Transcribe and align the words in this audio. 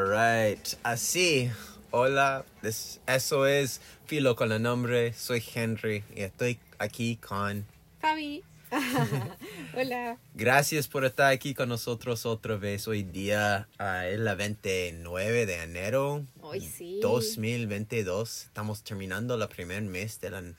Alright, 0.00 0.74
así. 0.82 1.50
Hola, 1.90 2.44
es- 2.62 3.00
eso 3.06 3.46
es 3.46 3.80
Filo 4.04 4.36
con 4.36 4.52
el 4.52 4.60
nombre. 4.60 5.14
Soy 5.14 5.42
Henry 5.54 6.04
y 6.14 6.20
estoy 6.20 6.58
aquí 6.78 7.16
con. 7.16 7.64
Fabi. 7.98 8.44
Hola. 9.74 10.18
Gracias 10.34 10.86
por 10.86 11.06
estar 11.06 11.32
aquí 11.32 11.54
con 11.54 11.70
nosotros 11.70 12.26
otra 12.26 12.56
vez 12.56 12.86
hoy 12.88 13.04
día. 13.04 13.68
ah, 13.78 14.06
es 14.06 14.18
la 14.18 14.34
29 14.34 15.46
de 15.46 15.62
enero 15.62 16.26
Hoy 16.42 16.60
sí. 16.60 16.98
2022. 17.00 18.42
Estamos 18.44 18.82
terminando 18.82 19.42
el 19.42 19.48
primer 19.48 19.80
mes 19.80 20.20
del 20.20 20.54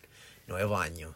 nuevo 0.48 0.80
año. 0.80 1.14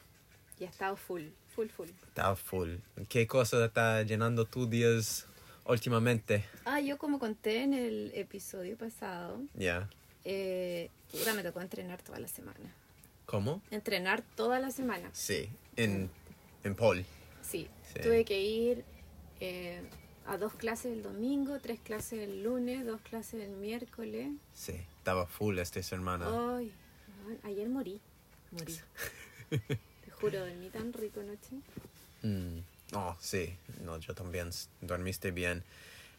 Ya 0.59 0.67
ha 0.67 0.69
estado 0.69 0.95
full, 0.95 1.23
full, 1.55 1.69
full. 1.69 1.88
Está 2.09 2.35
full. 2.35 2.75
¿Qué 3.09 3.25
cosa 3.25 3.66
está 3.66 4.03
llenando 4.03 4.45
tus 4.45 4.69
días 4.69 5.25
últimamente? 5.71 6.45
Ah, 6.66 6.80
yo 6.80 6.98
como 6.98 7.20
conté 7.20 7.63
en 7.63 7.73
el 7.73 8.11
episodio 8.16 8.77
pasado, 8.77 9.41
Ya. 9.55 9.89
eh, 10.25 10.89
puta, 11.11 11.34
me 11.34 11.44
tocó 11.44 11.61
entrenar 11.61 12.02
toda 12.02 12.20
la 12.20 12.27
semana. 12.27 12.73
¿Cómo? 13.25 13.61
Entrenar 13.71 14.21
toda 14.35 14.59
la 14.59 14.71
semana. 14.71 15.09
Sí, 15.13 15.49
en, 15.77 16.09
en 16.63 16.75
Paul. 16.75 17.05
Sí. 17.42 17.67
Sí. 17.94 17.99
Tuve 18.02 18.23
que 18.25 18.42
ir 18.42 18.83
eh, 19.39 19.81
a 20.27 20.38
dos 20.38 20.53
clases 20.53 20.94
el 20.94 21.02
domingo, 21.03 21.59
tres 21.59 21.80
clases 21.80 22.19
el 22.19 22.44
lunes, 22.44 22.86
dos 22.86 23.02
clases 23.02 23.42
el 23.42 23.52
miércoles. 23.52 24.30
Sí, 24.53 24.73
estaba 24.97 25.27
full 25.27 25.58
esta 25.59 25.81
semana. 25.81 26.27
Ay, 26.58 26.72
ayer 27.44 27.67
morí. 27.69 27.99
Morí. 28.52 28.75
Te 29.49 30.11
juro, 30.11 30.39
dormí 30.45 30.69
tan 30.69 30.92
rico 30.94 31.22
anoche. 31.22 31.55
Mm, 32.23 32.59
Oh, 32.94 33.16
sí, 33.20 33.58
no, 33.84 33.97
yo 34.00 34.14
también 34.14 34.50
dormiste 34.81 35.31
bien. 35.31 35.64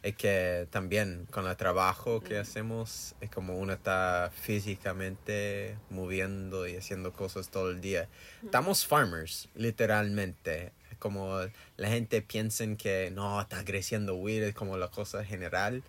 Es 0.01 0.15
que 0.17 0.67
también 0.69 1.27
con 1.31 1.47
el 1.47 1.55
trabajo 1.55 2.19
que 2.19 2.37
hacemos, 2.37 3.15
es 3.21 3.29
como 3.29 3.57
uno 3.57 3.71
está 3.71 4.31
físicamente 4.35 5.77
moviendo 5.89 6.67
y 6.67 6.75
haciendo 6.75 7.13
cosas 7.13 7.49
todo 7.49 7.69
el 7.71 7.79
día. 7.79 8.09
Estamos 8.43 8.85
farmers, 8.85 9.47
literalmente. 9.55 10.73
Como 10.99 11.39
la 11.77 11.89
gente 11.89 12.21
piensa 12.21 12.65
que 12.77 13.11
no, 13.11 13.39
está 13.41 13.63
creciendo 13.63 14.15
weed, 14.15 14.43
es 14.43 14.55
como 14.55 14.77
la 14.77 14.89
cosa 14.89 15.23
general. 15.23 15.83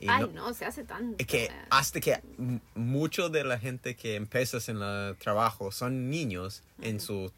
Y 0.00 0.08
Ay, 0.08 0.22
no- 0.22 0.48
no, 0.48 0.54
se 0.54 0.66
hace 0.66 0.84
tanto. 0.84 1.16
Es 1.18 1.26
que 1.26 1.48
weón. 1.48 1.66
hasta 1.70 2.00
que 2.00 2.20
mucho 2.74 3.28
de 3.30 3.44
la 3.44 3.58
gente 3.58 3.96
que 3.96 4.16
empieza 4.16 4.58
en 4.70 4.82
el 4.82 5.16
trabajo 5.16 5.72
son 5.72 6.10
niños 6.10 6.62
en 6.82 7.00
sus 7.00 7.32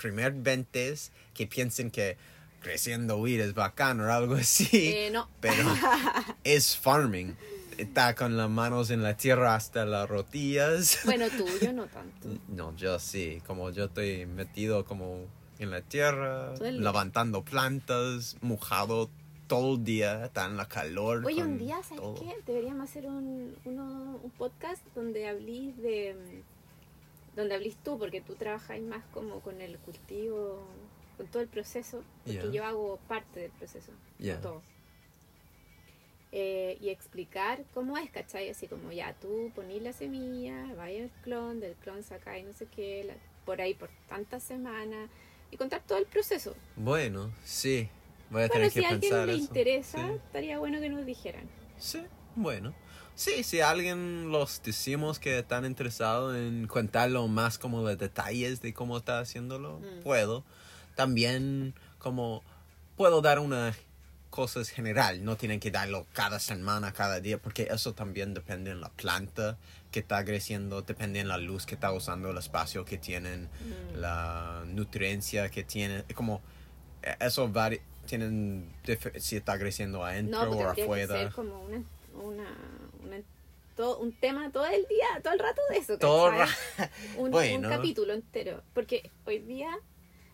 primer 0.00 0.32
ventes 0.32 1.12
que 1.34 1.46
piensan 1.46 1.90
que 1.90 2.16
creciendo 2.60 3.18
weed 3.18 3.40
es 3.40 3.54
bacán 3.54 4.00
o 4.00 4.12
algo 4.12 4.34
así. 4.34 4.68
Eh, 4.72 5.10
no. 5.12 5.28
Pero 5.40 5.64
es 6.44 6.76
farming. 6.76 7.36
Está 7.76 8.14
con 8.16 8.36
las 8.36 8.50
manos 8.50 8.90
en 8.90 9.02
la 9.04 9.16
tierra 9.16 9.54
hasta 9.54 9.84
las 9.84 10.08
rodillas. 10.08 10.98
Bueno, 11.04 11.26
tuyo 11.30 11.72
no 11.72 11.86
tanto. 11.98 12.28
No, 12.48 12.74
yo 12.76 12.98
sí, 12.98 13.40
como 13.46 13.70
yo 13.70 13.84
estoy 13.84 14.26
metido 14.26 14.84
como 14.84 15.20
en 15.60 15.70
la 15.70 15.80
tierra, 15.82 16.54
día. 16.54 16.72
levantando 16.72 17.44
plantas, 17.44 18.36
mojado 18.40 19.08
todo 19.46 19.76
el 19.76 19.84
día, 19.84 20.26
está 20.26 20.44
en 20.46 20.56
la 20.56 20.66
calor. 20.68 21.24
Oye, 21.24 21.42
un 21.42 21.56
día, 21.56 21.80
¿sabes 21.82 22.02
todo. 22.02 22.14
qué? 22.16 22.36
Deberíamos 22.46 22.90
hacer 22.90 23.06
un, 23.06 23.54
uno- 23.64 24.20
un 24.22 24.30
podcast 24.32 24.82
donde 24.94 25.26
hablís 25.28 25.76
de... 25.78 26.42
Donde 27.38 27.54
hablís 27.54 27.76
tú, 27.76 27.96
porque 27.98 28.20
tú 28.20 28.34
trabajas 28.34 28.80
más 28.80 29.04
como 29.14 29.38
con 29.40 29.60
el 29.60 29.78
cultivo, 29.78 30.58
con 31.16 31.26
todo 31.28 31.40
el 31.40 31.48
proceso, 31.48 32.02
porque 32.24 32.50
yo 32.52 32.64
hago 32.64 32.98
parte 33.06 33.38
del 33.38 33.52
proceso, 33.52 33.92
no 34.18 34.40
todo. 34.40 34.62
Eh, 36.32 36.76
y 36.80 36.90
explicar 36.90 37.64
cómo 37.72 37.96
es, 37.96 38.10
¿cachai? 38.10 38.50
Así 38.50 38.66
como 38.66 38.90
ya 38.92 39.14
tú 39.14 39.50
ponís 39.54 39.80
la 39.82 39.92
semilla, 39.92 40.74
vaya 40.76 41.04
al 41.04 41.10
clon, 41.22 41.58
del 41.60 41.74
clon 41.76 42.02
sacáis 42.02 42.44
no 42.44 42.52
sé 42.52 42.66
qué, 42.66 43.04
la- 43.04 43.14
por 43.46 43.60
ahí 43.62 43.72
por 43.72 43.88
tantas 44.08 44.42
semanas, 44.42 45.08
y 45.50 45.56
contar 45.56 45.80
todo 45.86 45.96
el 45.96 46.04
proceso. 46.06 46.54
Bueno, 46.76 47.30
sí. 47.44 47.88
Voy 48.30 48.42
a 48.42 48.48
Bueno, 48.48 48.52
tener 48.52 48.70
si 48.72 48.80
que 48.80 48.86
a 48.86 48.88
alguien 48.90 49.10
pensar 49.10 49.26
le 49.28 49.34
eso. 49.34 49.42
interesa, 49.44 50.06
Sí. 50.08 50.14
estaría 50.26 50.58
bueno 50.58 50.80
que 50.80 50.88
nos 50.90 51.06
dijeran. 51.06 51.48
Sí, 51.78 52.02
bueno. 52.36 52.74
Sí, 53.18 53.42
si 53.42 53.60
alguien 53.60 54.30
los 54.30 54.62
decimos 54.62 55.18
que 55.18 55.40
están 55.40 55.64
interesados 55.64 56.36
en 56.36 56.68
contarlo 56.68 57.26
más 57.26 57.58
como 57.58 57.82
los 57.82 57.98
detalles 57.98 58.60
de 58.62 58.72
cómo 58.72 58.96
está 58.96 59.18
haciéndolo, 59.18 59.80
Mm. 59.80 60.02
puedo. 60.04 60.44
También 60.94 61.74
como 61.98 62.44
puedo 62.96 63.20
dar 63.20 63.40
una 63.40 63.74
cosas 64.30 64.68
general, 64.68 65.24
no 65.24 65.36
tienen 65.36 65.58
que 65.58 65.72
darlo 65.72 66.06
cada 66.12 66.38
semana, 66.38 66.92
cada 66.92 67.18
día, 67.18 67.38
porque 67.38 67.66
eso 67.72 67.92
también 67.92 68.34
depende 68.34 68.70
en 68.70 68.80
la 68.80 68.90
planta 68.90 69.56
que 69.90 69.98
está 69.98 70.24
creciendo, 70.24 70.82
depende 70.82 71.18
en 71.18 71.26
la 71.26 71.38
luz 71.38 71.66
que 71.66 71.74
está 71.74 71.90
usando, 71.92 72.30
el 72.30 72.38
espacio 72.38 72.84
que 72.84 72.98
tienen, 72.98 73.44
Mm. 73.46 73.96
la 73.96 74.62
nutriencia 74.66 75.50
que 75.50 75.64
tienen, 75.64 76.04
es 76.08 76.14
como 76.14 76.40
eso 77.18 77.48
vari 77.48 77.80
tienen 78.06 78.72
si 79.18 79.36
está 79.36 79.58
creciendo 79.58 80.04
adentro 80.04 80.38
No, 80.38 80.46
o 80.46 80.50
tendría 80.50 80.74
que 80.74 80.82
afuera. 80.82 81.14
ser 81.16 81.32
como 81.32 81.64
una- 81.64 82.46
todo, 83.78 83.98
un 84.00 84.12
tema 84.12 84.50
todo 84.50 84.66
el 84.66 84.84
día, 84.88 85.06
todo 85.22 85.32
el 85.34 85.38
rato 85.38 85.62
de 85.70 85.78
eso. 85.78 85.96
Todo 85.98 86.32
ra- 86.32 86.48
un, 87.16 87.24
un 87.26 87.30
Bueno. 87.30 87.68
capítulo 87.68 88.12
entero. 88.12 88.60
Porque 88.74 89.10
hoy 89.24 89.38
día 89.38 89.78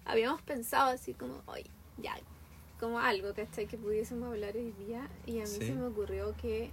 habíamos 0.06 0.41
pensado 0.43 0.91
así 0.91 1.12
como, 1.12 1.43
hoy, 1.44 1.66
ya, 1.99 2.16
como 2.81 2.99
algo, 2.99 3.34
¿cachai? 3.34 3.66
Que 3.66 3.77
pudiésemos 3.77 4.28
hablar 4.32 4.56
hoy 4.56 4.72
día. 4.72 5.09
Y 5.27 5.41
a 5.41 5.43
mí 5.43 5.47
Sí. 5.49 5.66
se 5.66 5.75
me 5.75 5.84
ocurrió 5.87 6.34
que 6.38 6.71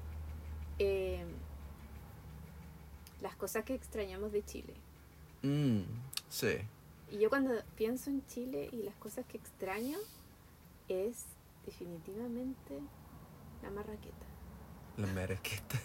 eh, 0.79 1.25
las 3.21 3.35
cosas 3.35 3.65
que 3.65 3.75
extrañamos 3.75 4.31
de 4.31 4.43
Chile. 4.45 4.73
Mm, 5.43 5.81
sí. 6.29 6.57
Y 7.11 7.19
yo 7.19 7.29
cuando 7.29 7.51
pienso 7.75 8.09
en 8.09 8.25
Chile 8.27 8.69
y 8.71 8.83
las 8.83 8.95
cosas 8.95 9.25
que 9.25 9.38
extraño 9.38 9.97
es 10.88 11.25
definitivamente 11.65 12.79
la 13.61 13.69
marraqueta. 13.71 14.25
La 14.97 15.07
maraqueta. 15.07 15.79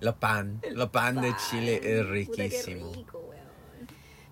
La 0.00 0.14
pan. 0.16 0.60
La 0.72 0.90
pan 0.90 1.20
de 1.20 1.34
Chile 1.48 1.76
es 1.82 1.98
Pan, 1.98 2.06
puta, 2.06 2.12
riquísimo. 2.42 2.92
rico, 2.94 3.18
weón. 3.18 3.44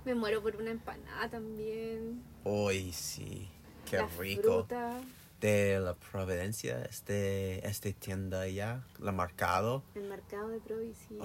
Me 0.04 0.14
muero 0.14 0.42
por 0.42 0.56
una 0.56 0.70
empanada 0.70 1.28
también. 1.30 2.22
Hoy 2.44 2.92
sí. 2.92 3.48
Qué 3.88 3.98
la 3.98 4.06
rico. 4.18 4.42
fruta, 4.66 5.00
De 5.40 5.78
la 5.80 5.94
Providencia, 5.94 6.82
este, 6.84 7.66
este 7.66 7.92
tienda 7.92 8.40
allá, 8.42 8.82
la 9.00 9.12
Marcado. 9.12 9.82
el 9.94 10.04
mercado 10.04 10.48
de 10.48 10.60
Provincia. 10.60 11.16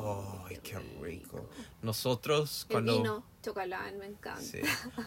Ay, 0.47 0.57
qué 0.63 0.77
rico. 1.01 1.47
Nosotros 1.81 2.65
El 2.69 2.73
cuando... 2.73 2.97
vino, 2.97 3.23
chocolate, 3.43 3.97
me 3.97 4.07
encanta. 4.07 4.41
Sí. 4.41 4.59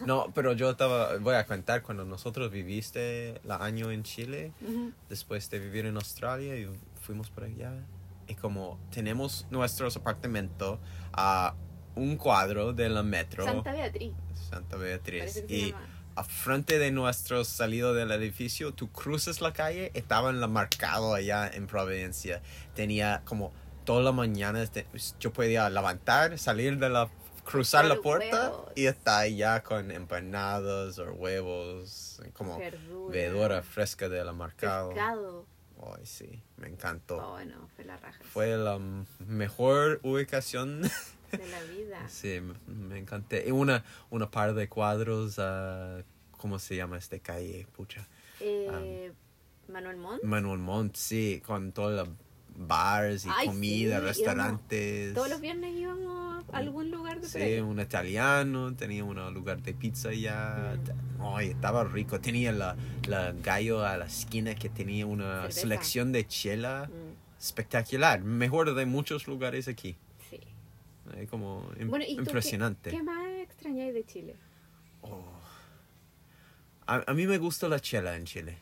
No, 0.05 0.31
pero 0.33 0.53
yo 0.53 0.69
estaba, 0.71 1.17
voy 1.17 1.35
a 1.35 1.45
contar, 1.45 1.81
cuando 1.83 2.03
nosotros 2.05 2.51
viviste 2.51 3.37
el 3.43 3.51
año 3.51 3.91
en 3.91 4.03
Chile, 4.03 4.53
Ujú. 4.61 4.91
después 5.09 5.49
de 5.49 5.59
vivir 5.59 5.85
en 5.85 5.95
Australia 5.97 6.55
y 6.57 6.67
fuimos 7.01 7.29
por 7.29 7.43
allá. 7.43 7.73
Y 8.31 8.35
como 8.35 8.79
tenemos 8.91 9.45
nuestros 9.49 9.97
apartamentos 9.97 10.79
a 11.11 11.53
un 11.95 12.15
cuadro 12.15 12.71
de 12.71 12.87
la 12.87 13.03
metro, 13.03 13.43
Santa 13.43 13.73
Beatriz. 13.73 14.13
Santa 14.49 14.77
Beatriz, 14.77 15.43
y 15.49 15.75
a 16.15 16.23
frente 16.23 16.79
de 16.79 16.91
nuestro 16.91 17.43
salido 17.43 17.93
del 17.93 18.09
edificio, 18.11 18.73
tú 18.73 18.89
cruzas 18.89 19.41
la 19.41 19.51
calle, 19.51 19.91
estaba 19.95 20.29
en 20.29 20.39
la 20.39 20.47
marcado 20.47 21.13
allá 21.13 21.45
en 21.45 21.67
Providencia. 21.67 22.41
Tenía 22.73 23.21
como 23.25 23.51
toda 23.83 24.01
la 24.01 24.13
mañana, 24.13 24.63
este, 24.63 24.87
yo 25.19 25.33
podía 25.33 25.69
levantar, 25.69 26.37
salir 26.39 26.77
de 26.77 26.89
la, 26.89 27.09
cruzar 27.43 27.83
la 27.83 27.97
puerta 27.97 28.51
huevos. 28.51 28.71
y 28.77 28.85
está 28.85 29.19
allá 29.19 29.61
con 29.61 29.91
empanadas 29.91 30.99
o 30.99 31.11
huevos, 31.11 32.21
como 32.31 32.57
Verdura. 32.57 33.11
verdura 33.11 33.61
fresca 33.61 34.07
de 34.07 34.23
la 34.23 34.31
marcado. 34.31 34.89
Pescado. 34.89 35.45
Ay, 35.81 36.05
sí, 36.05 36.43
me 36.57 36.67
encantó. 36.67 37.17
Oh, 37.17 37.43
no, 37.43 37.67
fue 37.75 37.85
la 37.85 37.97
raja. 37.97 38.23
Fue 38.23 38.55
la 38.57 38.79
mejor 39.19 39.99
ubicación. 40.03 40.81
De 41.31 41.47
la 41.47 41.63
vida. 41.63 42.09
sí, 42.09 42.41
me, 42.67 42.99
encanté. 42.99 43.47
Y 43.47 43.51
una, 43.51 43.85
una 44.09 44.29
par 44.29 44.53
de 44.53 44.67
cuadros, 44.67 45.39
ah, 45.39 46.03
¿cómo 46.31 46.59
se 46.59 46.75
llama 46.75 46.97
este 46.97 47.21
calle? 47.21 47.67
Pucha. 47.71 48.05
Eh, 48.41 49.13
Manuel 49.69 49.97
Montt. 49.97 50.23
Manuel 50.23 50.59
Montt, 50.59 50.95
sí, 50.97 51.41
con 51.45 51.71
todos 51.71 51.93
los 51.93 52.09
bars 52.67 53.25
y 53.25 53.29
Ay, 53.31 53.47
comida, 53.47 53.99
sí, 53.99 54.05
restaurantes. 54.05 55.13
Todos 55.13 55.29
los 55.29 55.41
viernes 55.41 55.73
íbamos 55.75 56.45
a 56.51 56.57
algún 56.57 56.91
lugar 56.91 57.19
de 57.21 57.27
Sí, 57.27 57.59
un 57.59 57.79
italiano, 57.79 58.73
tenía 58.75 59.03
un 59.03 59.33
lugar 59.33 59.61
de 59.61 59.73
pizza 59.73 60.09
allá. 60.09 60.75
Mm. 61.17 61.21
Ay, 61.35 61.49
estaba 61.49 61.83
rico. 61.83 62.19
Tenía 62.19 62.51
la, 62.51 62.75
la 63.07 63.31
gallo 63.33 63.85
a 63.85 63.97
la 63.97 64.05
esquina 64.05 64.55
que 64.55 64.69
tenía 64.69 65.05
una 65.05 65.41
Cerveza. 65.41 65.59
selección 65.61 66.11
de 66.11 66.27
chela 66.27 66.89
Mm, 66.89 67.39
espectacular. 67.39 68.21
Mejor 68.23 68.73
de 68.75 68.85
muchos 68.85 69.27
lugares 69.27 69.67
aquí. 69.67 69.95
sí. 70.29 70.39
Eh, 71.15 71.27
como 71.29 71.61
Bueno, 71.87 72.05
¿y 72.07 72.15
tú 72.15 72.23
qué- 72.23 72.29
impresionante. 72.29 72.89
¿Qué, 72.91 73.03
más 73.03 73.27
extrañáis 73.41 73.93
de 73.93 74.05
Chile? 74.05 74.35
Oh. 75.01 75.25
A, 76.87 77.03
a 77.07 77.13
mí 77.13 77.25
me 77.27 77.37
gusta 77.37 77.67
la 77.67 77.79
chela 77.79 78.15
en 78.15 78.25
Chile. 78.25 78.57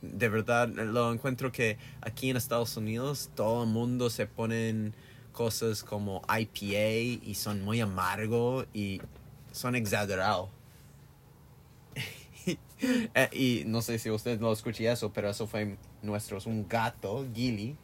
De 0.00 0.28
verdad, 0.28 0.68
lo 0.68 1.12
encuentro 1.12 1.50
que 1.52 1.76
aquí 2.00 2.30
en 2.30 2.36
Estados 2.36 2.76
Unidos 2.76 3.30
todo 3.34 3.64
el 3.64 3.68
mundo 3.68 4.10
se 4.10 4.26
ponen 4.26 4.94
cosas 5.32 5.82
como 5.82 6.22
IPA 6.28 7.24
y 7.24 7.34
son 7.34 7.62
muy 7.62 7.80
amargo 7.80 8.64
y 8.72 9.00
son 9.52 9.76
exagerados. 9.76 10.50
Eh, 13.14 13.30
y 13.32 13.62
no 13.66 13.80
sé 13.80 13.98
si 13.98 14.10
usted 14.10 14.38
lo 14.38 14.52
escucha 14.52 14.92
eso, 14.92 15.10
pero 15.10 15.30
eso 15.30 15.46
fue 15.46 15.78
nuestro, 16.02 16.38
un 16.44 16.68
gato, 16.68 17.26
Gilly, 17.34 17.74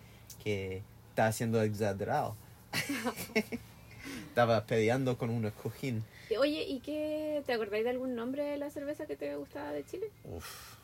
que 0.45 0.83
está 1.09 1.29
haciendo 1.29 1.63
exagerado. 1.63 2.37
Estaba 4.29 4.67
peleando 4.67 5.17
con 5.17 5.31
una 5.31 5.51
cojín. 5.51 6.05
Oye, 6.39 6.65
¿y 6.65 6.81
qué? 6.81 7.43
¿Te 7.47 7.55
acordáis 7.55 7.85
de 7.85 7.91
algún 7.91 8.15
nombre 8.15 8.45
de 8.45 8.59
la 8.59 8.69
cerveza 8.69 9.07
que 9.07 9.17
te 9.17 9.35
gustaba 9.35 9.73
de 9.73 9.85
Chile? 9.87 10.11
Uf. 10.25 10.82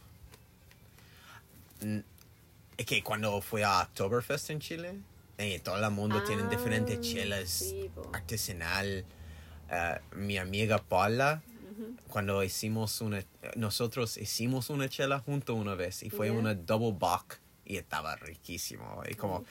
Es 2.77 2.87
que 2.87 3.03
cuando 3.03 3.41
fui 3.41 3.63
a 3.63 3.83
Oktoberfest 3.83 4.51
en 4.51 4.61
Chile, 4.61 4.95
eh, 5.37 5.61
todo 5.61 5.85
el 5.85 5.91
mundo 5.91 6.23
tiene 6.23 6.43
Ah, 6.43 6.49
diferentes 6.49 7.01
chelas 7.01 7.49
sí, 7.49 7.91
artesanal. 8.13 9.05
Eh, 9.71 9.99
mi 10.13 10.39
amiga 10.39 10.79
Paula, 10.79 11.43
Ujú. 11.71 11.95
cuando 12.09 12.43
hicimos 12.43 13.01
una, 13.01 13.23
nosotros 13.57 14.17
hicimos 14.17 14.71
una 14.71 14.89
chela 14.89 15.19
junto 15.21 15.55
una 15.55 15.75
vez 15.75 16.03
y 16.03 16.11
fue 16.11 16.29
Ya. 16.29 16.33
una 16.33 16.55
double 16.55 16.93
buck 16.93 17.37
y 17.65 17.77
estaba 17.77 18.17
riquísimo. 18.17 19.03
Y 19.09 19.15
como 19.15 19.45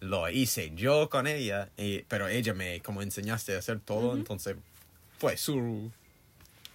lo 0.00 0.28
hice 0.28 0.72
yo 0.74 1.08
con 1.08 1.26
ella, 1.26 1.70
y- 1.78 2.02
pero 2.02 2.28
ella 2.28 2.52
me 2.54 2.80
como 2.82 3.00
enseñaste 3.02 3.56
a 3.56 3.58
hacer 3.58 3.80
todo, 3.80 4.08
Ujú. 4.08 4.16
entonces 4.18 4.56
fue 5.18 5.36
su 5.38 5.90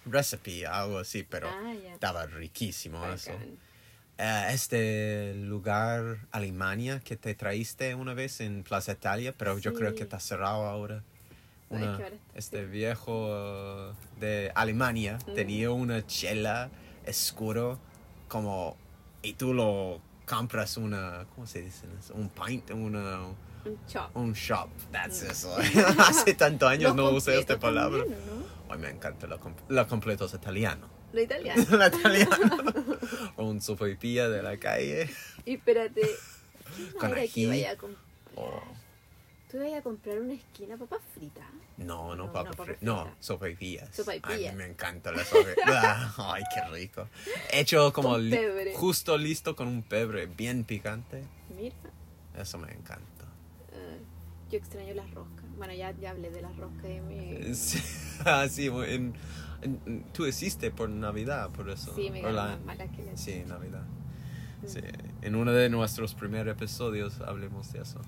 recipe, 0.04 0.66
algo 0.66 0.98
así, 0.98 1.22
pero 1.22 1.48
Ah, 1.48 1.72
ya. 1.74 1.94
estaba 1.94 2.26
riquísimo 2.26 3.06
eso. 3.06 3.32
Eh, 4.18 4.46
este 4.50 5.34
lugar 5.36 6.26
Alemania 6.32 7.00
que 7.00 7.16
te 7.16 7.34
traíste 7.36 7.94
una 7.94 8.14
vez 8.14 8.40
en 8.40 8.64
Plaza 8.64 8.92
Italia, 8.92 9.32
pero 9.36 9.58
yo 9.58 9.72
creo 9.74 9.90
Sí. 9.90 9.96
que 9.96 10.02
está 10.02 10.18
cerrado 10.18 10.64
ahora. 10.66 11.02
Una- 11.70 11.98
este 12.34 12.64
viejo 12.64 13.28
uh, 13.28 13.94
de 14.18 14.50
Alemania 14.54 15.18
Mm. 15.26 15.34
tenía 15.34 15.70
una 15.70 16.04
chela 16.06 16.70
escuro 17.04 17.78
como 18.26 18.76
y 19.22 19.34
tú 19.34 19.52
lo 19.54 20.00
compras 20.26 20.76
una 20.78 21.26
¿cómo 21.34 21.46
se 21.46 21.60
dice 21.62 21.86
un 22.14 22.28
pint 22.30 22.70
una 22.70 23.26
Un 23.64 23.78
chop. 23.86 24.16
un 24.16 24.32
shop 24.32 24.68
that's 24.92 25.22
Mm. 25.22 25.30
eso 25.30 25.56
hace 25.98 26.32
tantos 26.34 26.70
años 26.70 26.96
Los 26.96 26.96
no 26.96 27.10
usé 27.16 27.38
esta 27.38 27.58
palabra 27.58 28.00
también, 28.00 28.20
¿o 28.30 28.34
¿no? 28.34 28.74
Ay, 28.74 28.78
me 28.80 28.88
encanta 28.90 29.26
la 29.68 29.86
completos 29.86 30.32
italiano 30.34 30.88
Lo 31.12 31.20
italiano. 31.20 31.64
la 31.78 31.88
italiano 31.88 32.72
o 33.36 33.44
un 33.48 33.60
sopapilla 33.60 34.28
de 34.28 34.42
la 34.42 34.56
calle 34.58 35.10
Y 35.44 35.54
espérate. 35.54 36.02
Con 37.00 37.14
ají. 37.14 37.28
que 37.28 37.46
vaya 37.46 37.70
a 37.72 37.76
comp- 37.76 37.96
o 38.36 38.60
¿Tú 39.50 39.56
ibas 39.56 39.72
a 39.78 39.82
comprar 39.82 40.18
una 40.20 40.34
esquina 40.34 40.76
papas 40.76 41.00
fritas? 41.14 41.46
No, 41.78 42.14
no, 42.14 42.26
No, 42.26 42.32
papa 42.32 42.50
no, 42.50 42.50
papa 42.50 42.64
fri- 42.64 42.76
frita. 42.76 42.84
No, 42.84 43.14
sopaipillas. 43.18 43.88
Sopaipillas. 43.96 44.50
Ay, 44.50 44.54
me 44.54 44.66
encanta 44.66 45.10
la 45.10 45.24
sopaipilla. 45.24 46.12
Ay, 46.18 46.42
qué 46.54 46.60
rico. 46.70 47.08
Hecho 47.50 47.90
como 47.94 48.18
li- 48.18 48.38
justo 48.74 49.16
listo 49.16 49.56
con 49.56 49.68
un 49.68 49.82
pebre 49.82 50.26
bien 50.26 50.64
picante. 50.64 51.24
Mira. 51.56 51.74
Eso 52.38 52.58
me 52.58 52.70
encanta. 52.72 53.24
eh, 53.72 54.00
yo 54.50 54.58
extraño 54.58 54.92
las 54.92 55.10
roscas. 55.12 55.44
Bueno, 55.56 55.72
ya, 55.72 55.92
ya 55.92 56.10
hablé 56.10 56.30
de 56.30 56.42
las 56.42 56.54
roscas 56.58 56.82
de 56.82 57.00
mi... 57.00 57.54
Sí, 57.54 57.82
ah, 58.26 58.46
sí, 58.50 58.66
en- 58.66 59.14
tú 60.12 60.26
hiciste 60.26 60.70
por 60.70 60.88
Navidad, 60.88 61.50
por 61.50 61.68
eso. 61.70 61.94
Sí, 61.94 62.10
me 62.10 62.22
la- 62.22 62.58
que 62.96 63.02
las... 63.04 63.20
Sí, 63.20 63.42
Navidad. 63.46 63.82
Mm. 64.62 64.66
Sí, 64.68 64.80
en 65.22 65.34
uno 65.36 65.52
de 65.52 65.68
nuestros 65.68 66.14
primeros 66.14 66.54
episodios 66.56 67.20
hablemos 67.20 67.72
de 67.72 67.80
eso. 67.82 68.00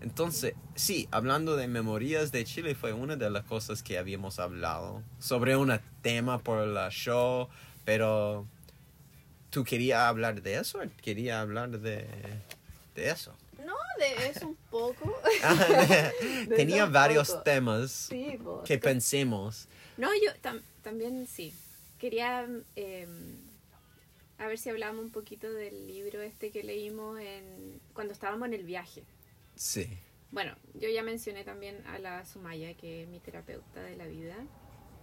Entonces, 0.00 0.54
sí, 0.76 1.08
hablando 1.10 1.56
de 1.56 1.66
memorias 1.66 2.30
de 2.30 2.44
Chile 2.44 2.74
fue 2.76 2.92
una 2.92 3.16
de 3.16 3.28
las 3.30 3.44
cosas 3.44 3.82
que 3.82 3.98
habíamos 3.98 4.38
hablado 4.38 5.02
sobre 5.18 5.56
un 5.56 5.76
tema 6.02 6.38
por 6.38 6.64
la 6.68 6.88
show, 6.90 7.48
pero 7.84 8.46
¿tú 9.50 9.64
querías 9.64 10.00
hablar 10.02 10.40
de 10.42 10.54
eso 10.58 10.78
querías 11.02 11.38
hablar 11.38 11.70
de, 11.80 12.06
de 12.94 13.10
eso? 13.10 13.34
No, 13.66 13.74
de 13.98 14.28
eso 14.28 14.46
un 14.48 14.56
poco. 14.70 15.20
De 16.48 16.54
Tenía 16.54 16.86
varios 16.86 17.30
poco. 17.30 17.42
temas 17.42 17.90
Sí, 17.90 18.38
que 18.64 18.78
pensemos. 18.78 19.66
No, 19.96 20.10
yo 20.14 20.30
tam- 20.40 20.60
también 20.88 21.26
sí. 21.26 21.52
Quería 21.98 22.48
eh, 22.76 23.06
a 24.38 24.46
ver 24.46 24.56
si 24.58 24.70
hablábamos 24.70 25.04
un 25.04 25.10
poquito 25.10 25.52
del 25.52 25.86
libro 25.86 26.22
este 26.22 26.50
que 26.50 26.62
leímos 26.62 27.20
en, 27.20 27.78
cuando 27.92 28.14
estábamos 28.14 28.48
en 28.48 28.54
el 28.54 28.64
viaje. 28.64 29.02
Sí. 29.54 29.86
Bueno, 30.30 30.56
yo 30.74 30.88
ya 30.88 31.02
mencioné 31.02 31.44
también 31.44 31.86
a 31.88 31.98
la 31.98 32.24
Sumaya, 32.24 32.72
que 32.74 33.02
es 33.02 33.08
mi 33.08 33.20
terapeuta 33.20 33.82
de 33.82 33.96
la 33.96 34.06
vida, 34.06 34.34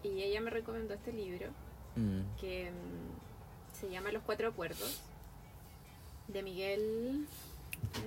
y 0.02 0.24
ella 0.24 0.42
me 0.42 0.50
recomendó 0.50 0.94
este 0.96 1.14
libro 1.14 1.50
Mm. 1.98 2.22
que 2.42 2.72
mm, 2.72 3.80
se 3.80 3.90
llama 3.90 4.12
Los 4.12 4.22
Cuatro 4.24 4.50
Acuerdos, 4.50 5.02
de 6.28 6.44
Miguel. 6.44 7.26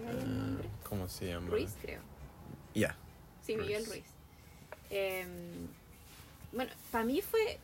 Ah, 0.07 0.61
¿Cómo 0.87 1.09
se 1.09 1.29
llama? 1.29 1.49
Ruiz, 1.49 1.75
creo. 1.81 2.03
Ya. 2.75 2.95
Sí, 3.43 3.57
Miguel 3.57 3.87
Ruiz. 3.87 4.05
Ruiz. 4.05 4.07
Eh, 4.91 5.27
bueno, 6.53 6.71
para 6.91 7.05
mí 7.05 7.23
fue. 7.23 7.59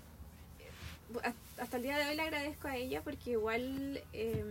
Hasta- 1.58 1.76
el 1.76 1.82
día 1.82 1.98
de 1.98 2.06
hoy 2.06 2.16
le 2.16 2.22
agradezco 2.22 2.68
a 2.68 2.76
ella 2.76 3.02
porque 3.02 3.32
igual 3.32 4.02
eh, 4.12 4.44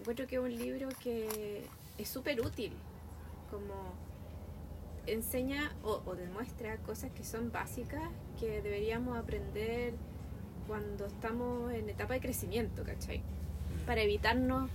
encuentro 0.00 0.26
que 0.26 0.36
es 0.36 0.40
un 0.42 0.54
libro 0.56 0.88
que 1.02 1.64
es 1.98 2.08
súper 2.08 2.40
útil. 2.40 2.72
Como 3.50 3.94
enseña 5.06 5.72
o, 5.84 6.02
o 6.04 6.16
demuestra 6.16 6.76
cosas 6.78 7.10
que 7.12 7.24
son 7.24 7.52
básicas 7.52 8.02
que 8.40 8.60
deberíamos 8.60 9.16
aprender 9.16 9.94
cuando 10.66 11.06
estamos 11.06 11.72
en 11.72 11.88
etapa 11.88 12.14
de 12.14 12.20
crecimiento, 12.20 12.82
¿cachai? 12.82 13.22
Para 13.86 14.02
evitarnos 14.02 14.68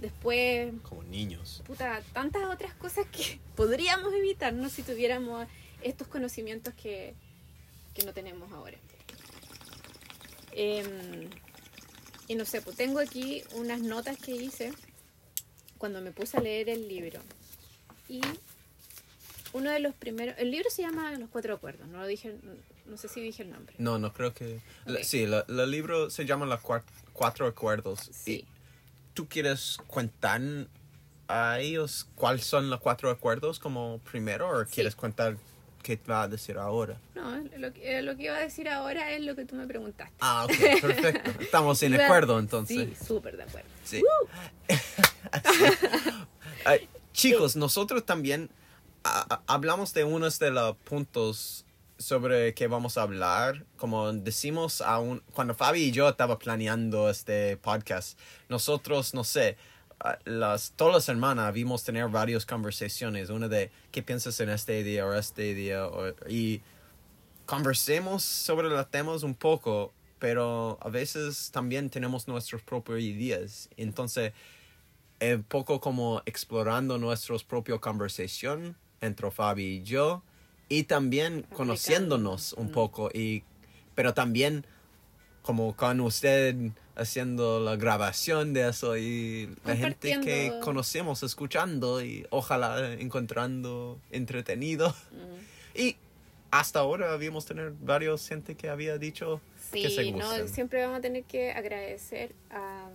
después 0.00 0.72
Como 0.88 1.04
niños. 1.04 1.62
puta, 1.64 2.02
tantas 2.12 2.42
otras 2.52 2.74
cosas 2.74 3.06
que 3.06 3.38
podríamos 3.56 4.12
evitarnos 4.14 4.72
si 4.72 4.82
tuviéramos 4.82 5.46
estos 5.82 6.08
conocimientos 6.08 6.74
que, 6.74 7.14
que 7.94 8.04
no 8.04 8.12
tenemos 8.12 8.50
ahora. 8.52 8.76
Em, 10.54 11.28
y 12.28 12.34
no 12.34 12.44
sé, 12.44 12.60
pues 12.62 12.76
tengo 12.76 12.98
aquí 13.00 13.42
unas 13.54 13.80
notas 13.80 14.16
que 14.18 14.32
hice 14.32 14.72
cuando 15.78 16.00
me 16.00 16.12
puse 16.12 16.36
a 16.36 16.40
leer 16.40 16.68
el 16.68 16.88
libro. 16.88 17.20
Y 18.08 18.20
uno 19.52 19.70
de 19.70 19.80
los 19.80 19.94
primeros, 19.94 20.34
el 20.38 20.50
libro 20.50 20.70
se 20.70 20.82
llama 20.82 21.12
Los 21.12 21.28
Cuatro 21.30 21.54
Acuerdos, 21.54 21.86
no 21.88 21.98
lo 21.98 22.06
dije, 22.06 22.36
no 22.86 22.96
sé 22.96 23.08
si 23.08 23.20
dije 23.20 23.42
el 23.42 23.50
nombre. 23.50 23.74
No, 23.78 23.98
no 23.98 24.12
creo 24.12 24.32
que... 24.32 24.60
la- 24.86 24.98
Ok. 25.00 25.04
Sí, 25.04 25.26
la- 25.26 25.44
el 25.48 25.70
libro 25.70 26.10
se 26.10 26.24
llama 26.24 26.46
Los 26.46 26.60
Cuat- 26.60 26.84
Cuatro 27.12 27.46
Acuerdos. 27.46 28.00
Sí. 28.12 28.32
Y 28.32 28.44
¿Tú 29.14 29.28
quieres 29.28 29.76
contar 29.88 30.40
a 31.28 31.60
ellos 31.60 32.06
cuáles 32.14 32.46
son 32.46 32.70
los 32.70 32.80
cuatro 32.80 33.10
acuerdos 33.10 33.58
como 33.58 33.98
primero 34.10 34.48
o 34.48 34.64
Sí. 34.64 34.72
quieres 34.74 34.96
contar 34.96 35.36
qué 35.82 35.98
va 36.08 36.22
a 36.22 36.28
decir 36.28 36.56
ahora? 36.58 36.96
No, 37.14 37.36
lo 37.58 37.72
que, 37.72 38.00
lo 38.02 38.16
que 38.16 38.24
iba 38.24 38.36
a 38.36 38.40
decir 38.40 38.68
ahora 38.68 39.10
es 39.12 39.20
lo 39.22 39.34
que 39.36 39.44
tú 39.44 39.54
me 39.56 39.66
preguntaste. 39.66 40.14
Ah, 40.20 40.44
ok, 40.44 40.52
perfecto. 40.80 41.30
Estamos 41.40 41.82
en 41.82 42.00
acuerdo 42.00 42.38
entonces. 42.38 42.88
Sí, 42.98 43.04
súper 43.06 43.36
de 43.36 43.42
acuerdo. 43.42 43.68
Sí. 43.84 44.02
Chicos, 47.12 47.56
nosotros 47.56 48.04
también 48.06 48.48
a- 49.04 49.34
a- 49.34 49.42
hablamos 49.46 49.92
de 49.94 50.04
unos 50.04 50.38
de 50.38 50.50
los 50.50 50.76
puntos 50.78 51.66
sobre 51.98 52.54
que 52.54 52.66
vamos 52.68 52.96
a 52.98 53.02
hablar. 53.02 53.64
Como 53.76 54.12
decimos 54.12 54.80
aún, 54.80 55.22
cuando 55.32 55.54
Fabi 55.54 55.82
y 55.84 55.90
yo 55.92 56.08
estaba 56.08 56.38
planeando 56.38 57.10
este 57.10 57.56
podcast, 57.58 58.18
nosotros, 58.48 59.12
no 59.14 59.24
sé, 59.24 59.50
a- 59.50 59.56
las, 60.24 60.72
todas 60.76 60.94
las 60.94 61.04
semanas 61.04 61.52
vimos 61.52 61.84
tener 61.84 62.08
varias 62.08 62.44
conversaciones. 62.46 63.30
Una 63.30 63.48
de 63.48 63.70
qué 63.90 64.02
piensas 64.02 64.38
en 64.40 64.48
este 64.50 64.82
día 64.82 65.06
o 65.06 65.12
este 65.14 65.54
día. 65.54 65.86
o- 65.86 66.14
y 66.28 66.60
conversemos 67.46 68.22
sobre 68.22 68.68
los 68.68 68.90
temas 68.90 69.22
un 69.22 69.34
poco, 69.34 69.92
pero 70.18 70.78
a 70.80 70.88
veces 70.88 71.50
también 71.52 71.90
tenemos 71.90 72.28
nuestros 72.28 72.62
propios 72.62 73.00
ideas. 73.00 73.68
Entonces, 73.76 74.32
es 75.20 75.36
un 75.36 75.42
poco 75.44 75.80
como 75.80 76.22
explorando 76.26 76.98
nuestras 76.98 77.44
propias 77.44 77.78
conversación 77.80 78.76
entre 79.00 79.30
Fabi 79.30 79.64
y 79.64 79.82
yo 79.82 80.22
y 80.68 80.84
también 80.84 81.42
conociéndonos 81.54 82.52
un 82.54 82.68
Mm. 82.68 82.72
poco 82.72 83.10
y 83.12 83.44
pero 83.94 84.14
también 84.14 84.64
como 85.42 85.76
con 85.76 86.00
usted 86.00 86.56
haciendo 86.94 87.58
la 87.60 87.76
grabación 87.76 88.52
de 88.52 88.68
eso 88.68 88.96
y 88.96 89.48
la 89.64 89.76
gente 89.76 90.20
que 90.20 90.58
conocemos 90.62 91.22
escuchando 91.22 92.04
y 92.04 92.26
ojalá 92.30 92.92
encontrando 92.94 93.98
entretenido 94.10 94.94
Mm. 95.10 95.78
y 95.78 95.96
hasta 96.50 96.80
ahora 96.80 97.12
habíamos 97.14 97.46
tener 97.46 97.72
varios 97.80 98.28
gente 98.28 98.54
que 98.56 98.68
había 98.68 98.98
dicho 98.98 99.40
que 99.72 99.88
se 99.88 100.02
Sí, 100.02 100.12
no, 100.12 100.18
gustan. 100.26 100.48
siempre 100.48 100.82
vamos 100.82 100.98
a 100.98 101.00
tener 101.00 101.24
que 101.24 101.50
agradecer 101.52 102.34
a, 102.50 102.90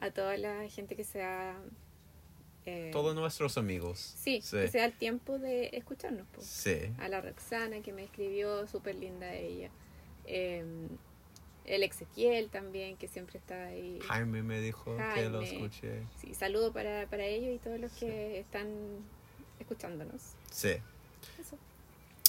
a 0.00 0.10
toda 0.10 0.36
la 0.36 0.68
gente 0.68 0.94
que 0.94 1.04
se 1.04 1.22
ha... 1.22 1.56
eh, 2.66 2.90
Todos 2.92 3.14
nuestros 3.14 3.56
amigos. 3.56 3.98
Sí, 4.18 4.40
Sí. 4.42 4.58
que 4.58 4.68
se 4.68 4.78
da 4.78 4.84
el 4.84 4.92
tiempo 4.92 5.38
de 5.38 5.70
escucharnos. 5.72 6.26
po. 6.28 6.42
Sí. 6.42 6.76
A 6.98 7.08
la 7.08 7.22
Roxana 7.22 7.80
que 7.80 7.94
me 7.94 8.04
escribió, 8.04 8.66
súper 8.68 8.96
linda 8.96 9.32
ella. 9.32 9.70
Eh, 10.26 10.62
el 11.64 11.82
Ezequiel 11.82 12.48
también, 12.50 12.96
que 12.96 13.08
siempre 13.08 13.38
está 13.38 13.66
ahí. 13.66 13.98
Jaime 14.06 14.42
me 14.42 14.60
dijo 14.60 14.96
que 15.14 15.28
lo 15.28 15.40
Jaime. 15.40 15.64
escuché. 15.64 16.02
Sí, 16.20 16.34
saludo 16.34 16.72
para, 16.72 17.06
para 17.06 17.24
ellos 17.24 17.54
y 17.54 17.58
todos 17.58 17.80
los 17.80 17.92
que 17.92 18.38
están 18.40 18.66
escuchándonos. 19.60 20.20
Sí. 20.50 20.76
Eso. 21.40 21.56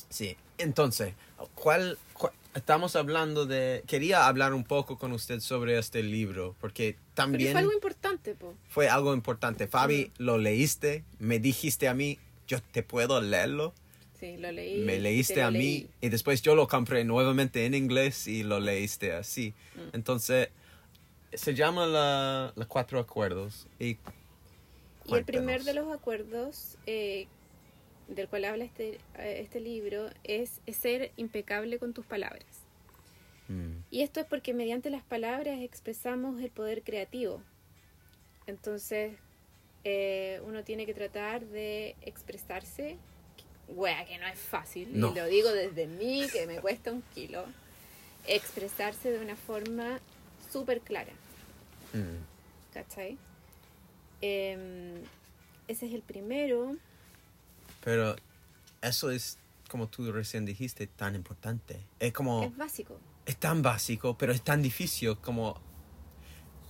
Sí. 0.09 0.37
Entonces, 0.57 1.13
¿cuál, 1.55 1.97
cuál- 2.13 2.31
estamos 2.53 2.95
hablando 2.95 3.45
de 3.45 3.83
quería 3.87 4.27
hablar 4.27 4.53
un 4.53 4.63
poco 4.63 4.97
con 4.97 5.11
usted 5.11 5.41
sobre 5.41 5.77
este 5.77 6.01
libro 6.03 6.55
porque 6.61 6.93
Porque 6.93 7.13
también 7.13 7.51
fue 7.51 7.59
algo 7.59 7.73
importante, 7.73 8.35
po. 8.35 8.53
fue 8.69 8.87
algo 8.87 9.13
importante. 9.13 9.67
Fabi, 9.67 10.11
lo 10.17 10.37
leíste, 10.37 11.03
me 11.19 11.39
dijiste 11.39 11.89
a 11.89 11.93
mí, 11.93 12.17
yo 12.47 12.61
te 12.61 12.83
puedo 12.83 13.19
leerlo. 13.19 13.73
Sí, 14.25 14.37
lo 14.37 14.51
leí. 14.51 14.81
me 14.81 14.93
te 14.93 14.99
leíste 14.99 15.43
a 15.43 15.51
mí 15.51 15.57
leí. 15.59 15.89
y 16.01 16.09
después 16.09 16.41
yo 16.41 16.55
lo 16.55 16.67
compré 16.67 17.03
nuevamente 17.03 17.65
en 17.65 17.73
inglés 17.73 18.27
y 18.27 18.43
lo 18.43 18.59
leíste 18.59 19.13
así. 19.13 19.53
Mm. 19.75 19.95
Entonces, 19.95 20.49
se 21.33 21.53
llama 21.53 21.85
la, 21.85 22.53
Los 22.55 22.67
Cuatro 22.67 22.99
Acuerdos. 22.99 23.67
Y, 23.79 23.97
Y 25.05 25.13
el 25.13 25.25
primer 25.25 25.63
de 25.63 25.73
los 25.73 25.93
acuerdos 25.93 26.77
eh, 26.87 27.27
del 28.07 28.27
cual 28.27 28.45
habla 28.45 28.65
este, 28.65 28.95
eh, 29.19 29.41
este 29.43 29.59
libro 29.59 30.09
es, 30.23 30.61
es 30.65 30.75
ser 30.77 31.11
impecable 31.17 31.77
con 31.77 31.93
tus 31.93 32.05
palabras. 32.05 32.45
Mm, 33.47 33.81
Y 33.91 34.01
esto 34.01 34.19
es 34.19 34.25
porque 34.25 34.53
mediante 34.53 34.89
las 34.89 35.03
palabras 35.03 35.59
expresamos 35.61 36.41
el 36.41 36.49
poder 36.49 36.81
creativo. 36.81 37.41
Entonces, 38.47 39.13
eh, 39.83 40.41
uno 40.45 40.63
tiene 40.63 40.87
que 40.87 40.95
tratar 40.95 41.45
de 41.45 41.95
expresarse. 42.01 42.97
Wea, 43.67 44.05
que 44.05 44.17
no 44.17 44.27
es 44.27 44.39
fácil. 44.39 44.89
No. 44.93 45.11
Y 45.11 45.15
lo 45.15 45.25
digo 45.25 45.51
desde 45.51 45.87
mí, 45.87 46.27
que 46.31 46.45
me 46.47 46.59
cuesta 46.59 46.91
un 46.91 47.01
kilo. 47.13 47.45
Expresarse 48.27 49.11
de 49.11 49.19
una 49.19 49.35
forma 49.35 49.99
súper 50.51 50.81
clara. 50.81 51.13
mm. 51.93 52.73
¿Cachai? 52.73 53.17
Em, 54.21 55.01
ese 55.67 55.85
es 55.87 55.93
el 55.93 56.01
primero. 56.01 56.75
Pero 57.83 58.15
eso 58.81 59.11
es, 59.11 59.37
como 59.69 59.87
tú 59.87 60.11
recién 60.11 60.45
dijiste, 60.45 60.87
tan 60.87 61.15
importante. 61.15 61.79
Es 61.99 62.11
como... 62.11 62.43
Es 62.43 62.57
básico. 62.57 62.99
es 63.25 63.37
tan 63.37 63.61
básico, 63.61 64.17
pero 64.17 64.33
es 64.33 64.41
tan 64.41 64.61
difícil 64.61 65.17
como 65.17 65.59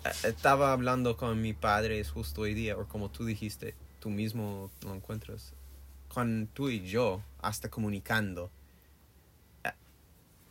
eh, 0.05 0.11
estaba 0.23 0.71
hablando 0.71 1.17
con 1.17 1.41
mi 1.41 1.53
padre 1.53 2.03
justo 2.03 2.41
hoy 2.41 2.53
día, 2.53 2.77
o 2.77 2.87
como 2.87 3.09
tú 3.09 3.25
dijiste, 3.25 3.75
tú 3.99 4.09
mismo 4.09 4.69
lo 4.81 4.93
encuentras. 4.93 5.53
Con 6.07 6.47
tú 6.53 6.69
y 6.69 6.85
yo, 6.85 7.21
hasta 7.41 7.69
comunicando, 7.69 8.49
eh, 9.63 9.73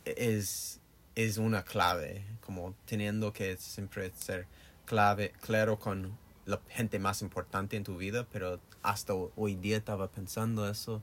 es, 0.05 0.79
es 1.15 1.37
una 1.37 1.63
clave, 1.63 2.25
como 2.41 2.75
teniendo 2.85 3.33
que 3.33 3.57
siempre 3.57 4.11
ser 4.15 4.47
clave, 4.85 5.33
claro 5.41 5.79
con 5.79 6.17
la 6.45 6.61
gente 6.69 6.99
más 6.99 7.21
importante 7.21 7.75
en 7.75 7.83
tu 7.83 7.97
vida, 7.97 8.27
pero 8.31 8.59
hasta 8.83 9.13
hoy 9.13 9.55
día 9.55 9.77
estaba 9.77 10.09
pensando 10.09 10.69
eso 10.69 11.01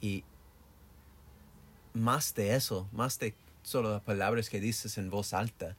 y 0.00 0.24
más 1.94 2.34
de 2.34 2.54
eso, 2.54 2.88
más 2.92 3.18
de 3.18 3.34
solo 3.62 3.92
las 3.92 4.02
palabras 4.02 4.50
que 4.50 4.60
dices 4.60 4.98
en 4.98 5.08
voz 5.08 5.32
alta, 5.32 5.76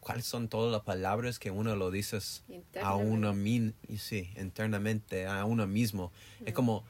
¿cuáles 0.00 0.24
son 0.26 0.48
todas 0.48 0.70
las 0.70 0.82
palabras 0.82 1.38
que 1.38 1.50
uno 1.50 1.74
lo 1.74 1.90
dices 1.90 2.44
a 2.80 2.94
uno 2.94 3.34
mismo, 3.34 3.72
sí, 3.98 4.30
internamente, 4.36 5.26
a 5.26 5.44
uno 5.44 5.66
mismo? 5.66 6.12
Es 6.44 6.54
como, 6.54 6.84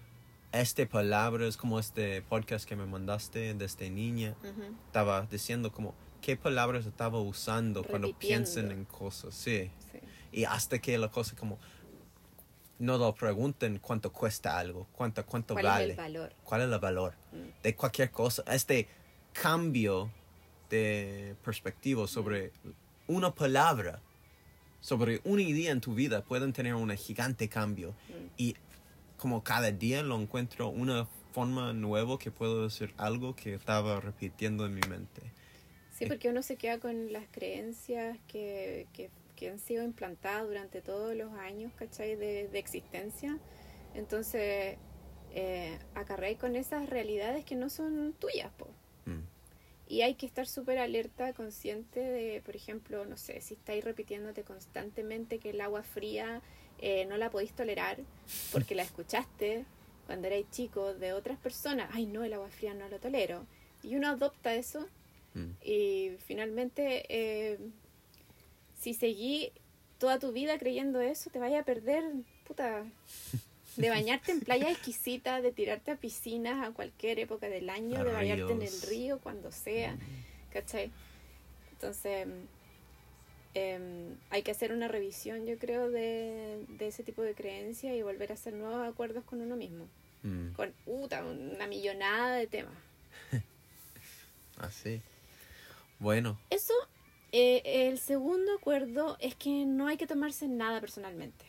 este 0.60 0.86
palabra 0.86 1.46
es 1.46 1.56
como 1.56 1.78
este 1.78 2.22
podcast 2.22 2.66
que 2.68 2.76
me 2.76 2.86
mandaste 2.86 3.54
desde 3.54 3.90
niña, 3.90 4.36
Ujú. 4.42 4.74
estaba 4.86 5.22
diciendo 5.30 5.72
como, 5.72 5.94
¿qué 6.20 6.36
palabras 6.36 6.86
estaba 6.86 7.20
usando 7.20 7.82
cuando 7.84 8.12
piensan 8.16 8.70
en 8.70 8.84
cosas? 8.84 9.34
Sí. 9.34 9.70
Sí. 9.92 9.98
Y 10.32 10.44
hasta 10.44 10.78
que 10.78 10.96
la 10.98 11.08
cosa 11.10 11.34
como, 11.36 11.58
no 12.78 12.98
lo 12.98 13.14
pregunten 13.14 13.78
cuánto 13.78 14.12
cuesta 14.12 14.58
algo, 14.58 14.86
cuánto, 14.92 15.24
cuánto 15.26 15.54
¿Cuál 15.54 15.64
vale 15.66 15.84
es 15.84 15.90
el 15.90 15.96
valor? 15.96 16.32
cuál 16.44 16.60
es 16.62 16.68
el 16.72 16.78
valor 16.78 17.14
Mm. 17.32 17.62
de 17.62 17.74
cualquier 17.76 18.10
cosa. 18.10 18.42
Este 18.46 18.88
cambio 19.32 20.10
de 20.70 21.36
perspectiva 21.44 22.06
sobre 22.06 22.52
una 23.06 23.34
palabra, 23.34 24.00
sobre 24.80 25.20
una 25.24 25.42
idea 25.42 25.72
en 25.72 25.80
tu 25.80 25.94
vida, 25.94 26.22
pueden 26.22 26.52
tener 26.52 26.74
un 26.74 26.90
gigante 26.96 27.48
cambio. 27.48 27.90
Mm. 28.08 28.26
Y 28.36 28.56
como 29.24 29.42
cada 29.42 29.72
día 29.72 30.02
lo 30.02 30.20
encuentro 30.20 30.68
una 30.68 31.06
forma 31.32 31.72
nueva 31.72 32.18
que 32.18 32.30
puedo 32.30 32.64
decir 32.64 32.92
algo 32.98 33.34
que 33.34 33.54
estaba 33.54 33.98
repitiendo 33.98 34.66
en 34.66 34.74
mi 34.74 34.82
mente. 34.86 35.22
Sí, 35.92 36.04
porque 36.04 36.28
uno 36.28 36.42
se 36.42 36.56
queda 36.56 36.78
con 36.78 37.10
las 37.10 37.24
creencias 37.30 38.18
que, 38.28 38.86
que, 38.92 39.08
que 39.34 39.48
han 39.48 39.58
sido 39.58 39.82
implantadas 39.82 40.46
durante 40.46 40.82
todos 40.82 41.16
los 41.16 41.32
años, 41.38 41.72
¿cachai? 41.74 42.16
De, 42.16 42.48
de 42.48 42.58
existencia. 42.58 43.38
Entonces, 43.94 44.76
eh, 45.32 45.78
acarreáis 45.94 46.36
con 46.36 46.54
esas 46.54 46.90
realidades 46.90 47.46
que 47.46 47.54
no 47.54 47.70
son 47.70 48.12
tuyas, 48.18 48.52
po. 48.58 48.68
Mm. 49.06 49.22
Y 49.88 50.02
hay 50.02 50.16
que 50.16 50.26
estar 50.26 50.46
súper 50.46 50.76
alerta, 50.76 51.32
consciente 51.32 52.00
de, 52.00 52.42
por 52.44 52.56
ejemplo, 52.56 53.06
no 53.06 53.16
sé, 53.16 53.40
si 53.40 53.54
estáis 53.54 53.82
repitiéndote 53.82 54.44
constantemente 54.44 55.38
que 55.38 55.48
el 55.48 55.62
agua 55.62 55.82
fría 55.82 56.42
eh, 56.86 57.06
no 57.06 57.16
la 57.16 57.30
podéis 57.30 57.52
tolerar 57.52 57.96
porque 58.52 58.74
la 58.74 58.82
escuchaste 58.82 59.64
cuando 60.06 60.26
erais 60.26 60.44
chico 60.50 60.92
de 60.92 61.14
otras 61.14 61.38
personas. 61.38 61.88
Ay, 61.92 62.04
no, 62.04 62.22
el 62.24 62.32
agua 62.34 62.50
fría 62.50 62.74
no 62.74 62.88
lo 62.88 62.98
tolero. 62.98 63.46
Y 63.82 63.96
uno 63.96 64.08
adopta 64.08 64.54
eso 64.54 64.86
Mm. 65.34 65.50
y 65.64 66.10
finalmente, 66.26 67.06
eh, 67.08 67.58
si 68.78 68.94
seguí 68.94 69.50
toda 69.98 70.20
tu 70.20 70.30
vida 70.30 70.58
creyendo 70.60 71.00
eso, 71.00 71.28
te 71.30 71.40
vaya 71.40 71.60
a 71.60 71.64
perder, 71.64 72.04
puta, 72.46 72.84
de 73.76 73.88
bañarte 73.90 74.30
en 74.30 74.40
playas 74.40 74.70
exquisitas, 74.70 75.42
de 75.42 75.50
tirarte 75.50 75.90
a 75.90 75.96
piscinas 75.96 76.64
a 76.64 76.70
cualquier 76.72 77.18
época 77.18 77.48
del 77.48 77.68
año, 77.68 77.98
A 77.98 78.04
de 78.04 78.12
bañarte 78.12 78.52
en 78.52 78.62
el 78.62 78.82
río 78.82 79.18
cuando 79.18 79.50
sea, 79.50 79.96
¿cachai? 80.52 80.92
Entonces, 81.72 82.28
em, 83.54 84.16
hay 84.30 84.42
que 84.42 84.50
hacer 84.50 84.72
una 84.72 84.88
revisión, 84.88 85.46
yo 85.46 85.58
creo, 85.58 85.90
de, 85.90 86.64
de 86.68 86.86
ese 86.88 87.02
tipo 87.04 87.22
de 87.22 87.34
creencias 87.34 87.94
y 87.94 88.02
volver 88.02 88.30
a 88.30 88.34
hacer 88.34 88.52
nuevos 88.54 88.86
acuerdos 88.86 89.24
con 89.24 89.40
uno 89.40 89.56
mismo, 89.56 89.88
Mm. 90.22 90.52
con 90.52 90.72
puta, 90.84 91.22
una 91.24 91.66
millonada 91.66 92.36
de 92.36 92.46
temas. 92.46 92.74
Así. 94.58 95.02
Bueno, 95.98 96.38
Eso, 96.50 96.72
eh, 97.32 97.62
el 97.88 97.98
segundo 97.98 98.54
acuerdo 98.54 99.16
es 99.20 99.34
que 99.34 99.64
no 99.66 99.86
hay 99.86 99.96
que 99.96 100.06
tomarse 100.06 100.48
nada 100.48 100.80
personalmente. 100.80 101.44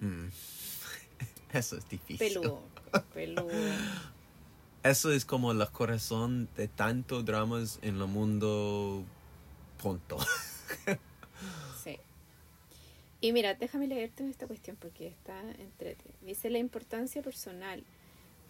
mm. 0.00 0.26
eso 1.52 1.76
es 1.76 1.88
difícil. 1.88 2.18
Peludo, 2.34 2.62
peludo. 3.14 3.48
Eso 4.82 5.12
es 5.12 5.26
como 5.26 5.52
el 5.52 5.68
corazón 5.72 6.48
de 6.56 6.66
tantos 6.66 7.26
dramas 7.26 7.78
en 7.82 8.00
el 8.00 8.06
mundo. 8.06 9.04
Punto. 9.76 10.16
Y 13.20 13.32
mira, 13.32 13.54
déjame 13.54 13.86
leerte 13.86 14.28
esta 14.28 14.46
cuestión 14.46 14.76
porque 14.76 15.06
está 15.06 15.38
entrete. 15.58 16.04
Dice 16.22 16.48
la 16.48 16.58
importancia 16.58 17.22
personal 17.22 17.84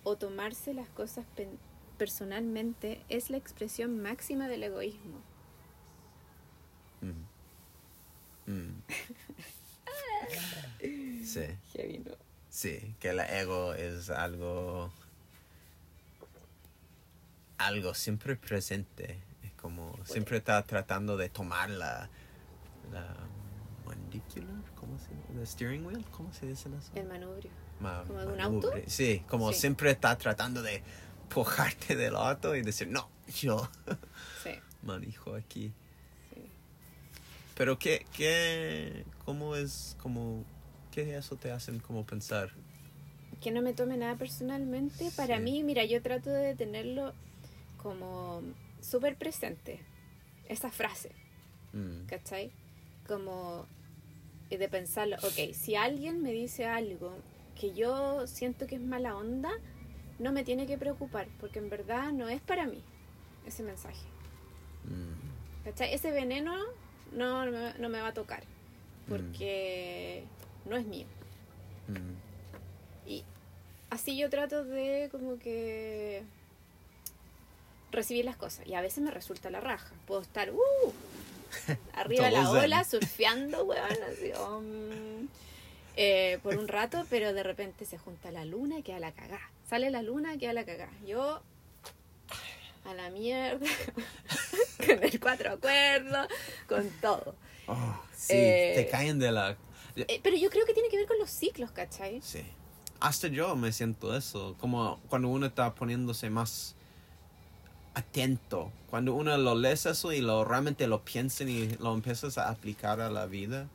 o 0.05 0.17
tomarse 0.17 0.75
las 0.75 0.89
cosas 0.91 1.27
personalmente 1.99 3.05
es 3.09 3.31
la 3.31 3.37
expresión 3.37 4.01
máxima 4.01 4.49
del 4.49 4.63
egoísmo. 4.63 5.21
Mm. 7.01 8.53
Mm. 8.53 8.83
Sí, 11.25 11.43
sí, 12.49 12.95
que 12.99 13.11
el 13.11 13.21
ego 13.21 13.75
es 13.75 14.11
algo. 14.11 14.91
algo 17.59 17.95
siempre 17.95 18.37
presente. 18.37 19.19
Es 19.45 19.53
como 19.53 19.97
siempre 20.05 20.39
está 20.39 20.63
tratando 20.65 21.17
de 21.17 21.29
tomar 21.29 21.71
la. 21.71 22.09
la 22.91 23.15
mandicular, 24.15 24.63
¿cómo 24.75 24.99
se 24.99 25.15
dice? 25.15 25.33
¿The 25.39 25.47
steering 25.47 25.87
wheel? 25.87 26.05
¿Cómo 26.11 26.33
se 26.33 26.47
dice 26.47 26.69
eso? 26.69 26.91
El 26.95 27.07
manubrio. 27.07 27.51
Ma- 27.79 28.03
¿Como 28.07 28.21
de 28.21 28.27
un 28.27 28.41
auto? 28.41 28.73
Sí, 28.87 29.23
como 29.29 29.53
Sí. 29.53 29.61
siempre 29.61 29.91
está 29.93 30.17
tratando 30.19 30.63
de 30.63 30.83
empujarte 31.23 31.95
del 31.97 32.17
auto 32.17 32.57
y 32.57 32.63
decir, 32.63 32.89
no, 32.89 33.09
yo 33.41 33.69
Sí, 34.43 34.51
manejo 34.83 35.35
aquí. 35.35 35.73
sí. 36.35 36.43
Pero 37.57 37.79
qué, 37.79 38.05
qué, 38.13 39.05
cómo 39.25 39.55
es, 39.55 39.97
como, 40.03 40.45
qué 40.91 41.17
eso 41.17 41.37
te 41.37 41.53
hacen 41.53 41.79
como 41.81 42.05
pensar? 42.05 42.51
que 43.41 43.51
no 43.53 43.63
me 43.63 43.73
tome 43.73 43.97
nada 43.97 44.17
personalmente. 44.17 45.11
Para 45.17 45.39
mí, 45.39 45.63
mira, 45.65 45.83
yo 45.87 46.03
trato 46.03 46.29
de 46.29 46.55
tenerlo 46.55 47.15
como 47.83 48.43
súper 48.83 49.17
presente 49.17 49.81
esa 50.47 50.71
frase, 50.71 51.13
Mm, 51.73 52.05
¿cachai? 52.07 52.51
Como 53.07 53.67
de 54.59 54.69
pensarlo, 54.69 55.17
ok, 55.17 55.53
si 55.55 55.75
alguien 55.77 56.23
me 56.23 56.33
dice 56.33 56.67
algo 56.67 57.13
que 57.59 57.73
yo 57.75 58.27
siento 58.27 58.67
que 58.67 58.77
es 58.77 58.81
mala 58.81 59.17
onda, 59.17 59.51
no 60.19 60.33
me 60.33 60.45
tiene 60.45 60.67
que 60.67 60.77
preocupar, 60.79 61.29
porque 61.41 61.59
en 61.59 61.71
verdad 61.71 62.13
no 62.13 62.29
es 62.29 62.41
para 62.41 62.67
mí 62.67 62.83
ese 63.47 63.63
mensaje. 63.63 64.05
mm, 64.85 65.65
¿Cachai? 65.65 65.93
Ese 65.95 66.11
veneno 66.11 66.55
no, 67.13 67.45
no 67.47 67.53
me- 67.53 67.75
no 67.79 67.89
me 67.89 68.01
va 68.01 68.09
a 68.09 68.15
tocar, 68.15 68.43
porque 69.09 70.25
no 70.67 70.77
es 70.77 70.87
mío. 70.87 71.07
mm. 71.89 73.09
Y 73.11 73.25
así 73.91 74.17
yo 74.17 74.31
trato 74.31 74.65
de 74.65 75.09
como 75.11 75.39
que 75.39 76.23
recibir 77.93 78.25
las 78.25 78.37
cosas. 78.37 78.67
Y 78.67 78.75
a 78.75 78.81
veces 78.81 79.03
me 79.03 79.11
resulta 79.11 79.51
la 79.51 79.61
raja. 79.61 79.93
Puedo 80.07 80.21
estar 80.21 80.51
uh, 80.53 80.93
arriba 81.95 82.27
de 82.27 82.31
la 82.33 82.51
ola, 82.51 82.85
surfeando, 82.85 83.65
weón, 83.65 83.99
así, 84.11 84.33
um, 84.41 85.29
eh, 85.97 86.39
por 86.43 86.57
un 86.57 86.69
rato, 86.69 87.07
pero 87.11 87.33
de 87.33 87.43
repente 87.43 87.85
se 87.85 87.99
junta 87.99 88.31
la 88.31 88.45
luna 88.45 88.79
y 88.79 88.83
queda 88.83 89.01
la 89.01 89.13
cagá. 89.13 89.41
Sale 89.69 89.91
la 89.91 90.03
luna 90.03 90.35
y 90.35 90.39
queda 90.39 90.53
la 90.53 90.65
cagá. 90.65 90.91
Yo 91.07 91.43
a 92.85 92.95
la 92.95 93.11
mierda, 93.11 93.67
con 94.87 95.03
el 95.03 95.21
cuatro 95.21 95.53
acuerdos, 95.53 96.29
con 96.69 96.89
todo. 97.01 97.35
Oh, 97.67 98.03
sí, 98.15 98.33
Eh, 98.35 98.73
te 98.77 98.89
caen 98.89 99.19
de 99.19 99.31
la... 99.33 99.57
Eh, 99.97 100.21
pero 100.23 100.37
yo 100.37 100.51
creo 100.51 100.65
que 100.65 100.73
tiene 100.73 100.89
que 100.89 100.97
ver 100.97 101.07
con 101.07 101.19
los 101.19 101.31
ciclos, 101.31 101.71
¿cachai? 101.73 102.21
Sí. 102.23 102.43
Hasta 103.01 103.29
yo 103.29 103.55
me 103.57 103.73
siento 103.73 104.17
eso, 104.17 104.57
como 104.59 105.01
cuando 105.09 105.29
uno 105.29 105.47
está 105.47 105.75
poniéndose 105.75 106.31
más 106.31 106.77
atento, 107.95 108.71
cuando 108.89 109.15
uno 109.15 109.37
lo 109.37 109.55
lees 109.55 109.87
eso 109.87 110.13
y 110.13 110.21
lo 110.21 110.45
realmente 110.45 110.87
lo 110.87 111.05
piensa 111.05 111.45
y 111.45 111.77
lo 111.81 111.95
empiezas 111.95 112.39
a 112.39 112.49
aplicar 112.49 113.01
a 113.01 113.11
la 113.11 113.27
vida, 113.27 113.69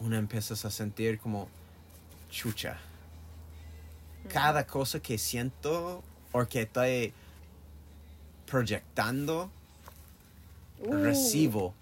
uno 0.00 0.16
empiezas 0.16 0.64
a 0.64 0.70
sentir 0.70 1.18
como 1.18 1.48
chucha. 2.30 2.78
Cada 4.28 4.66
cosa 4.66 5.00
que 5.00 5.18
siento 5.18 6.02
o 6.32 6.46
que 6.46 6.62
estoy 6.62 7.12
proyectando, 8.46 9.50
Uh, 10.78 10.92
recibo. 10.92 11.74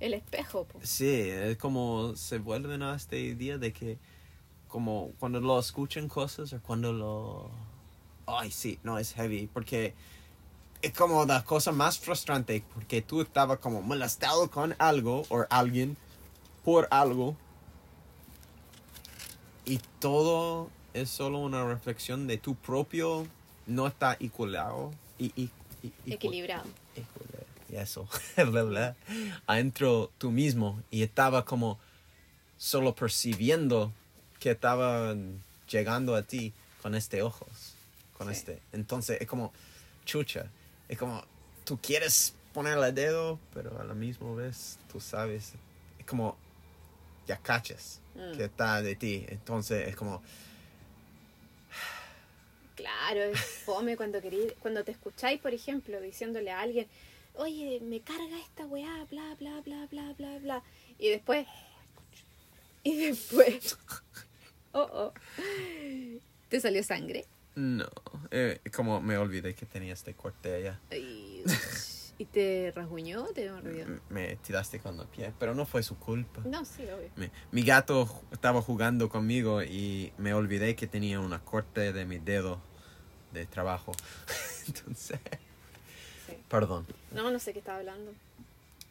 El 0.00 0.14
espejo, 0.14 0.64
po. 0.64 0.78
Sí, 0.82 1.06
es 1.06 1.56
como 1.58 2.16
se 2.16 2.38
vuelven 2.38 2.82
a 2.82 2.96
esta 2.96 3.16
idea 3.16 3.58
de 3.58 3.72
que 3.72 3.98
como 4.68 5.12
cuando 5.18 5.40
lo 5.40 5.58
escuchan 5.58 6.08
cosas 6.08 6.52
o 6.52 6.60
cuando 6.60 6.92
lo... 6.92 7.50
Ay, 8.26 8.50
sí, 8.50 8.78
no, 8.82 8.98
es 8.98 9.12
heavy, 9.14 9.48
porque 9.52 9.94
es 10.82 10.92
como 10.92 11.24
la 11.26 11.44
cosa 11.44 11.72
más 11.72 11.98
frustrante, 11.98 12.62
porque 12.74 13.02
tú 13.02 13.20
estabas 13.20 13.58
como 13.58 13.82
molestado 13.82 14.50
con 14.50 14.74
algo 14.78 15.24
o 15.28 15.44
alguien 15.50 15.96
por 16.64 16.88
algo 16.90 17.36
y 19.64 19.78
todo 19.98 20.70
es 20.94 21.10
solo 21.10 21.38
una 21.38 21.64
reflexión 21.66 22.26
de 22.26 22.38
tu 22.38 22.54
propio 22.54 23.26
no 23.66 23.86
está 23.86 24.14
equilibrado 24.18 24.90
y, 25.18 25.26
y, 25.40 25.50
y- 25.82 25.92
y- 26.06 26.12
Equilibrado. 26.14 26.64
Y 27.70 27.76
eso, 27.76 28.08
adentro 29.46 30.10
tú 30.18 30.30
mismo 30.32 30.82
y 30.90 31.02
estaba 31.02 31.44
como 31.44 31.78
solo 32.58 32.94
percibiendo 32.94 33.92
que 34.40 34.50
estaba 34.50 35.14
llegando 35.70 36.16
a 36.16 36.22
ti 36.22 36.52
con 36.82 36.94
este 36.96 37.22
ojos, 37.22 37.74
con 38.18 38.26
Sí. 38.28 38.32
este. 38.34 38.60
Entonces 38.72 39.20
es 39.20 39.28
como 39.28 39.52
chucha, 40.04 40.46
es 40.90 40.98
como 40.98 41.24
tú 41.64 41.78
quieres 41.80 42.34
ponerle 42.52 42.92
dedo, 42.92 43.38
pero 43.54 43.80
a 43.80 43.84
la 43.84 43.94
misma 43.94 44.34
vez 44.34 44.78
tú 44.92 45.00
sabes, 45.00 45.54
es 45.98 46.04
como 46.06 46.36
ya 47.26 47.38
cachas 47.38 48.00
Mm. 48.14 48.36
que 48.36 48.44
está 48.44 48.82
de 48.82 48.96
ti. 48.96 49.24
Entonces 49.28 49.88
es 49.88 49.96
como, 49.96 50.20
Claro, 52.74 53.22
es 53.22 53.38
fome 53.40 53.96
cuando 53.96 54.20
querí, 54.22 54.52
cuando 54.60 54.82
te 54.84 54.92
escucháis, 54.92 55.38
por 55.40 55.52
ejemplo, 55.52 56.00
diciéndole 56.00 56.50
a 56.50 56.60
alguien, 56.60 56.86
oye, 57.34 57.78
me 57.82 58.00
carga 58.00 58.38
esta 58.38 58.64
weá, 58.66 59.04
bla, 59.10 59.34
bla, 59.38 59.60
bla, 59.60 59.86
bla, 59.90 60.14
bla, 60.16 60.38
bla. 60.38 60.62
Y 60.98 61.10
después, 61.10 61.46
y 62.82 62.96
después, 62.96 63.78
oh, 64.72 64.80
oh, 64.92 65.12
te 66.48 66.58
salió 66.60 66.82
sangre. 66.82 67.26
No, 67.54 67.86
eh, 68.30 68.60
como 68.74 69.00
me 69.00 69.16
olvidé 69.18 69.54
que 69.54 69.66
tenía 69.66 69.92
este 69.92 70.14
corte 70.14 70.54
allá. 70.54 70.80
Y, 70.96 71.42
y 72.18 72.24
te 72.26 72.72
rasguñó, 72.74 73.24
te 73.34 73.50
mordió. 73.50 73.86
Me 74.08 74.36
tiraste 74.36 74.78
con 74.80 74.98
el 75.00 75.06
pie, 75.06 75.32
pero 75.38 75.54
no 75.54 75.66
fue 75.66 75.82
su 75.82 75.98
culpa. 75.98 76.40
No, 76.44 76.64
sí, 76.64 76.82
obvio. 76.84 77.10
Mi, 77.16 77.30
mi 77.52 77.62
gato 77.62 78.08
estaba 78.32 78.62
jugando 78.62 79.08
conmigo 79.08 79.62
y 79.62 80.12
me 80.18 80.32
olvidé 80.34 80.76
que 80.76 80.86
tenía 80.86 81.20
una 81.20 81.40
corte 81.40 81.92
de 81.92 82.04
mi 82.04 82.18
dedo 82.18 82.60
de 83.32 83.46
trabajo. 83.46 83.92
Entonces, 84.66 85.18
Sí. 86.26 86.36
perdón. 86.48 86.86
No, 87.12 87.30
no 87.30 87.38
sé 87.38 87.52
qué 87.52 87.58
estaba 87.58 87.78
hablando. 87.78 88.12
Me 88.12 88.16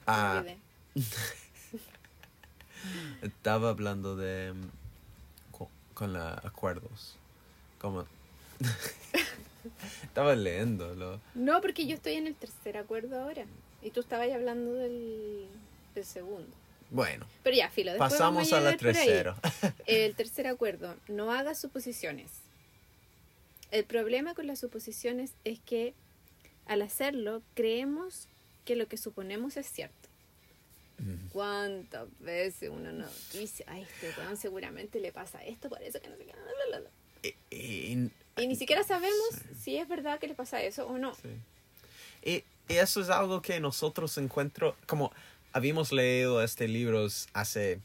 Ah, 0.08 0.38
olvidé. 0.40 0.58
estaba 3.22 3.70
hablando 3.70 4.16
de 4.16 4.54
mm, 4.54 5.52
co- 5.52 5.70
con 5.94 6.14
los 6.14 6.46
acuerdos. 6.46 7.18
Como 7.80 8.06
estaba 10.04 10.36
leyéndolo. 10.36 11.20
No, 11.36 11.62
porque 11.62 11.86
yo 11.86 11.96
estoy 11.96 12.14
en 12.14 12.28
el 12.28 12.36
tercer 12.36 12.78
acuerdo 12.78 13.20
ahora. 13.22 13.46
Y 13.82 13.92
tú 13.92 14.02
estabas 14.02 14.30
hablando 14.32 14.74
del, 14.74 15.46
del 15.96 16.06
segundo. 16.06 16.50
Bueno, 16.92 17.26
Pero 17.44 17.56
ya, 17.56 17.70
filo. 17.70 17.96
Pasamos 17.98 18.52
a 18.52 18.60
la 18.62 18.76
tercera. 18.76 19.36
El 19.86 20.16
tercer 20.18 20.48
acuerdo, 20.48 20.96
no 21.08 21.32
hagas 21.32 21.60
suposiciones. 21.60 22.32
El 23.72 23.86
problema 23.86 24.34
con 24.34 24.48
las 24.48 24.60
suposiciones 24.60 25.34
es 25.44 25.60
que 25.60 25.94
al 26.66 26.82
hacerlo 26.82 27.44
creemos 27.54 28.28
que 28.66 28.76
lo 28.76 28.88
que 28.88 28.98
suponemos 28.98 29.56
es 29.58 29.68
cierto. 29.68 29.96
¿Cuántas 31.32 32.08
veces 32.20 32.70
uno 32.70 32.92
no 32.92 33.06
dice, 33.32 33.64
ay, 33.68 33.84
este 34.02 34.36
seguramente 34.36 35.00
le 35.00 35.14
pasa 35.14 35.42
esto, 35.46 35.70
por 35.70 35.82
eso 35.82 36.02
que 36.02 36.10
no 36.10 36.18
sé 36.18 36.26
qué, 36.26 36.34
bla, 36.34 36.42
bla, 36.68 36.80
bla"? 36.80 36.90
Y- 37.24 37.56
y- 37.56 38.12
Y 38.40 38.48
ni 38.48 38.56
siquiera 38.56 38.84
sabemos 38.84 39.30
Sí. 39.34 39.56
si 39.64 39.78
es 39.78 39.88
verdad 39.88 40.20
que 40.20 40.28
le 40.28 40.36
pasa 40.36 40.62
eso 40.64 40.88
o 40.88 40.98
no. 40.98 41.14
Sí. 41.16 41.30
Y, 42.24 42.44
y 42.74 42.78
eso 42.78 43.02
es 43.02 43.10
algo 43.10 43.42
que 43.42 43.60
nosotros 43.60 44.18
encuentro, 44.18 44.76
como 44.86 45.12
habíamos 45.54 45.92
leído 45.92 46.44
este 46.44 46.68
libro 46.68 47.08
hace 47.34 47.80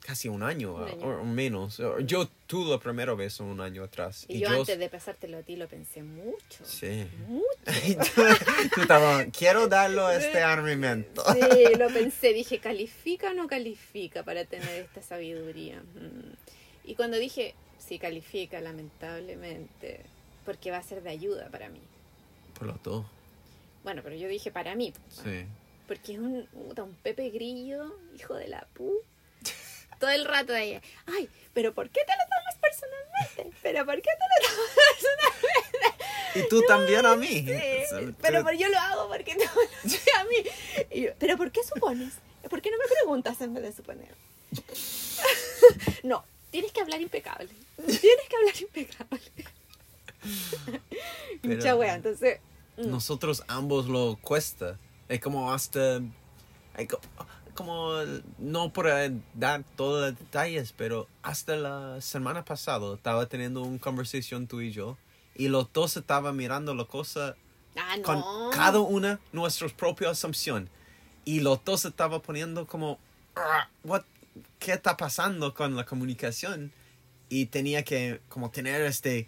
casi 0.00 0.28
un 0.28 0.44
año, 0.44 0.74
Un 0.74 0.84
año. 0.88 1.04
o, 1.04 1.20
o 1.20 1.24
menos. 1.24 1.82
Yo 2.04 2.28
tuve 2.46 2.70
la 2.70 2.78
primera 2.78 3.12
vez 3.14 3.40
un 3.40 3.60
año 3.60 3.82
atrás. 3.82 4.24
Y, 4.28 4.38
yo, 4.38 4.48
antes 4.48 4.78
de 4.78 4.88
pasártelo 4.88 5.38
a 5.38 5.42
ti 5.42 5.56
lo 5.56 5.66
pensé 5.66 6.04
mucho. 6.04 6.64
Sí. 6.64 7.06
Mucho. 7.26 7.44
Y 7.86 7.96
tú, 7.96 8.22
tú 8.74 8.80
estabas, 8.82 9.26
quiero 9.36 9.66
darlo 9.66 10.08
este 10.10 10.42
armamento. 10.42 11.24
Sí, 11.32 11.74
lo 11.76 11.88
pensé, 11.88 12.32
dije, 12.32 12.60
¿califica 12.60 13.30
o 13.32 13.34
no 13.34 13.48
califica 13.48 14.22
para 14.22 14.44
tener 14.44 14.84
esta 14.84 15.02
sabiduría? 15.02 15.82
Mm. 15.94 16.34
Y 16.84 16.94
cuando 16.94 17.16
dije, 17.18 17.56
sí 17.86 17.98
califica, 17.98 18.60
lamentablemente, 18.60 20.00
porque 20.44 20.70
va 20.70 20.78
a 20.78 20.82
ser 20.82 21.02
de 21.02 21.10
ayuda 21.10 21.48
para 21.50 21.68
mí. 21.68 21.80
Por 22.58 22.68
lo 22.68 22.74
todo. 22.74 23.08
Bueno, 23.84 24.02
pero 24.02 24.16
yo 24.16 24.28
dije 24.28 24.50
para 24.50 24.74
mí, 24.74 24.92
Sí. 25.10 25.46
porque 25.86 26.14
es 26.14 26.18
un, 26.18 26.48
un 26.54 26.94
Pepe 27.02 27.30
Grillo, 27.30 27.96
hijo 28.16 28.34
de 28.34 28.48
la 28.48 28.66
pu. 28.74 28.92
Todo 30.00 30.10
el 30.10 30.26
rato 30.26 30.52
de 30.52 30.62
ella, 30.62 30.82
ay, 31.06 31.28
pero 31.54 31.72
¿por 31.72 31.88
qué 31.88 32.00
te 32.04 32.12
lo 32.12 32.24
tomas 32.28 32.56
personalmente? 32.60 33.56
¿Pero 33.62 33.86
por 33.86 33.94
qué 33.94 34.02
te 34.02 34.26
lo 34.42 34.48
tomas 34.50 34.70
personalmente? 34.92 36.04
Y 36.34 36.48
tú 36.50 36.62
también 36.66 37.06
a 37.06 37.16
mí. 37.16 37.46
Sí, 37.46 38.14
pero 38.20 38.52
yo 38.52 38.68
lo 38.68 38.78
hago 38.78 39.08
porque 39.08 39.34
no 39.36 39.44
lo 39.84 39.88
sé 39.90 40.00
a 40.18 40.24
mí. 40.24 40.36
Y 40.90 41.02
yo, 41.04 41.12
¿Pero 41.18 41.38
por 41.38 41.50
qué 41.50 41.62
supones? 41.64 42.12
¿Por 42.50 42.60
qué 42.60 42.70
no 42.70 42.76
me 42.76 42.84
preguntas 42.84 43.40
en 43.40 43.54
vez 43.54 43.62
de 43.62 43.72
suponer? 43.72 44.14
no, 46.02 46.24
tienes 46.50 46.72
que 46.72 46.80
hablar 46.82 47.00
impecable. 47.00 47.48
Tienes 47.76 48.00
que 48.28 48.36
hablar 48.36 48.54
impecable. 48.60 49.20
Pero- 51.42 51.56
Mucha 51.56 51.76
wea, 51.76 51.94
entonces. 51.94 52.40
mm, 52.76 52.88
nosotros 52.90 53.42
ambos 53.48 53.86
lo 53.88 54.16
cuesta. 54.20 54.78
Es 55.08 55.20
como 55.20 55.52
hasta, 55.52 55.98
es 56.76 56.88
como, 57.54 57.92
no 58.38 58.72
por 58.72 58.88
eh, 58.88 59.12
dar 59.34 59.62
todos 59.76 60.10
los 60.10 60.18
detalles, 60.18 60.72
pero 60.76 61.06
hasta 61.22 61.54
la 61.56 62.00
semana 62.00 62.44
pasada 62.44 62.94
estaba 62.94 63.26
teniendo 63.26 63.62
una 63.62 63.78
conversación 63.78 64.46
tú 64.48 64.60
y 64.60 64.72
yo 64.72 64.98
y 65.36 65.48
los 65.48 65.72
dos 65.72 65.96
estaban 65.96 66.36
mirando 66.36 66.74
la 66.74 66.84
cosa 66.84 67.36
Ah, 67.76 67.96
no. 67.98 68.02
con 68.02 68.50
cada 68.52 68.80
una 68.80 69.20
nuestra 69.32 69.68
propia 69.68 70.10
asunción 70.10 70.68
y 71.24 71.40
los 71.40 71.62
dos 71.64 71.84
estaban 71.84 72.20
poniendo 72.22 72.66
como, 72.66 72.98
"Ah, 73.36 73.68
what, 73.84 74.02
¿qué 74.58 74.72
está 74.72 74.96
pasando 74.96 75.54
con 75.54 75.76
la 75.76 75.84
comunicación? 75.86 76.72
Y 77.28 77.46
tenía 77.46 77.82
que 77.82 78.20
como 78.28 78.50
tener 78.50 78.82
este 78.82 79.26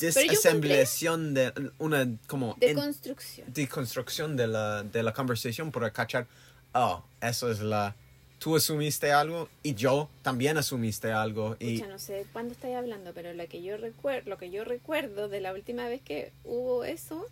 desasemblación 0.00 1.34
de 1.34 1.52
una 1.78 2.08
como 2.26 2.56
De 2.58 2.70
en- 2.70 2.76
construcción. 2.76 3.52
deconstrucción 3.52 4.36
de 4.36 4.46
la, 4.46 4.82
de 4.82 5.02
la 5.02 5.12
conversación 5.12 5.70
para 5.72 5.92
cachar, 5.92 6.26
oh, 6.74 7.04
eso 7.20 7.50
es 7.50 7.60
la... 7.60 7.94
Tú 8.38 8.54
asumiste 8.54 9.10
algo 9.10 9.48
y 9.64 9.74
yo 9.74 10.08
también 10.22 10.56
asumiste 10.58 11.10
algo 11.10 11.56
y... 11.58 11.78
Pucha, 11.78 11.90
no 11.90 11.98
sé 11.98 12.24
cuándo 12.32 12.52
estáis 12.54 12.76
hablando, 12.76 13.12
pero 13.12 13.34
lo 13.34 13.48
que 13.48 13.62
yo 13.64 13.76
recuerdo, 13.76 14.30
lo 14.30 14.38
que 14.38 14.50
yo 14.50 14.62
recuerdo 14.64 15.28
de 15.28 15.40
la 15.40 15.52
última 15.52 15.88
vez 15.88 16.00
que 16.02 16.32
hubo 16.44 16.84
eso, 16.84 17.26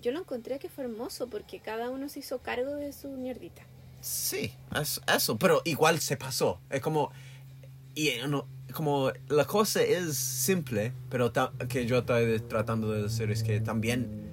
yo 0.00 0.10
lo 0.10 0.18
encontré 0.18 0.58
que 0.58 0.68
fue 0.68 0.84
hermoso 0.84 1.28
porque 1.28 1.60
cada 1.60 1.88
uno 1.90 2.08
se 2.08 2.18
hizo 2.18 2.38
cargo 2.40 2.74
de 2.74 2.92
su 2.92 3.08
mierdita. 3.10 3.62
Sí, 4.00 4.52
es- 4.74 5.00
eso, 5.14 5.38
pero 5.38 5.62
igual 5.64 6.00
se 6.00 6.16
pasó. 6.16 6.58
Es 6.68 6.80
como... 6.80 7.12
Y 7.94 8.10
no, 8.28 8.48
como 8.72 9.12
la 9.28 9.44
cosa 9.44 9.82
es 9.82 10.16
simple, 10.16 10.92
pero 11.08 11.32
que 11.68 11.86
yo 11.86 11.98
estoy 11.98 12.40
tratando 12.40 12.90
de 12.92 13.02
decir 13.04 13.30
es 13.30 13.42
que 13.42 13.60
también 13.60 14.30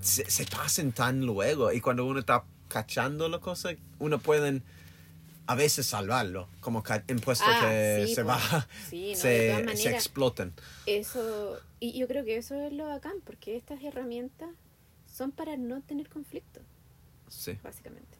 se, 0.00 0.28
se 0.30 0.46
pasan 0.46 0.92
tan 0.92 1.20
luego 1.26 1.72
y 1.72 1.80
cuando 1.80 2.04
uno 2.06 2.20
está 2.20 2.44
cachando 2.68 3.28
la 3.28 3.38
cosa, 3.38 3.70
uno 3.98 4.18
puede 4.18 4.62
a 5.46 5.54
veces 5.56 5.86
salvarlo, 5.86 6.48
como 6.60 6.84
en 7.08 7.18
puesto 7.18 7.44
Ah, 7.48 7.58
que 7.68 8.04
sí, 8.06 8.14
se 8.14 8.24
pues. 8.24 8.36
va, 8.36 8.68
Sí, 8.88 9.10
no, 9.10 9.16
se, 9.16 9.76
se 9.76 9.90
explotan. 9.90 10.52
Eso, 10.86 11.58
y 11.80 11.98
yo 11.98 12.06
creo 12.06 12.24
que 12.24 12.36
eso 12.36 12.54
es 12.54 12.72
lo 12.72 12.86
bacán, 12.86 13.16
porque 13.24 13.56
estas 13.56 13.82
herramientas 13.82 14.48
son 15.12 15.32
para 15.32 15.56
no 15.56 15.82
tener 15.82 16.08
conflicto, 16.08 16.60
Sí, 17.28 17.58
básicamente. 17.64 18.16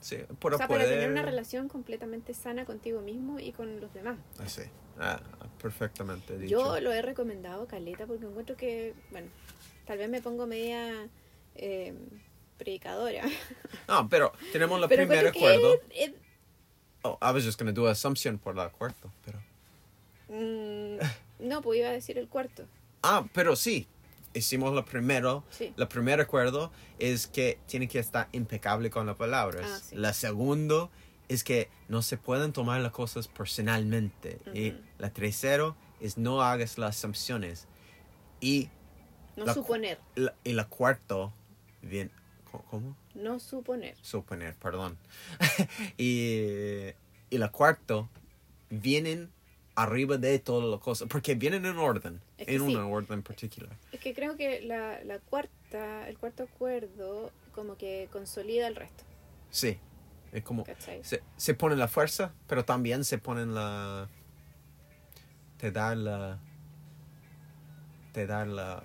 Sí, 0.00 0.16
O 0.28 0.34
para 0.34 0.84
tener 0.84 0.98
poder- 0.98 1.10
una 1.10 1.22
relación 1.22 1.68
completamente 1.68 2.34
sana 2.34 2.64
contigo 2.64 3.00
mismo 3.00 3.38
y 3.38 3.52
con 3.52 3.80
los 3.80 3.92
demás. 3.94 4.18
Ah, 4.38 4.48
sí, 4.48 4.62
ah, 4.98 5.20
perfectamente 5.60 6.38
dicho. 6.38 6.50
Yo 6.50 6.80
lo 6.80 6.92
he 6.92 7.02
recomendado, 7.02 7.66
Caleta, 7.66 8.06
porque 8.06 8.26
encuentro 8.26 8.56
que, 8.56 8.94
bueno, 9.10 9.28
tal 9.86 9.98
vez 9.98 10.08
me 10.08 10.20
pongo 10.22 10.46
media 10.46 11.08
eh, 11.54 11.94
predicadora. 12.58 13.24
No, 13.88 14.08
pero 14.08 14.32
tenemos 14.52 14.80
el 14.82 14.88
pero 14.88 15.02
primer 15.02 15.26
encuentro 15.26 15.32
que 15.32 15.38
acuerdo. 15.56 15.74
es- 15.90 16.08
es- 16.10 16.14
Oh, 17.02 17.16
I 17.22 17.32
was 17.32 17.44
just 17.44 17.58
going 17.60 17.72
to 17.72 17.80
do 17.80 17.86
assumption 17.88 18.38
por 18.38 18.56
la 18.56 18.70
cuarta, 18.70 19.08
pero... 19.24 19.38
mm, 20.28 20.98
no, 21.46 21.62
pues 21.62 21.78
iba 21.78 21.88
a 21.88 21.92
decir 21.92 22.18
el 22.18 22.28
cuarto. 22.28 22.66
Ah, 23.02 23.24
pero 23.32 23.54
sí, 23.56 23.86
hicimos 24.38 24.72
lo 24.74 24.84
primero. 24.84 25.44
Sí. 25.50 25.72
El 25.76 25.88
primer 25.88 26.20
acuerdo 26.20 26.72
es 26.98 27.26
que 27.26 27.58
tiene 27.66 27.86
que 27.88 27.98
estar 27.98 28.28
impecable 28.32 28.90
con 28.90 29.06
las 29.06 29.16
palabras. 29.16 29.66
Ah, 29.70 29.78
sí. 29.90 29.96
La 29.96 30.12
segundo 30.12 30.90
es 31.28 31.44
que 31.44 31.68
no 31.88 32.00
se 32.02 32.16
pueden 32.16 32.52
tomar 32.52 32.80
las 32.80 32.92
cosas 32.92 33.28
personalmente. 33.28 34.38
Y 34.54 34.74
la 34.98 35.10
tercero 35.10 35.76
es 36.00 36.16
no 36.16 36.42
hagas 36.42 36.78
las 36.78 36.96
assumpciones. 36.96 37.66
Y 38.40 38.70
No 39.36 39.44
La 39.44 39.54
suponer, 39.54 39.98
la, 40.16 40.34
y 40.44 40.52
la 40.52 40.64
cuarto, 40.66 41.32
bien, 41.82 42.10
¿cómo- 42.50 42.64
¿cómo? 42.70 42.96
no 43.14 43.38
suponer. 43.40 43.94
Suponer, 44.02 44.54
perdón. 44.56 44.96
y, 45.98 46.94
y 47.30 47.38
la 47.38 47.48
cuarto 47.50 48.08
vienen 48.70 49.30
arriba 49.82 50.16
de 50.16 50.38
todas 50.38 50.68
las 50.68 50.80
cosas, 50.80 51.08
porque 51.08 51.34
vienen 51.34 51.64
en 51.66 51.78
orden, 51.78 52.20
Es 52.36 52.46
que 52.46 52.54
en 52.56 52.66
sí. 52.66 52.74
un 52.76 52.82
orden 52.92 53.22
particular. 53.22 53.76
Es 53.92 54.00
que 54.00 54.14
creo 54.14 54.36
que 54.36 54.60
la, 54.62 55.02
la 55.04 55.18
cuarta, 55.18 56.08
el 56.08 56.18
cuarto 56.18 56.42
acuerdo 56.44 57.30
como 57.52 57.76
que 57.76 58.08
consolida 58.12 58.66
el 58.68 58.76
resto, 58.76 59.04
Sí, 59.50 59.78
es 60.32 60.42
como 60.42 60.64
se, 61.02 61.22
se 61.36 61.54
pone 61.54 61.74
la 61.76 61.88
fuerza, 61.88 62.32
pero 62.46 62.64
también 62.64 63.04
se 63.04 63.18
ponen 63.18 63.54
la 63.54 64.08
te 65.56 65.70
da 65.72 65.94
la 65.94 66.38
te 68.12 68.26
da 68.26 68.44
la, 68.44 68.82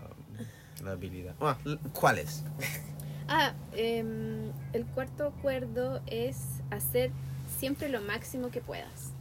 la 0.83 0.91
habilidad. 0.91 1.35
Ah, 1.41 1.57
¿Cuál 1.93 2.19
es? 2.19 2.43
Ah, 3.25 3.53
em, 3.71 4.51
el 4.73 4.85
cuarto 4.93 5.27
acuerdo 5.27 6.01
es 6.07 6.39
hacer 6.71 7.09
siempre 7.57 7.87
lo 7.87 8.01
máximo 8.01 8.51
que 8.51 8.59
puedas. 8.59 9.12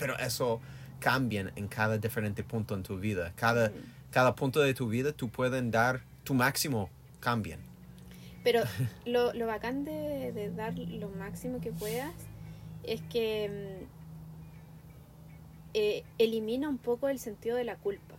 Pero 0.00 0.18
eso 0.18 0.60
cambia 0.98 1.52
en 1.54 1.68
cada 1.68 1.96
diferente 1.98 2.42
punto 2.42 2.74
en 2.74 2.82
tu 2.82 2.98
vida. 2.98 3.32
Cada, 3.36 3.68
Mm. 3.68 3.72
cada 4.10 4.34
punto 4.34 4.60
de 4.60 4.74
tu 4.74 4.88
vida 4.88 5.12
tú 5.12 5.28
puedes 5.28 5.70
dar 5.70 6.00
tu 6.24 6.34
máximo, 6.34 6.90
cambian. 7.20 7.60
Pero 8.42 8.62
lo, 9.06 9.32
lo 9.34 9.46
bacán 9.46 9.84
de, 9.84 10.32
de 10.32 10.50
dar 10.50 10.76
lo 10.78 11.08
máximo 11.10 11.60
que 11.60 11.70
puedas 11.72 12.12
es 12.82 13.00
que 13.02 13.78
mm, 13.84 13.84
eh, 15.74 16.04
elimina 16.18 16.68
un 16.68 16.78
poco 16.78 17.08
el 17.08 17.18
sentido 17.18 17.56
de 17.56 17.64
la 17.64 17.76
culpa, 17.76 18.16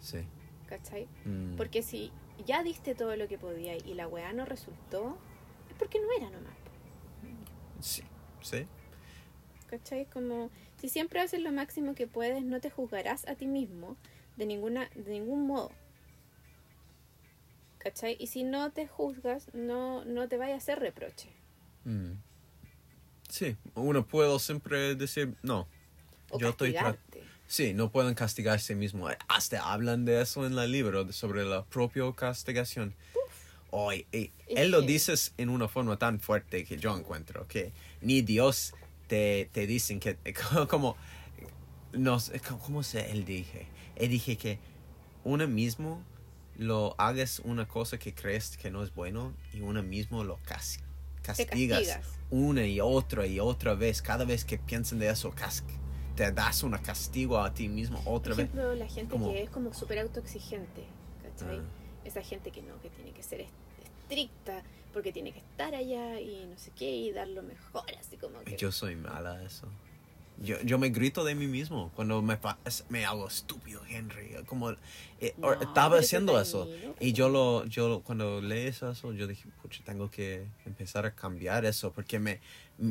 Sí. 0.00 0.18
¿cachai? 0.66 1.06
Mm, 1.24 1.56
Porque 1.56 1.82
si 1.82 2.10
ya 2.46 2.62
diste 2.62 2.94
todo 2.94 3.14
lo 3.16 3.28
que 3.28 3.38
podías 3.38 3.84
y 3.86 3.94
la 3.94 4.06
weá 4.08 4.32
no 4.32 4.44
resultó, 4.44 5.16
es 5.68 5.74
porque 5.78 5.98
no 6.00 6.06
era 6.16 6.30
nomás. 6.30 6.54
sí. 7.80 8.02
Sí. 8.40 8.66
¿Cachai? 9.68 10.06
Como 10.06 10.48
si 10.80 10.88
siempre 10.88 11.20
haces 11.20 11.40
lo 11.40 11.52
máximo 11.52 11.94
que 11.94 12.06
puedes, 12.06 12.42
no 12.44 12.60
te 12.60 12.70
juzgarás 12.70 13.26
a 13.28 13.34
ti 13.34 13.46
mismo 13.46 13.96
de, 14.36 14.46
ninguna, 14.46 14.88
de 14.94 15.10
ningún 15.12 15.46
modo. 15.46 15.70
¿Cachai? 17.78 18.16
Y 18.18 18.28
si 18.28 18.44
no 18.44 18.70
te 18.72 18.86
juzgas, 18.86 19.52
no, 19.54 20.04
no 20.04 20.28
te 20.28 20.36
vaya 20.36 20.54
a 20.54 20.58
hacer 20.58 20.78
reproche. 20.78 21.28
Mm. 21.84 22.12
Sí. 23.28 23.56
Uno 23.74 24.06
puede 24.06 24.38
siempre 24.38 24.94
decir, 24.94 25.34
no. 25.42 25.68
O 26.30 26.38
Yo 26.38 26.50
estoy. 26.50 26.76
Sí, 27.46 27.72
no 27.72 27.90
pueden 27.90 28.14
castigarse 28.14 28.74
mismo. 28.74 29.08
Hasta 29.26 29.72
hablan 29.72 30.04
de 30.04 30.20
eso 30.20 30.44
en 30.44 30.58
el 30.58 30.70
libro, 30.70 31.10
sobre 31.12 31.44
la 31.44 31.64
propia 31.64 32.04
castigación. 32.14 32.94
Hoy, 33.70 34.06
él 34.12 34.70
lo 34.70 34.82
dices 34.82 35.32
en 35.38 35.48
una 35.48 35.66
forma 35.66 35.98
tan 35.98 36.20
fuerte 36.20 36.64
que 36.64 36.76
yo 36.76 36.96
encuentro 36.96 37.46
que 37.48 37.72
ni 38.02 38.20
Dios 38.20 38.74
te, 39.08 39.48
te 39.52 39.66
dicen 39.66 39.98
que 39.98 40.16
como 40.70 40.96
no 41.92 42.20
sé, 42.20 42.40
cómo 42.64 42.82
se 42.82 43.10
él 43.10 43.24
dije 43.24 43.66
él 43.96 44.10
dije 44.10 44.36
que 44.36 44.58
uno 45.24 45.48
mismo 45.48 46.02
lo 46.56 46.94
hagas 46.98 47.40
una 47.40 47.66
cosa 47.66 47.98
que 47.98 48.14
crees 48.14 48.56
que 48.56 48.70
no 48.70 48.82
es 48.82 48.94
bueno 48.94 49.32
y 49.52 49.60
uno 49.60 49.82
mismo 49.82 50.22
lo 50.24 50.36
cas- 50.44 50.78
castigas, 51.22 51.78
castigas. 51.80 52.06
una 52.30 52.66
y 52.66 52.80
otra 52.80 53.26
y 53.26 53.40
otra 53.40 53.74
vez 53.74 54.02
cada 54.02 54.24
vez 54.24 54.44
que 54.44 54.58
piensan 54.58 54.98
de 54.98 55.08
eso 55.08 55.32
te 56.16 56.32
das 56.32 56.62
un 56.64 56.72
castigo 56.78 57.38
a 57.38 57.54
ti 57.54 57.68
mismo 57.68 57.98
otra 58.04 58.34
Por 58.34 58.42
vez 58.42 58.46
ejemplo, 58.46 58.74
la 58.74 58.88
gente 58.88 59.12
Como- 59.12 59.32
que 59.32 59.42
es 59.44 59.50
como 59.50 59.72
súper 59.72 60.00
autoexigente. 60.00 60.84
¿Cachai? 61.22 61.58
Ah. 61.58 61.62
Esa 62.04 62.22
gente 62.22 62.50
que 62.50 62.60
no, 62.62 62.80
que 62.82 62.90
tiene 62.90 63.12
que 63.12 63.22
ser 63.22 63.42
est- 63.42 63.52
estricta 64.02 64.62
porque 64.92 65.12
tiene 65.12 65.32
que 65.32 65.38
estar 65.38 65.74
allá 65.74 66.20
y 66.20 66.46
no 66.46 66.58
sé 66.58 66.70
qué 66.76 66.90
y 66.90 67.12
dar 67.12 67.28
lo 67.28 67.42
mejor, 67.42 67.84
así 67.98 68.16
como 68.16 68.40
que... 68.42 68.56
Yo 68.56 68.72
soy 68.72 68.96
mala 68.96 69.32
a 69.32 69.44
eso. 69.44 69.68
Yo, 70.40 70.60
yo 70.62 70.78
me 70.78 70.90
grito 70.90 71.24
de 71.24 71.34
mí 71.34 71.48
mismo 71.48 71.90
cuando 71.96 72.22
me, 72.22 72.38
me 72.88 73.04
hago 73.04 73.26
estúpido, 73.26 73.82
Henry. 73.88 74.36
Como 74.46 74.70
eh, 75.20 75.34
No, 75.36 75.52
estaba 75.52 75.98
haciendo 75.98 76.40
eso 76.40 76.68
Y 77.00 77.12
yo 77.12 77.28
lo, 77.28 77.64
yo 77.66 78.02
cuando 78.04 78.40
lees 78.40 78.82
eso, 78.82 79.12
yo 79.12 79.26
dije, 79.26 79.48
pucha, 79.60 79.82
tengo 79.84 80.10
que 80.10 80.46
empezar 80.64 81.06
a 81.06 81.14
cambiar 81.14 81.64
eso 81.64 81.92
porque 81.92 82.20
me, 82.20 82.40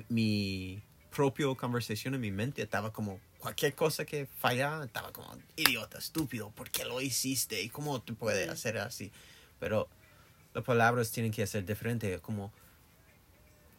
mi, 0.10 0.82
propia 1.10 1.48
conversación 1.56 2.14
en 2.14 2.22
mi 2.22 2.32
mente 2.32 2.62
estaba 2.62 2.92
como 2.92 3.20
cualquier 3.40 3.74
cosa 3.74 4.06
que 4.06 4.28
fallaba, 4.28 4.86
estaba 4.86 5.12
como 5.12 5.36
idiota, 5.56 5.98
estúpido, 5.98 6.52
¿por 6.52 6.70
qué 6.70 6.86
lo 6.86 7.02
hiciste? 7.02 7.62
¿Y 7.62 7.70
cómo 7.70 8.02
te 8.02 8.14
puede 8.14 8.46
Mm. 8.46 8.50
hacer 8.52 8.78
así? 8.78 9.12
Pero 9.60 9.88
las 10.58 10.66
palabras 10.66 11.12
tienen 11.12 11.32
que 11.32 11.46
ser 11.46 11.64
diferentes, 11.66 12.20
como 12.20 12.52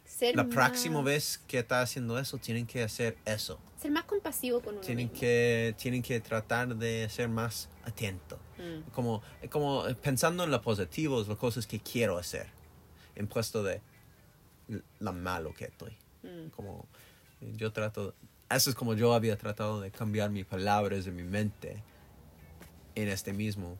ser 0.04 0.36
la 0.36 0.44
más- 0.44 0.54
próxima 0.54 1.02
vez 1.02 1.38
que 1.48 1.58
está 1.58 1.82
haciendo 1.82 2.16
eso, 2.20 2.38
tienen 2.38 2.66
que 2.66 2.84
hacer 2.84 3.16
eso. 3.24 3.58
Ser 3.80 3.90
más 3.90 4.04
compasivo 4.04 4.60
con 4.60 4.74
uno 4.74 4.80
Tienen 4.80 5.06
mismo. 5.08 5.18
que, 5.20 5.74
tienen 5.76 6.02
que 6.02 6.20
tratar 6.20 6.76
de 6.76 7.08
ser 7.10 7.28
más 7.28 7.68
atento. 7.84 8.38
Mm. 8.58 8.90
Como, 8.92 9.22
como 9.50 9.84
pensando 10.02 10.44
en 10.44 10.52
lo 10.52 10.62
positivo, 10.62 11.20
las 11.26 11.36
cosas 11.36 11.66
que 11.66 11.80
quiero 11.80 12.16
hacer. 12.16 12.46
En 13.16 13.26
puesto 13.26 13.64
de 13.64 13.80
lo 15.00 15.12
malo 15.12 15.52
que 15.54 15.64
estoy. 15.64 15.96
Mm. 16.22 16.50
Como 16.50 16.86
yo 17.56 17.72
trato, 17.72 18.14
eso 18.48 18.70
es 18.70 18.76
como 18.76 18.94
yo 18.94 19.14
había 19.14 19.36
tratado 19.36 19.80
de 19.80 19.90
cambiar 19.90 20.30
mis 20.30 20.46
palabras 20.46 21.08
en 21.08 21.16
mi 21.16 21.24
mente 21.24 21.82
en 22.94 23.08
este 23.08 23.32
mismo. 23.32 23.76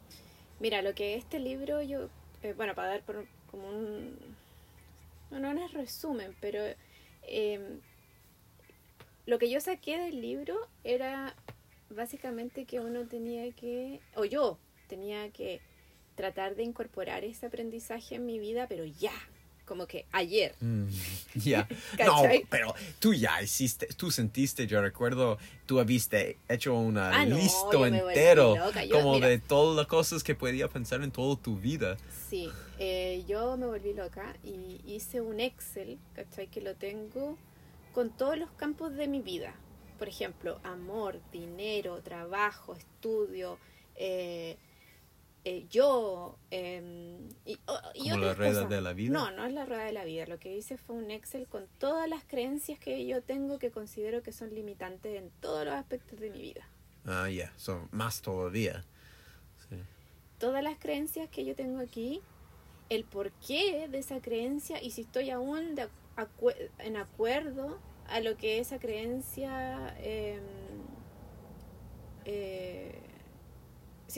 Mira, 0.59 0.83
lo 0.83 0.93
que 0.97 1.15
este 1.15 1.39
libro 1.39 1.81
yo, 1.83 2.09
eh, 2.43 2.55
bueno, 2.57 2.75
para 2.75 2.89
dar 2.89 3.03
por, 3.03 3.27
como 3.51 3.69
un, 3.69 4.17
no, 5.31 5.41
no 5.41 5.65
es 5.65 5.73
resumen, 5.73 6.35
pero 6.41 6.63
eh, 7.23 7.79
lo 9.27 9.39
que 9.39 9.51
yo 9.51 9.61
saqué 9.61 9.99
del 9.99 10.21
libro 10.21 10.57
era 10.85 11.35
básicamente 11.91 12.65
que 12.65 12.81
uno 12.81 13.07
tenía 13.07 13.51
que, 13.53 14.01
o 14.15 14.25
yo 14.25 14.59
tenía 14.89 15.31
que 15.31 15.61
tratar 16.15 16.57
de 16.57 16.65
incorporar 16.65 17.25
ese 17.25 17.47
aprendizaje 17.47 18.17
en 18.17 18.27
mi 18.27 18.39
vida, 18.39 18.67
pero 18.69 18.85
ya, 18.85 19.13
como 19.69 19.87
que 19.87 20.07
ayer. 20.13 20.55
Mm, 20.61 20.87
Ya. 21.35 21.69
no, 22.05 22.23
¿Cachai? 22.23 22.47
pero 22.51 22.75
tú 22.99 23.13
ya 23.15 23.41
hiciste, 23.43 23.87
tú 23.97 24.11
sentiste, 24.11 24.67
yo 24.67 24.81
recuerdo, 24.81 25.39
tú 25.67 25.79
habiste 25.79 26.39
hecho 26.49 26.75
una 26.75 27.11
Ah, 27.21 27.27
no, 27.27 27.37
listo 27.37 27.87
entero 27.87 28.57
loca. 28.57 28.85
Yo, 28.85 28.97
como 28.97 29.13
mira. 29.15 29.29
de 29.29 29.39
todas 29.39 29.77
las 29.77 29.87
cosas 29.87 30.25
que 30.25 30.35
podía 30.35 30.69
pensar 30.69 31.03
en 31.03 31.11
toda 31.13 31.37
tu 31.37 31.57
vida. 31.59 31.97
Sí, 32.29 32.51
eh, 32.79 33.23
yo 33.29 33.57
me 33.57 33.67
volví 33.67 33.93
loca 33.95 34.35
y 34.43 34.81
hice 34.87 35.21
un 35.21 35.39
Excel, 35.41 35.99
¿cachai? 36.15 36.49
Que 36.49 36.61
lo 36.61 36.75
tengo 36.75 37.37
con 37.93 38.11
todos 38.11 38.39
los 38.39 38.51
campos 38.53 38.95
de 38.97 39.07
mi 39.07 39.21
vida. 39.21 39.55
Por 39.99 40.09
ejemplo, 40.09 40.61
amor, 40.65 41.21
dinero, 41.33 42.01
trabajo, 42.03 42.75
estudio, 42.75 43.59
eh, 43.97 44.57
eh, 45.51 45.67
yo 45.71 46.39
eh, 46.51 47.19
y, 47.47 47.55
o- 47.67 47.81
y 47.95 48.11
Como 48.11 48.17
la 48.25 48.33
otras 48.33 48.39
rueda 48.39 48.53
cosas. 48.55 48.71
de 48.71 48.81
la 48.83 48.93
vida. 48.93 49.13
No, 49.13 49.31
no 49.31 49.47
es 49.47 49.53
la 49.55 49.65
rueda 49.65 49.85
de 49.85 49.93
la 49.93 50.05
vida. 50.05 50.27
Lo 50.27 50.39
que 50.39 50.55
hice 50.57 50.77
fue 50.77 50.97
un 50.97 51.11
Excel 51.11 51.47
con 51.49 51.67
todas 51.79 52.09
las 52.09 52.23
creencias 52.25 52.79
que 52.79 53.07
yo 53.07 53.23
tengo 53.23 53.59
que 53.59 53.71
considero 53.71 54.23
que 54.23 54.33
son 54.33 54.55
limitantes 54.55 55.17
en 55.17 55.31
todos 55.41 55.65
los 55.65 55.75
aspectos 55.75 56.21
de 56.21 56.31
mi 56.31 56.41
vida. 56.41 56.69
Ah, 57.07 57.31
ya, 57.31 57.53
son 57.57 57.89
más 57.93 58.21
todavía. 58.21 58.85
Sí. 59.69 59.77
todas 60.39 60.63
las 60.63 60.79
creencias 60.79 61.29
que 61.31 61.45
yo 61.45 61.55
tengo 61.57 61.81
aquí, 61.81 62.21
el 62.91 63.05
porqué 63.05 63.89
de 63.89 63.99
esa 63.99 64.21
creencia 64.21 64.83
y 64.83 64.91
si 64.93 65.01
estoy 65.03 65.31
aún 65.31 65.75
de 65.75 65.89
acu- 66.17 66.71
en 66.79 66.97
acuerdo 66.97 67.79
a 68.09 68.21
lo 68.21 68.37
que 68.37 68.59
esa 68.59 68.79
creencia, 68.79 69.95
eh, 69.99 70.41
eh, 72.25 72.68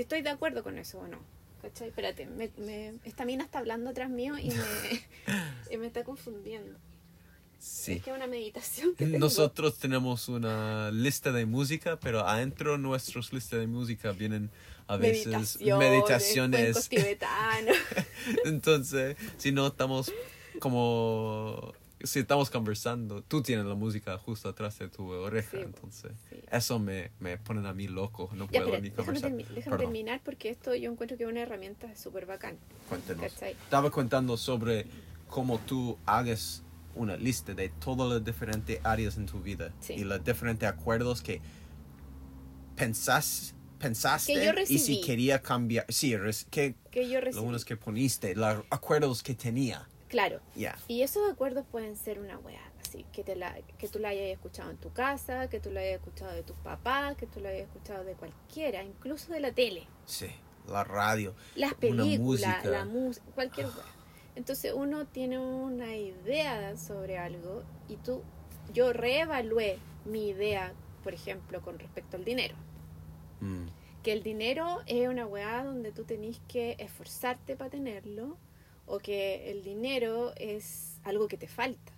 si 0.01 0.05
estoy 0.05 0.23
de 0.23 0.31
acuerdo 0.31 0.63
con 0.63 0.79
eso 0.79 0.99
o 1.01 1.07
no. 1.09 1.19
¿Cachai? 1.61 1.89
Espérate, 1.89 2.25
me, 2.25 2.51
me- 2.57 2.95
esta 3.05 3.27
mina 3.27 3.45
está 3.45 3.59
hablando 3.59 3.91
atrás 3.91 4.09
mío 4.09 4.39
y 4.39 4.49
me, 4.49 4.55
y 5.71 5.77
me 5.77 5.87
está 5.87 6.05
confundiendo. 6.05 6.79
Sí. 7.59 7.93
Es 7.93 8.03
que 8.03 8.13
una 8.13 8.27
meditación 8.27 8.95
que. 8.95 9.05
Nosotros 9.05 9.77
tenemos 9.79 10.31
una 10.31 10.91
lista 10.91 11.33
de 11.33 11.45
música, 11.45 12.01
pero 12.01 12.27
adentro 12.27 12.73
de 12.73 12.79
nuestras 12.79 13.31
listas 13.35 13.61
de 13.61 13.67
música 13.67 14.13
vienen 14.13 14.51
a 14.87 14.97
veces 14.97 15.27
meditaciones, 15.27 15.91
meditaciones. 15.91 16.89
tibetanos. 16.89 17.77
Entonces, 18.47 19.19
si 19.37 19.53
no 19.53 19.67
estamos 19.67 20.11
como 20.61 21.75
si 22.03 22.21
estamos 22.21 22.51
conversando, 22.51 23.23
tú 23.23 23.43
tienes 23.43 23.65
la 23.67 23.75
música 23.75 24.17
justo 24.19 24.49
atrás 24.49 24.79
de 24.79 24.89
tu 24.89 25.09
oreja, 25.11 25.51
Sí, 25.53 25.63
entonces 25.63 26.13
sí. 26.29 26.37
eso 26.51 26.79
me, 26.79 27.11
me 27.21 27.37
pone 27.39 27.67
a 27.69 27.73
mí 27.75 27.89
loco, 27.89 28.31
no 28.35 28.45
Ya, 28.51 28.61
puedo 28.63 28.75
espera, 28.77 28.81
ni 28.81 28.89
déjame, 28.91 29.07
conversar. 29.07 29.33
déjame 29.33 29.55
Perdón, 29.63 29.79
terminar 29.79 30.21
porque 30.25 30.51
esto 30.51 30.75
yo 30.75 30.91
encuentro 30.91 31.17
que 31.17 31.25
es 31.25 31.31
una 31.31 31.41
herramienta 31.41 31.95
súper 31.97 32.27
bacán. 32.27 32.57
cuéntenos. 32.89 33.33
¿cachai? 33.33 33.53
Estaba 33.53 33.91
contando 33.91 34.37
sobre 34.37 34.87
cómo 35.29 35.59
tú 35.61 35.99
hagas 36.07 36.63
una 36.95 37.17
lista 37.17 37.55
de 37.55 37.69
todas 37.69 38.11
las 38.11 38.25
diferentes 38.25 38.81
áreas 38.85 39.17
en 39.17 39.27
tu 39.27 39.41
vida 39.41 39.73
Sí. 39.81 39.93
y 39.95 40.05
los 40.05 40.25
diferentes 40.25 40.69
acuerdos 40.69 41.23
que 41.23 41.41
pensás, 42.77 43.55
pensaste 43.79 44.35
Que 44.35 44.45
yo 44.45 44.53
y 44.69 44.79
si 44.79 45.01
quería 45.01 45.41
cambiar, 45.43 45.87
sí, 45.89 46.15
que 46.51 46.75
Que 46.91 47.09
yo 47.09 47.21
recibí. 47.21 47.65
que 47.65 47.77
poniste, 47.77 48.35
los 48.35 48.65
acuerdos 48.71 49.23
que 49.23 49.35
tenía, 49.35 49.89
Claro. 50.11 50.41
Y 50.89 51.03
esos 51.03 51.31
acuerdos 51.31 51.65
pueden 51.71 51.97
ser 51.97 52.19
una 52.19 52.37
weá, 52.41 52.61
así, 52.81 53.07
que, 53.13 53.23
te 53.23 53.37
la, 53.37 53.55
que 53.79 53.89
tú 53.89 54.01
la 54.01 54.09
hayas 54.09 54.25
escuchado 54.29 54.71
en 54.71 54.77
tu 54.77 54.93
casa, 54.93 55.49
que 55.49 55.61
tú 55.61 55.71
la 55.71 55.81
hayas 55.81 56.01
escuchado 56.01 56.33
de 56.33 56.43
tus 56.43 56.57
papás, 56.57 57.17
que 57.17 57.27
tú 57.27 57.39
la 57.41 57.51
hayas 57.51 57.69
escuchado 57.69 58.03
de 58.03 58.15
cualquiera, 58.15 58.83
incluso 58.83 59.33
de 59.33 59.39
la 59.39 59.53
tele, 59.53 59.87
Sí, 60.07 60.27
la 60.69 60.83
radio. 60.83 61.33
las 61.55 61.75
películas, 61.75 62.65
la 62.65 62.85
música, 62.85 63.25
cualquier 63.37 63.69
weá. 63.69 63.85
Entonces 64.35 64.73
uno 64.75 65.07
tiene 65.07 65.39
una 65.39 65.97
idea 65.97 66.77
sobre 66.77 67.17
algo 67.17 67.63
y 67.89 67.97
tú, 67.97 68.23
yo 68.73 68.93
reevalué 68.93 69.79
mi 70.05 70.29
idea, 70.29 70.73
por 71.05 71.15
ejemplo, 71.15 71.61
con 71.63 71.79
respecto 71.79 72.17
al 72.17 72.25
dinero. 72.25 72.57
Mm, 73.41 73.67
que 74.03 74.13
el 74.13 74.23
dinero 74.25 74.81
es 74.87 75.09
una 75.09 75.27
weá 75.27 75.63
donde 75.63 75.93
tú 75.93 76.05
tenés 76.05 76.41
que 76.49 76.75
esforzarte 76.79 77.55
para 77.55 77.71
tenerlo 77.71 78.37
o 78.91 78.99
que 78.99 79.51
el 79.51 79.63
dinero 79.63 80.33
es 80.37 80.99
algo 81.05 81.29
que 81.29 81.37
te 81.37 81.47
falta. 81.49 81.93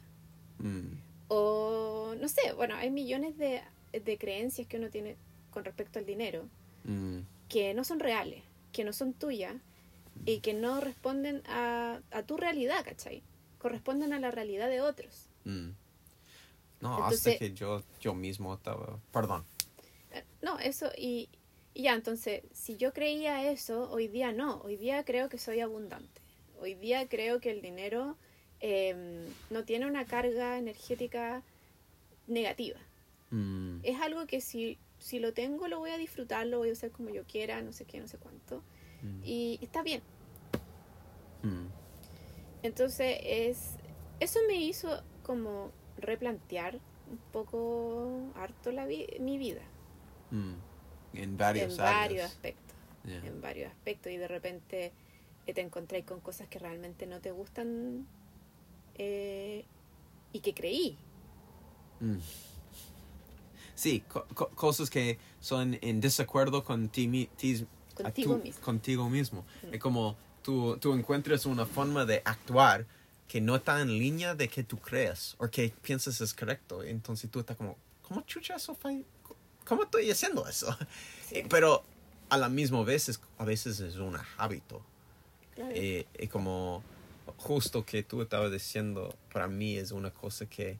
mm, 0.58 0.92
O 1.28 2.14
no 2.20 2.28
sé, 2.28 2.52
bueno, 2.52 2.74
hay 2.76 2.90
millones 2.90 3.36
de, 3.38 3.62
de 3.92 4.18
creencias 4.18 4.66
que 4.66 4.76
uno 4.76 4.90
tiene 4.90 5.16
con 5.50 5.64
respecto 5.64 5.98
al 5.98 6.06
dinero 6.06 6.48
mm, 6.84 7.20
que 7.48 7.72
no 7.74 7.84
son 7.84 7.98
reales, 8.00 8.42
que 8.72 8.84
no 8.84 8.92
son 8.92 9.12
tuyas 9.14 9.54
y 10.26 10.40
que 10.40 10.52
no 10.54 10.80
responden 10.80 11.42
a, 11.46 12.00
a 12.10 12.22
tu 12.24 12.36
realidad, 12.36 12.84
¿cachai? 12.84 13.22
Corresponden 13.58 14.12
a 14.12 14.20
la 14.20 14.30
realidad 14.30 14.68
de 14.68 14.80
otros. 14.80 15.28
mm. 15.44 15.70
No, 16.80 16.94
Entonces- 16.96 17.26
hasta 17.34 17.38
que 17.38 17.52
yo, 17.54 17.82
yo 18.00 18.12
mismo 18.12 18.54
estaba, 18.54 18.98
perdón. 19.12 19.44
Eh, 20.10 20.24
No, 20.42 20.58
eso 20.58 20.90
y, 20.98 21.28
y 21.74 21.82
ya, 21.84 21.94
entonces, 21.94 22.42
si 22.52 22.76
yo 22.76 22.92
creía 22.92 23.48
eso, 23.52 23.88
hoy 23.92 24.08
día 24.08 24.32
no, 24.32 24.60
hoy 24.64 24.76
día 24.76 25.04
creo 25.04 25.28
que 25.28 25.38
soy 25.38 25.60
abundante. 25.60 26.20
Hoy 26.62 26.74
día 26.74 27.08
creo 27.08 27.40
que 27.40 27.50
el 27.50 27.60
dinero 27.60 28.16
eh, 28.60 29.26
no 29.50 29.64
tiene 29.64 29.86
una 29.86 30.04
carga 30.06 30.56
energética 30.58 31.42
negativa. 32.28 32.78
Mm, 33.30 33.80
Es 33.82 34.00
algo 34.00 34.26
que 34.26 34.40
si, 34.40 34.78
si 34.98 35.18
lo 35.18 35.32
tengo 35.32 35.66
lo 35.66 35.80
voy 35.80 35.90
a 35.90 35.98
disfrutar, 35.98 36.46
lo 36.46 36.58
voy 36.58 36.68
a 36.68 36.72
usar 36.72 36.90
como 36.92 37.10
yo 37.10 37.24
quiera, 37.24 37.60
no 37.62 37.72
sé 37.72 37.84
qué, 37.84 37.98
no 37.98 38.06
sé 38.06 38.18
cuánto. 38.18 38.62
mm, 39.02 39.20
Y 39.24 39.58
está 39.60 39.82
bien. 39.82 40.02
mm. 41.42 41.66
Entonces, 42.62 43.18
es 43.24 43.70
eso 44.20 44.38
me 44.46 44.54
hizo 44.54 45.02
como 45.24 45.72
replantear 45.98 46.78
un 47.10 47.18
poco 47.32 48.30
harto 48.36 48.70
la 48.70 48.86
vi- 48.86 49.08
mi 49.18 49.36
vida. 49.36 49.62
Mm. 50.30 50.52
En 51.14 51.36
varios 51.36 51.72
en 51.72 51.78
varios 51.78 52.24
aspectos. 52.26 52.62
Yeah. 53.04 53.26
en 53.26 53.40
varios 53.40 53.68
aspectos 53.72 54.12
y 54.12 54.16
de 54.16 54.28
repente 54.28 54.92
te 55.46 55.60
encontráis 55.60 56.04
con 56.04 56.20
cosas 56.20 56.48
que 56.48 56.58
realmente 56.58 57.06
no 57.06 57.20
te 57.20 57.30
gustan 57.32 58.06
eh, 58.96 59.64
y 60.32 60.40
que 60.40 60.54
creí. 60.54 60.96
Mm. 62.00 62.18
Sí, 63.74 64.00
co- 64.08 64.26
co- 64.34 64.48
cosas 64.50 64.90
que 64.90 65.18
son 65.40 65.78
en 65.82 66.00
desacuerdo 66.00 66.62
con 66.64 66.88
ti, 66.88 67.08
mi- 67.08 67.26
ti- 67.36 67.66
Contigo 67.94 68.38
mismo. 68.38 68.60
contigo 68.64 69.10
mismo. 69.10 69.44
Mm. 69.64 69.74
Es 69.74 69.80
como 69.80 70.16
tú, 70.42 70.76
tú 70.78 70.92
encuentras 70.94 71.46
una 71.46 71.66
forma 71.66 72.04
de 72.04 72.22
actuar 72.24 72.86
que 73.28 73.40
no 73.40 73.56
está 73.56 73.80
en 73.80 73.88
línea 73.88 74.34
de 74.34 74.48
que 74.48 74.62
tú 74.62 74.78
creas 74.78 75.34
o 75.38 75.48
que 75.48 75.72
piensas 75.82 76.20
es 76.20 76.34
correcto. 76.34 76.82
Entonces 76.82 77.30
tú 77.30 77.40
estás 77.40 77.56
como, 77.56 77.76
¿cómo 78.02 78.20
chucha 78.22 78.56
eso? 78.56 78.76
¿Cómo 79.66 79.84
estoy 79.84 80.10
haciendo 80.10 80.46
eso? 80.46 80.76
Sí, 81.28 81.36
Eh, 81.38 81.46
Pero 81.48 81.82
a 82.28 82.36
la 82.36 82.48
misma 82.48 82.82
vez, 82.84 83.08
es- 83.08 83.20
a 83.38 83.44
veces 83.44 83.80
es 83.80 83.96
un 83.96 84.16
hábito. 84.36 84.84
Claro. 85.54 85.70
Eh, 85.74 86.06
y 86.18 86.28
como 86.28 86.82
justo 87.36 87.84
que 87.84 88.02
tú 88.02 88.22
estabas 88.22 88.50
diciendo, 88.50 89.14
para 89.32 89.46
mí 89.48 89.76
es 89.76 89.92
una 89.92 90.10
cosa 90.10 90.46
que, 90.46 90.78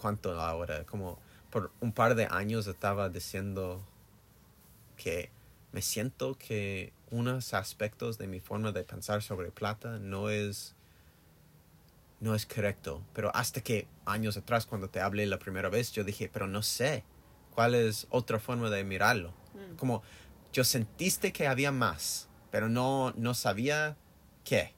¿cuánto 0.00 0.40
ahora? 0.40 0.84
Como 0.84 1.18
por 1.50 1.72
un 1.80 1.92
par 1.92 2.14
de 2.14 2.26
años 2.30 2.66
estaba 2.66 3.08
diciendo 3.08 3.84
que 4.96 5.30
me 5.72 5.82
siento 5.82 6.36
que 6.38 6.92
unos 7.10 7.54
aspectos 7.54 8.18
de 8.18 8.26
mi 8.26 8.40
forma 8.40 8.72
de 8.72 8.84
pensar 8.84 9.22
sobre 9.22 9.50
plata 9.50 9.98
no 9.98 10.30
es 10.30 10.74
no 12.20 12.34
es 12.34 12.44
correcto 12.44 13.02
pero 13.14 13.34
hasta 13.34 13.62
que 13.62 13.88
años 14.04 14.36
atrás 14.36 14.66
cuando 14.66 14.90
te 14.90 15.00
hablé 15.00 15.26
la 15.26 15.38
primera 15.38 15.70
vez 15.70 15.90
yo 15.92 16.04
dije 16.04 16.28
pero 16.32 16.46
no 16.46 16.62
sé 16.62 17.02
cuál 17.54 17.74
es 17.74 18.06
otra 18.10 18.38
forma 18.38 18.68
de 18.68 18.84
mirarlo 18.84 19.32
Mm. 19.54 19.76
como 19.76 20.02
yo 20.52 20.64
sentiste 20.64 21.32
que 21.32 21.46
había 21.46 21.72
más, 21.72 22.28
pero 22.50 22.68
no, 22.68 23.12
no 23.16 23.34
sabía 23.34 23.96
qué. 24.44 24.72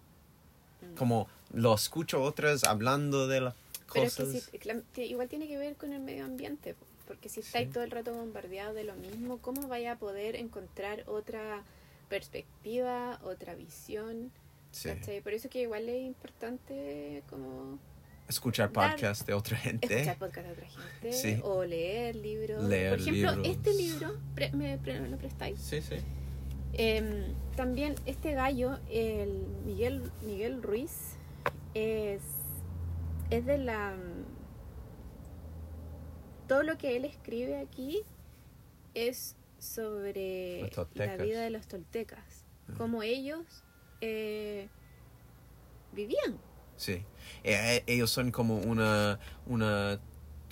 Mm. 0.80 0.94
Como 0.96 1.28
lo 1.52 1.74
escucho 1.74 2.22
otras 2.22 2.64
hablando 2.64 3.26
de 3.28 3.40
las 3.42 3.54
Pero 3.92 4.06
es 4.06 4.16
cosas. 4.16 4.48
que 4.48 4.82
si- 4.94 5.02
igual 5.02 5.28
tiene 5.28 5.46
que 5.48 5.56
ver 5.58 5.76
con 5.76 5.92
el 5.92 6.00
medio 6.00 6.24
ambiente, 6.24 6.74
po, 6.74 6.86
porque 7.06 7.28
si 7.28 7.40
estáis 7.40 7.68
Sí. 7.68 7.74
todo 7.74 7.84
el 7.84 7.90
rato 7.90 8.12
bombardeados 8.14 8.74
de 8.74 8.84
lo 8.84 8.94
mismo, 8.94 9.38
¿cómo 9.38 9.68
vaya 9.68 9.92
a 9.92 9.96
poder 9.98 10.34
encontrar 10.36 11.04
otra 11.06 11.62
perspectiva, 12.08 13.20
otra 13.24 13.54
visión? 13.54 14.30
Sí. 14.70 14.88
Por 15.22 15.34
eso 15.34 15.50
que 15.50 15.60
igual 15.62 15.88
es 15.88 16.02
importante 16.06 17.22
como 17.28 17.78
Escuchar 18.28 18.70
podcasts 18.72 19.26
de 19.26 19.34
otra 19.34 19.56
gente. 19.58 19.92
escuchar 19.92 20.16
podcast 20.18 20.46
de 20.46 20.52
otra 20.52 20.66
gente 20.68 21.12
Sí. 21.12 21.40
o 21.42 21.64
leer 21.64 22.16
libros. 22.16 22.64
Leer 22.64 22.90
Por 22.90 23.00
ejemplo, 23.00 23.30
libros. 23.36 23.48
este 23.48 23.74
libro, 23.74 24.16
pre- 24.34 24.52
me 24.52 24.78
pre- 24.78 25.00
me 25.00 25.08
lo 25.10 25.18
prestáis. 25.18 25.60
Sí, 25.60 25.82
sí. 25.82 25.96
Em, 26.74 27.34
también 27.56 27.94
este 28.06 28.32
gallo, 28.32 28.78
el 28.90 29.46
Miguel, 29.66 30.10
Miguel 30.22 30.62
Ruiz, 30.62 31.16
es, 31.74 32.22
es 33.30 33.46
de 33.46 33.58
la... 33.58 33.94
Todo 36.48 36.62
lo 36.62 36.76
que 36.76 36.96
él 36.96 37.04
escribe 37.04 37.58
aquí 37.58 38.02
es 38.94 39.36
sobre 39.58 40.70
la 40.94 41.16
vida 41.16 41.42
de 41.42 41.50
los 41.50 41.66
toltecas. 41.66 42.44
Ah. 42.68 42.74
Como 42.76 43.02
ellos 43.02 43.64
eh, 44.00 44.68
vivían. 45.92 46.38
Sí. 46.76 47.04
Eh, 47.44 47.84
ellos 47.86 48.10
son 48.10 48.32
como 48.32 48.58
una, 48.58 49.18
una 49.46 50.00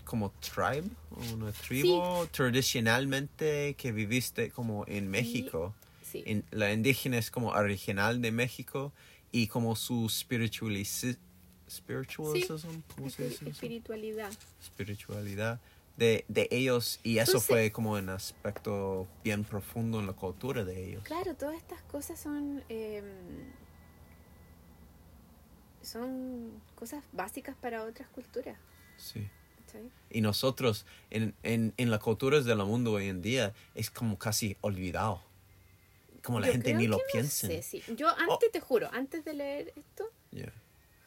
como 0.04 0.32
tribe, 0.40 0.88
una 1.34 1.52
tribu 1.52 2.26
tradicionalmente 2.30 3.74
que 3.74 3.92
viviste 3.92 4.50
como 4.50 4.84
en 4.86 5.08
México. 5.08 5.74
Sí. 6.10 6.22
En- 6.26 6.44
la 6.50 6.72
indígena 6.72 7.18
es 7.18 7.30
como 7.30 7.48
original 7.50 8.20
de 8.22 8.32
México 8.32 8.92
y 9.32 9.46
como 9.46 9.76
su 9.76 10.04
spiritualici- 10.08 11.16
spiritualism, 11.68 12.80
¿cómo 12.94 13.08
se 13.10 13.22
Espir- 13.24 13.28
dice 13.28 13.44
eso? 13.44 13.50
espiritualidad. 13.50 14.32
Espiritualidad 14.60 15.60
de, 15.96 16.24
de 16.28 16.48
ellos 16.50 16.98
y 17.02 17.18
eso 17.18 17.32
Entonces- 17.32 17.46
fue 17.48 17.72
como 17.72 17.92
un 17.92 18.08
aspecto 18.08 19.06
bien 19.22 19.44
profundo 19.44 20.00
en 20.00 20.06
la 20.06 20.14
cultura 20.14 20.64
de 20.64 20.88
ellos. 20.88 21.02
Claro, 21.04 21.34
todas 21.36 21.56
estas 21.56 21.82
cosas 21.82 22.18
son 22.18 22.62
eh, 22.68 23.02
son 25.82 26.60
cosas 26.74 27.02
básicas 27.12 27.56
para 27.56 27.84
otras 27.84 28.08
culturas. 28.08 28.58
Sí. 28.96 29.28
Y 30.10 30.20
nosotros, 30.20 30.84
en, 31.10 31.32
en, 31.44 31.72
en 31.76 31.90
las 31.92 32.00
culturas 32.00 32.44
del 32.44 32.58
mundo 32.58 32.90
hoy 32.92 33.06
en 33.06 33.22
día, 33.22 33.54
es 33.76 33.88
como 33.88 34.18
casi 34.18 34.56
olvidado. 34.62 35.22
Como 36.22 36.40
la 36.40 36.46
Yo 36.48 36.52
gente 36.52 36.74
ni 36.74 36.86
lo 36.86 36.98
no 36.98 37.02
piensa. 37.12 37.46
sé, 37.46 37.62
sí. 37.62 37.82
Yo 37.96 38.08
antes, 38.08 38.50
te 38.52 38.60
juro, 38.60 38.88
antes 38.92 39.24
de 39.24 39.34
leer 39.34 39.72
esto, 39.76 40.10
Yeah. 40.30 40.52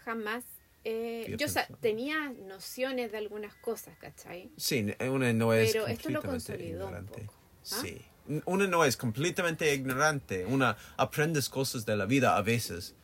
jamás... 0.04 0.44
eh, 0.84 1.36
Yo 1.38 1.48
sa- 1.48 1.62
pensaba. 1.62 1.80
tenía 1.82 2.30
nociones 2.32 3.12
de 3.12 3.18
algunas 3.20 3.56
cosas, 3.56 3.98
¿cachai? 4.00 4.52
Sí, 4.58 4.86
uno 5.02 5.32
no 5.34 5.54
es 5.54 5.72
Pero 5.72 5.88
esto 5.88 6.10
lo 6.10 6.22
consolidó 6.22 6.88
un 6.88 6.94
ignorante. 6.96 7.22
poco. 7.22 7.34
¿ah? 7.72 7.82
Sí. 7.82 8.02
Uno 8.46 8.68
no 8.68 8.84
es 8.86 8.98
completamente 8.98 9.74
ignorante. 9.74 10.46
Uno 10.46 10.76
aprendes 10.98 11.48
cosas 11.50 11.86
de 11.86 11.96
la 11.96 12.06
vida 12.06 12.36
a 12.38 12.42
veces. 12.42 12.96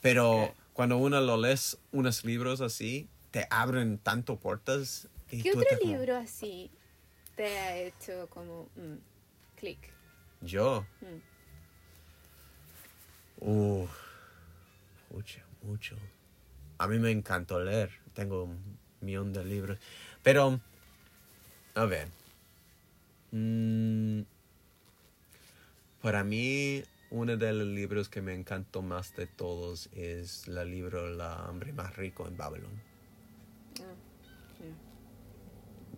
Pero 0.00 0.32
Claro. 0.32 0.54
cuando 0.74 0.96
uno 0.98 1.20
lo 1.20 1.36
lees 1.36 1.78
unos 1.90 2.24
libros 2.24 2.60
así, 2.60 3.08
te 3.30 3.46
abren 3.50 3.98
tanto 3.98 4.36
puertas. 4.38 5.08
y 5.30 5.42
¿Qué 5.42 5.52
tú 5.52 5.58
otro 5.58 5.68
te 5.70 5.78
como, 5.80 5.92
libro 5.92 6.16
así 6.16 6.70
te 7.36 7.58
ha 7.58 7.76
hecho 7.78 8.28
como 8.30 8.68
mm, 8.76 8.96
clic? 9.56 9.78
Yo. 10.42 10.86
Mm. 11.00 11.31
Uh, 13.44 13.86
mucho, 15.10 15.40
mucho. 15.62 15.96
A 16.78 16.86
mí 16.86 16.98
me 16.98 17.10
encantó 17.10 17.60
leer. 17.60 17.90
Tengo 18.14 18.44
un 18.44 18.78
millón 19.00 19.32
de 19.32 19.44
libros. 19.44 19.78
Pero, 20.22 20.60
a 21.74 21.84
ver. 21.84 22.08
Mm, 23.32 24.22
para 26.00 26.22
mí, 26.24 26.82
uno 27.10 27.36
de 27.36 27.52
los 27.52 27.66
libros 27.66 28.08
que 28.08 28.22
me 28.22 28.34
encantó 28.34 28.82
más 28.82 29.14
de 29.16 29.26
todos 29.26 29.88
es 29.92 30.46
el 30.46 30.70
libro 30.70 31.10
La 31.10 31.34
hambre 31.46 31.72
más 31.72 31.96
rico 31.96 32.28
en 32.28 32.36
Babylon. 32.36 32.80
Ah, 33.80 33.94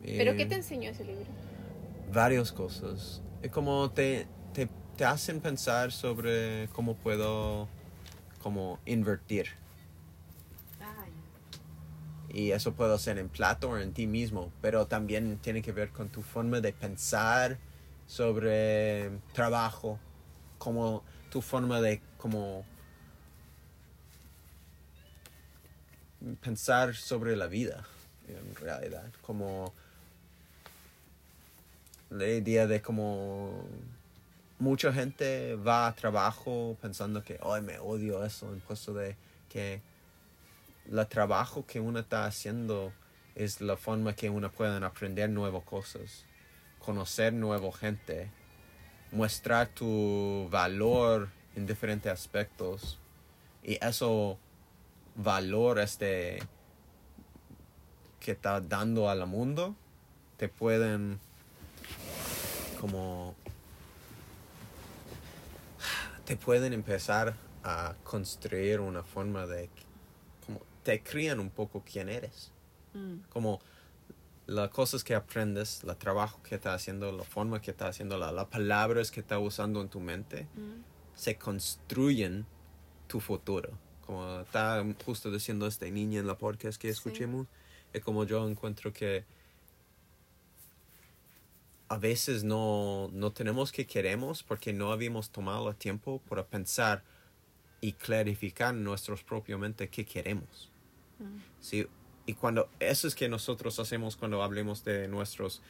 ya. 0.02 0.16
¿Pero 0.16 0.36
qué 0.36 0.46
te 0.46 0.54
enseñó 0.54 0.90
ese 0.90 1.04
libro? 1.04 1.26
varias 2.14 2.52
cosas. 2.52 3.20
Es 3.42 3.50
como 3.50 3.90
te, 3.90 4.26
te, 4.96 5.04
hacen 5.04 5.40
pensar 5.40 5.92
sobre 5.92 6.68
cómo 6.72 6.94
puedo 6.94 7.68
como 8.42 8.78
invertir. 8.86 9.48
Y 12.28 12.50
eso 12.50 12.72
puede 12.72 12.98
ser 12.98 13.18
en 13.18 13.28
plato 13.28 13.70
o 13.70 13.78
en 13.78 13.92
ti 13.92 14.08
mismo, 14.08 14.50
pero 14.60 14.86
también 14.86 15.38
tiene 15.38 15.62
que 15.62 15.70
ver 15.70 15.90
con 15.90 16.08
tu 16.08 16.20
forma 16.20 16.60
de 16.60 16.72
pensar 16.72 17.58
sobre 18.06 19.10
trabajo, 19.32 20.00
como 20.58 21.04
tu 21.30 21.40
forma 21.40 21.80
de 21.80 22.02
como 22.18 22.64
pensar 26.40 26.96
sobre 26.96 27.36
la 27.36 27.46
vida, 27.46 27.84
en 28.26 28.56
realidad, 28.56 29.12
como 29.22 29.72
la 32.10 32.26
idea 32.26 32.66
de 32.66 32.82
como 32.82 33.64
mucha 34.58 34.92
gente 34.92 35.56
va 35.56 35.86
a 35.86 35.94
trabajo 35.94 36.76
pensando 36.80 37.22
que, 37.22 37.38
ay, 37.42 37.62
me 37.62 37.78
odio 37.78 38.24
eso, 38.24 38.52
en 38.52 38.60
puesto 38.60 38.94
de 38.94 39.16
que 39.48 39.82
el 40.90 41.06
trabajo 41.06 41.66
que 41.66 41.80
uno 41.80 42.00
está 42.00 42.26
haciendo 42.26 42.92
es 43.34 43.60
la 43.60 43.76
forma 43.76 44.14
que 44.14 44.30
uno 44.30 44.50
puede 44.50 44.84
aprender 44.84 45.30
nuevas 45.30 45.64
cosas, 45.64 46.24
conocer 46.78 47.32
nueva 47.32 47.72
gente, 47.72 48.30
mostrar 49.10 49.68
tu 49.68 50.48
valor 50.50 51.28
en 51.56 51.66
diferentes 51.66 52.12
aspectos. 52.12 52.98
Y 53.62 53.78
eso 53.84 54.38
valor 55.16 55.78
este 55.78 56.42
que 58.20 58.32
está 58.32 58.60
dando 58.60 59.08
al 59.08 59.26
mundo 59.26 59.74
te 60.36 60.48
pueden 60.48 61.20
como 62.80 63.34
te 66.24 66.36
pueden 66.36 66.72
empezar 66.72 67.34
a 67.62 67.94
construir 68.04 68.80
una 68.80 69.02
forma 69.02 69.46
de 69.46 69.68
como 70.46 70.60
te 70.82 71.02
crían 71.02 71.40
un 71.40 71.50
poco 71.50 71.82
quién 71.90 72.08
eres 72.08 72.50
Mm. 72.94 73.20
como 73.28 73.60
las 74.46 74.68
cosas 74.70 75.02
que 75.02 75.14
aprendes, 75.14 75.82
el 75.84 75.96
trabajo 75.96 76.40
que 76.42 76.54
estás 76.54 76.74
haciendo, 76.76 77.10
la 77.10 77.24
forma 77.24 77.60
que 77.60 77.70
estás 77.72 77.90
haciendo, 77.90 78.18
la- 78.18 78.30
las 78.30 78.44
palabras 78.46 79.10
que 79.10 79.20
estás 79.20 79.38
usando 79.42 79.80
en 79.80 79.88
tu 79.88 79.98
mente, 80.00 80.46
Mm. 80.54 80.82
se 81.14 81.36
construyen 81.36 82.46
tu 83.08 83.20
futuro. 83.20 83.70
Como 84.06 84.40
está 84.40 84.84
justo 85.04 85.30
diciendo 85.30 85.66
esta 85.66 85.86
niña 85.86 86.20
en 86.20 86.26
la 86.26 86.36
podcast 86.38 86.80
que 86.80 86.88
Sí. 86.88 86.92
escuchemos, 86.92 87.46
es 87.92 88.02
como 88.04 88.24
yo 88.24 88.46
encuentro 88.48 88.92
que 88.92 89.24
a 91.88 91.98
veces 91.98 92.44
no, 92.44 93.10
no 93.12 93.32
tenemos 93.32 93.72
que 93.72 93.86
queremos 93.86 94.42
porque 94.42 94.72
no 94.72 94.92
habíamos 94.92 95.30
tomado 95.30 95.68
el 95.68 95.76
tiempo 95.76 96.20
para 96.28 96.44
pensar 96.44 97.02
y 97.80 97.92
clarificar 97.92 98.74
nuestros 98.74 99.22
propiamente 99.22 99.88
qué 99.88 100.04
queremos. 100.04 100.70
Mm. 101.18 101.38
Sí, 101.60 101.86
y 102.26 102.34
cuando 102.34 102.68
eso 102.80 103.06
es 103.06 103.14
que 103.14 103.28
nosotros 103.28 103.78
hacemos 103.78 104.16
cuando 104.16 104.42
hablemos 104.42 104.84
de 104.84 105.08
nuestras 105.08 105.60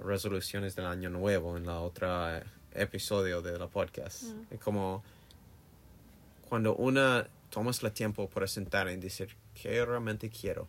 resoluciones 0.00 0.74
del 0.74 0.86
año 0.86 1.10
nuevo 1.10 1.56
en 1.56 1.66
la 1.66 1.80
otra 1.80 2.42
episodio 2.74 3.42
de 3.42 3.58
la 3.58 3.68
podcast. 3.68 4.24
Mm. 4.24 4.54
Es 4.54 4.60
como 4.60 5.04
cuando 6.48 6.74
una 6.74 7.28
tomas 7.50 7.82
el 7.82 7.92
tiempo 7.92 8.28
para 8.28 8.46
sentar 8.46 8.88
y 8.88 8.96
decir 8.96 9.36
qué 9.54 9.84
realmente 9.84 10.28
quiero 10.30 10.66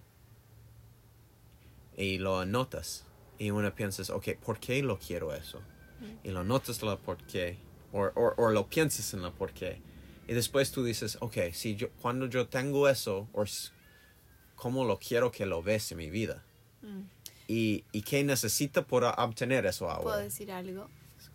y 1.98 2.20
lo 2.20 2.40
anotas 2.40 3.06
y 3.44 3.52
uno 3.52 3.74
piensas, 3.76 4.10
ok, 4.10 4.36
¿por 4.46 4.60
qué 4.60 4.82
lo 4.82 4.98
quiero 4.98 5.34
eso? 5.34 5.62
Y 6.24 6.30
lo 6.32 6.40
anotas 6.42 6.82
lo 6.82 6.98
por 7.00 7.18
qué 7.18 7.58
o 7.92 8.50
lo 8.50 8.68
piensas 8.68 9.14
en 9.14 9.22
lo 9.22 9.34
por 9.34 9.52
qué. 9.54 9.82
Y 10.28 10.34
después 10.34 10.72
tú 10.72 10.84
dices, 10.84 11.18
ok, 11.22 11.38
si 11.54 11.76
yo, 11.76 11.90
cuando 12.02 12.26
yo 12.28 12.48
tengo 12.48 12.88
eso, 12.90 13.28
o 13.34 13.44
s- 13.44 13.72
cómo 14.56 14.86
lo 14.86 14.98
quiero 15.00 15.32
que 15.32 15.46
lo 15.46 15.62
ves 15.62 15.92
en 15.92 15.98
mi 15.98 16.10
vida. 16.10 16.44
Mm. 16.82 17.02
Y, 17.48 17.84
y 17.92 18.02
qué 18.04 18.24
necesito 18.24 18.86
para 18.88 19.12
obtener 19.12 19.66
eso 19.66 19.86
¿Puedo 19.86 19.98
ahora. 20.12 20.18
decir 20.24 20.52
algo? 20.52 20.90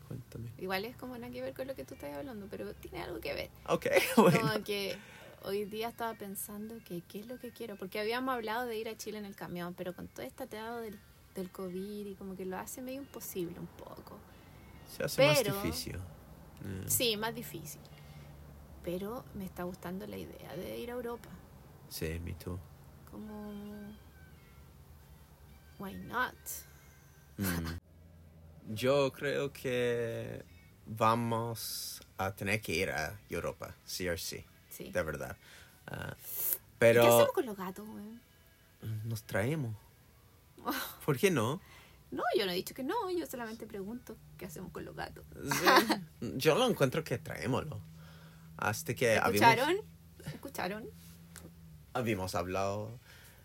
Cuéntame. 0.07 0.51
Igual 0.59 0.87
es 0.87 0.97
como 0.97 1.17
nada 1.19 1.31
que 1.33 1.43
ver 1.43 1.53
con 1.55 1.67
lo 1.67 1.75
que 1.75 1.85
tú 1.85 1.95
estás 1.95 2.15
hablando, 2.15 2.47
pero 2.51 2.73
tiene 2.75 3.03
algo 3.03 3.21
que 3.21 3.35
ver. 3.35 3.51
Ok, 3.67 3.87
bueno. 4.17 4.41
Como 4.41 4.65
que 4.65 4.97
hoy 5.43 5.67
día 5.67 5.89
estaba 5.91 6.15
pensando 6.15 6.75
que 6.87 7.03
qué 7.03 7.21
es 7.21 7.27
lo 7.27 7.39
que 7.39 7.51
quiero, 7.51 7.77
porque 7.77 8.01
habíamos 8.01 8.35
hablado 8.35 8.67
de 8.67 8.79
ir 8.79 8.89
a 8.89 8.97
Chile 8.97 9.19
en 9.19 9.27
el 9.27 9.37
camión, 9.37 9.75
pero 9.75 9.95
con 9.95 10.09
todo 10.09 10.25
este 10.25 10.45
atado 10.45 10.81
del, 10.81 10.99
del 11.39 11.51
COVID 11.51 12.07
y 12.07 12.15
como 12.15 12.37
que 12.37 12.45
lo 12.45 12.59
hace 12.59 12.83
medio 12.83 13.01
imposible 13.01 13.59
un 13.59 13.67
poco. 13.67 14.19
Se 14.97 15.05
hace 15.05 15.27
más 15.27 15.39
pero- 15.43 15.55
difícil. 15.63 15.97
Mm, 15.97 16.87
Sí, 16.89 17.17
más 17.17 17.35
difícil. 17.35 17.81
Pero 18.85 19.25
me 19.35 19.45
está 19.45 19.63
gustando 19.65 20.07
la 20.07 20.17
idea 20.17 20.55
de 20.57 20.79
ir 20.79 20.91
a 20.91 20.95
Europa. 20.95 21.29
Sí, 21.89 22.19
me 22.25 22.33
too. 22.35 22.59
Como... 23.11 23.53
Why 25.79 25.95
not? 25.95 26.35
Mm. 27.37 27.79
Yo 28.75 29.13
creo 29.13 29.53
que 29.53 30.45
vamos 30.87 32.01
a 32.19 32.33
tener 32.35 32.61
que 32.61 32.73
ir 32.75 32.91
a 32.91 33.19
Europa, 33.31 33.75
sí 33.85 34.09
o 34.09 34.17
sí, 34.19 34.45
Sí. 34.69 34.91
de 34.91 35.03
verdad. 35.03 35.37
¿Qué 35.87 36.59
pero 36.79 37.03
hacemos 37.03 37.33
con 37.33 37.47
los 37.47 37.57
gatos, 37.57 37.87
weón? 37.89 38.21
nos 39.05 39.23
traemos. 39.25 39.75
¿Por 41.05 41.17
qué 41.19 41.31
no? 41.31 41.61
No, 42.11 42.23
yo 42.37 42.47
no 42.47 42.53
he 42.53 42.55
dicho 42.55 42.75
que 42.75 42.83
no, 42.83 43.11
yo 43.11 43.27
solamente 43.27 43.67
pregunto 43.67 44.17
qué 44.39 44.47
hacemos 44.47 44.73
con 44.73 44.85
los 44.85 44.97
gatos. 44.97 45.25
Sí. 45.43 45.95
Yo 46.39 46.57
lo 46.57 46.67
encuentro 46.67 47.05
que 47.05 47.19
traémoslo. 47.19 47.83
Hasta 48.57 48.95
que 48.95 49.19
habíamos, 49.19 49.35
¿Escucharon? 49.35 49.77
¿Escucharon? 50.25 50.91
habíamos 51.93 52.35
hablado 52.35 52.99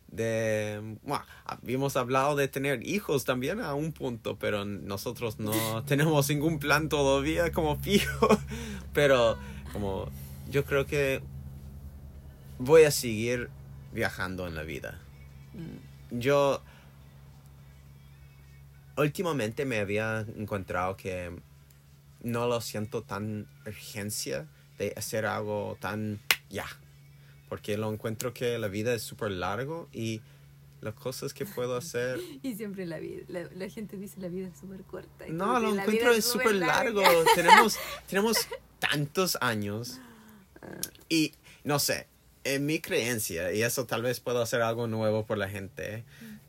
de... 0.08 0.98
Bueno, 1.04 1.26
habíamos 1.46 1.98
hablado 1.98 2.36
de 2.36 2.48
tener 2.48 2.88
hijos 2.88 3.26
también 3.26 3.60
a 3.60 3.74
un 3.74 3.92
punto, 3.92 4.38
pero 4.38 4.64
nosotros 4.64 5.40
no 5.40 5.84
tenemos 5.86 6.30
ningún 6.30 6.60
plan 6.60 6.88
todavía 6.88 7.52
como 7.52 7.76
fijo. 7.76 8.28
Pero 8.94 9.38
como 9.74 10.10
yo 10.50 10.64
creo 10.66 10.86
que 10.86 11.22
voy 12.60 12.84
a 12.84 12.92
seguir 12.92 13.50
viajando 13.92 14.48
en 14.48 14.56
la 14.56 14.64
vida. 14.64 15.02
Mm. 15.54 16.20
Yo 16.20 16.64
últimamente 18.98 19.66
me 19.66 19.80
había 19.80 20.26
encontrado 20.38 20.96
que 20.98 21.32
no 22.22 22.48
lo 22.48 22.62
siento 22.62 23.04
tan 23.04 23.48
urgencia 23.66 24.48
de 24.78 24.94
hacer 24.96 25.26
algo 25.26 25.78
tan 25.80 26.20
ya. 26.50 26.66
Porque 27.50 27.78
lo 27.78 27.92
encuentro 27.92 28.34
que 28.34 28.58
la 28.58 28.68
vida 28.68 28.94
es 28.94 29.04
súper 29.04 29.32
largo 29.32 29.90
y 29.92 30.22
las 30.82 30.94
cosas 30.96 31.34
que 31.34 31.46
puedo 31.46 31.76
hacer... 31.76 32.20
Y 32.44 32.56
siempre 32.56 32.86
la 32.86 33.00
vida, 33.00 33.24
la, 33.28 33.44
la 33.56 33.70
gente 33.70 33.98
dice 33.98 34.20
la 34.20 34.30
vida 34.30 34.48
es 34.48 34.58
súper 34.58 34.82
corta. 34.84 35.26
No, 35.30 35.60
lo 35.60 35.76
encuentro 35.76 36.12
es 36.12 36.26
súper 36.26 36.56
largo. 36.56 37.02
tenemos, 37.36 37.78
tenemos 38.08 38.38
tantos 38.80 39.38
años. 39.42 40.00
Y 41.10 41.34
no 41.64 41.80
sé, 41.80 42.08
en 42.44 42.66
mi 42.66 42.80
creencia, 42.80 43.54
y 43.54 43.64
eso 43.64 43.86
tal 43.86 44.02
vez 44.02 44.20
puedo 44.20 44.42
hacer 44.42 44.62
algo 44.62 44.88
nuevo 44.88 45.26
por 45.26 45.38
la 45.38 45.50
gente, 45.50 46.04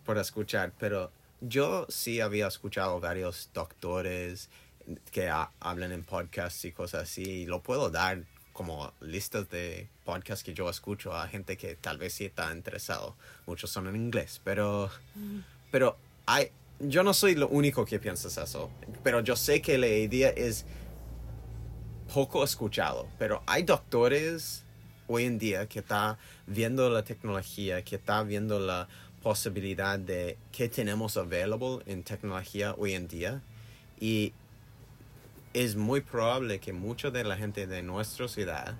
por 0.04 0.18
escuchar, 0.18 0.72
pero 0.78 1.10
yo 1.48 1.86
sí 1.88 2.20
había 2.20 2.46
escuchado 2.46 3.00
varios 3.00 3.50
doctores 3.52 4.48
que 5.10 5.28
ha- 5.28 5.50
hablan 5.60 5.92
en 5.92 6.04
podcasts 6.04 6.64
y 6.64 6.72
cosas 6.72 7.04
así, 7.04 7.22
y 7.22 7.46
lo 7.46 7.62
puedo 7.62 7.90
dar 7.90 8.24
como 8.52 8.92
listas 9.00 9.48
de 9.50 9.88
podcasts 10.04 10.44
que 10.44 10.54
yo 10.54 10.68
escucho 10.70 11.12
a 11.12 11.26
gente 11.26 11.56
que 11.56 11.74
tal 11.74 11.98
vez 11.98 12.12
sí 12.14 12.24
está 12.26 12.52
interesado. 12.52 13.16
Muchos 13.46 13.70
son 13.70 13.88
en 13.88 13.96
inglés, 13.96 14.40
pero, 14.44 14.90
pero 15.72 15.96
hay, 16.26 16.50
yo 16.78 17.02
no 17.02 17.14
soy 17.14 17.34
lo 17.34 17.48
único 17.48 17.84
que 17.84 17.98
piensas 17.98 18.36
eso, 18.38 18.70
pero 19.02 19.20
yo 19.20 19.34
sé 19.36 19.60
que 19.60 19.76
la 19.78 19.88
idea 19.88 20.28
es 20.30 20.66
poco 22.12 22.44
escuchado, 22.44 23.08
pero 23.18 23.42
hay 23.46 23.62
doctores 23.64 24.64
hoy 25.08 25.24
en 25.24 25.38
día 25.38 25.66
que 25.66 25.80
está 25.80 26.18
viendo 26.46 26.88
la 26.90 27.02
tecnología, 27.02 27.82
que 27.82 27.96
está 27.96 28.22
viendo 28.22 28.60
la 28.60 28.88
posibilidad 29.24 29.98
de 29.98 30.36
que 30.52 30.68
tenemos 30.68 31.16
available 31.16 31.78
en 31.86 32.04
tecnología 32.04 32.74
hoy 32.76 32.92
en 32.92 33.08
día 33.08 33.42
y 33.98 34.34
es 35.54 35.76
muy 35.76 36.02
probable 36.02 36.60
que 36.60 36.74
mucha 36.74 37.10
de 37.10 37.24
la 37.24 37.36
gente 37.38 37.66
de 37.66 37.82
nuestra 37.82 38.28
ciudad 38.28 38.76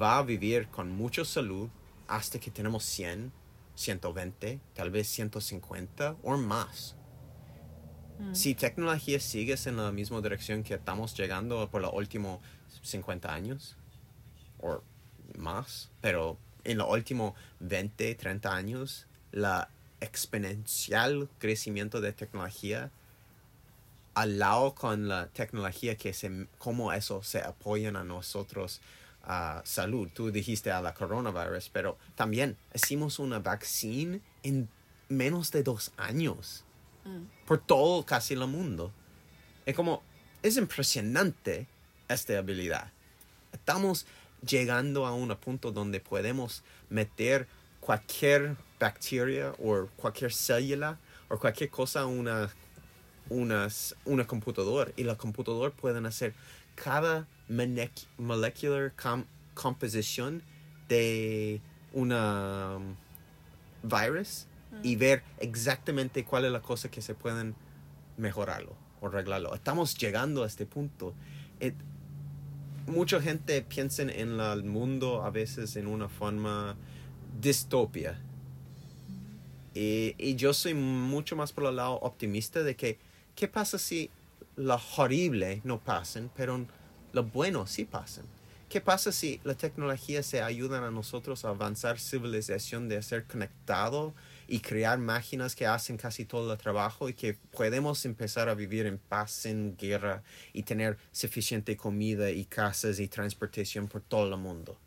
va 0.00 0.18
a 0.18 0.22
vivir 0.22 0.68
con 0.68 0.90
mucha 0.90 1.24
salud 1.24 1.70
hasta 2.06 2.38
que 2.38 2.50
tenemos 2.50 2.84
100, 2.84 3.32
120, 3.74 4.60
tal 4.74 4.90
vez 4.90 5.08
150 5.08 6.16
o 6.22 6.36
más. 6.36 6.96
Mm. 8.18 8.34
Si 8.34 8.54
tecnología 8.54 9.20
sigue 9.20 9.56
en 9.64 9.78
la 9.78 9.90
misma 9.90 10.20
dirección 10.20 10.62
que 10.62 10.74
estamos 10.74 11.16
llegando 11.16 11.70
por 11.70 11.80
los 11.80 11.94
últimos 11.94 12.40
50 12.82 13.32
años 13.32 13.78
o 14.60 14.82
más, 15.38 15.90
pero 16.02 16.36
en 16.64 16.76
los 16.76 16.90
últimos 16.90 17.32
20, 17.60 18.14
30 18.16 18.54
años, 18.54 19.06
la 19.32 19.68
exponencial 20.00 21.28
crecimiento 21.38 22.00
de 22.00 22.12
tecnología 22.12 22.90
al 24.14 24.38
lado 24.38 24.74
con 24.74 25.08
la 25.08 25.28
tecnología 25.28 25.96
que 25.96 26.12
se, 26.12 26.46
cómo 26.58 26.92
eso 26.92 27.22
se 27.22 27.40
apoyan 27.40 27.96
a 27.96 28.04
nosotros 28.04 28.80
a 29.24 29.62
salud. 29.64 30.08
Tú 30.12 30.30
dijiste 30.30 30.70
a 30.70 30.82
la 30.82 30.92
coronavirus, 30.92 31.70
pero 31.70 31.96
también 32.14 32.56
hicimos 32.74 33.18
una 33.18 33.38
vaccina 33.38 34.18
en 34.42 34.68
menos 35.08 35.50
de 35.50 35.62
dos 35.62 35.92
años 35.96 36.64
Mm. 37.04 37.24
por 37.46 37.58
todo 37.58 38.04
casi 38.04 38.34
el 38.34 38.46
mundo. 38.46 38.92
Es 39.66 39.74
como, 39.74 40.02
es 40.42 40.56
impresionante 40.56 41.66
esta 42.08 42.38
habilidad. 42.38 42.90
Estamos 43.52 44.06
llegando 44.46 45.06
a 45.06 45.14
un 45.14 45.34
punto 45.36 45.72
donde 45.72 46.00
podemos 46.00 46.62
meter 46.90 47.46
cualquier 47.80 48.56
bacteria 48.82 49.54
o 49.58 49.86
cualquier 49.96 50.32
célula 50.32 50.98
o 51.28 51.38
cualquier 51.38 51.70
cosa 51.70 52.00
a 52.00 52.06
una, 52.06 52.50
unas, 53.30 53.94
una 54.04 54.26
computadora 54.26 54.90
y 54.96 55.04
la 55.04 55.16
computadora 55.16 55.70
pueden 55.72 56.04
hacer 56.06 56.34
cada 56.74 57.26
molecular 58.18 58.92
com- 59.00 59.24
composición 59.54 60.42
de 60.88 61.60
una 61.92 62.76
um, 62.76 62.96
virus 63.82 64.46
y 64.82 64.96
ver 64.96 65.22
exactamente 65.38 66.24
cuál 66.24 66.44
es 66.46 66.52
la 66.52 66.60
cosa 66.60 66.90
que 66.90 67.02
se 67.02 67.14
pueden 67.14 67.54
mejorarlo 68.16 68.74
o 69.00 69.06
arreglarlo. 69.06 69.54
Estamos 69.54 69.94
llegando 69.96 70.42
a 70.42 70.46
este 70.46 70.66
punto. 70.66 71.14
Mucha 72.86 73.20
gente 73.20 73.62
piensa 73.62 74.02
en 74.02 74.40
el 74.40 74.64
mundo 74.64 75.22
a 75.22 75.30
veces 75.30 75.76
en 75.76 75.86
una 75.86 76.08
forma 76.08 76.74
distopia. 77.40 78.18
Y, 79.74 80.14
y 80.18 80.34
yo 80.36 80.52
soy 80.54 80.74
mucho 80.74 81.36
más 81.36 81.52
por 81.52 81.64
el 81.64 81.76
lado 81.76 81.94
optimista 82.00 82.62
de 82.62 82.76
que, 82.76 82.98
¿qué 83.34 83.48
pasa 83.48 83.78
si 83.78 84.10
lo 84.56 84.80
horrible 84.96 85.60
no 85.64 85.80
pasan, 85.80 86.30
pero 86.36 86.66
lo 87.12 87.24
bueno 87.24 87.66
sí 87.66 87.84
pasan? 87.84 88.24
¿Qué 88.72 88.80
pasa 88.80 89.12
si 89.12 89.38
la 89.44 89.54
tecnología 89.54 90.22
se 90.22 90.40
ayuda 90.40 90.86
a 90.86 90.90
nosotros 90.90 91.44
a 91.44 91.50
avanzar 91.50 91.98
civilización 91.98 92.88
de 92.88 93.02
ser 93.02 93.26
conectado 93.26 94.14
y 94.48 94.60
crear 94.60 94.98
máquinas 94.98 95.54
que 95.54 95.66
hacen 95.66 95.98
casi 95.98 96.24
todo 96.24 96.50
el 96.50 96.58
trabajo 96.58 97.10
y 97.10 97.12
que 97.12 97.34
podemos 97.34 98.02
empezar 98.06 98.48
a 98.48 98.54
vivir 98.54 98.86
en 98.86 98.96
paz, 98.96 99.30
sin 99.32 99.76
guerra 99.76 100.22
y 100.54 100.62
tener 100.62 100.96
suficiente 101.10 101.76
comida 101.76 102.30
y 102.30 102.46
casas 102.46 102.98
y 102.98 103.08
transportación 103.08 103.88
por 103.88 104.00
todo 104.00 104.34
el 104.34 104.40
mundo? 104.40 104.78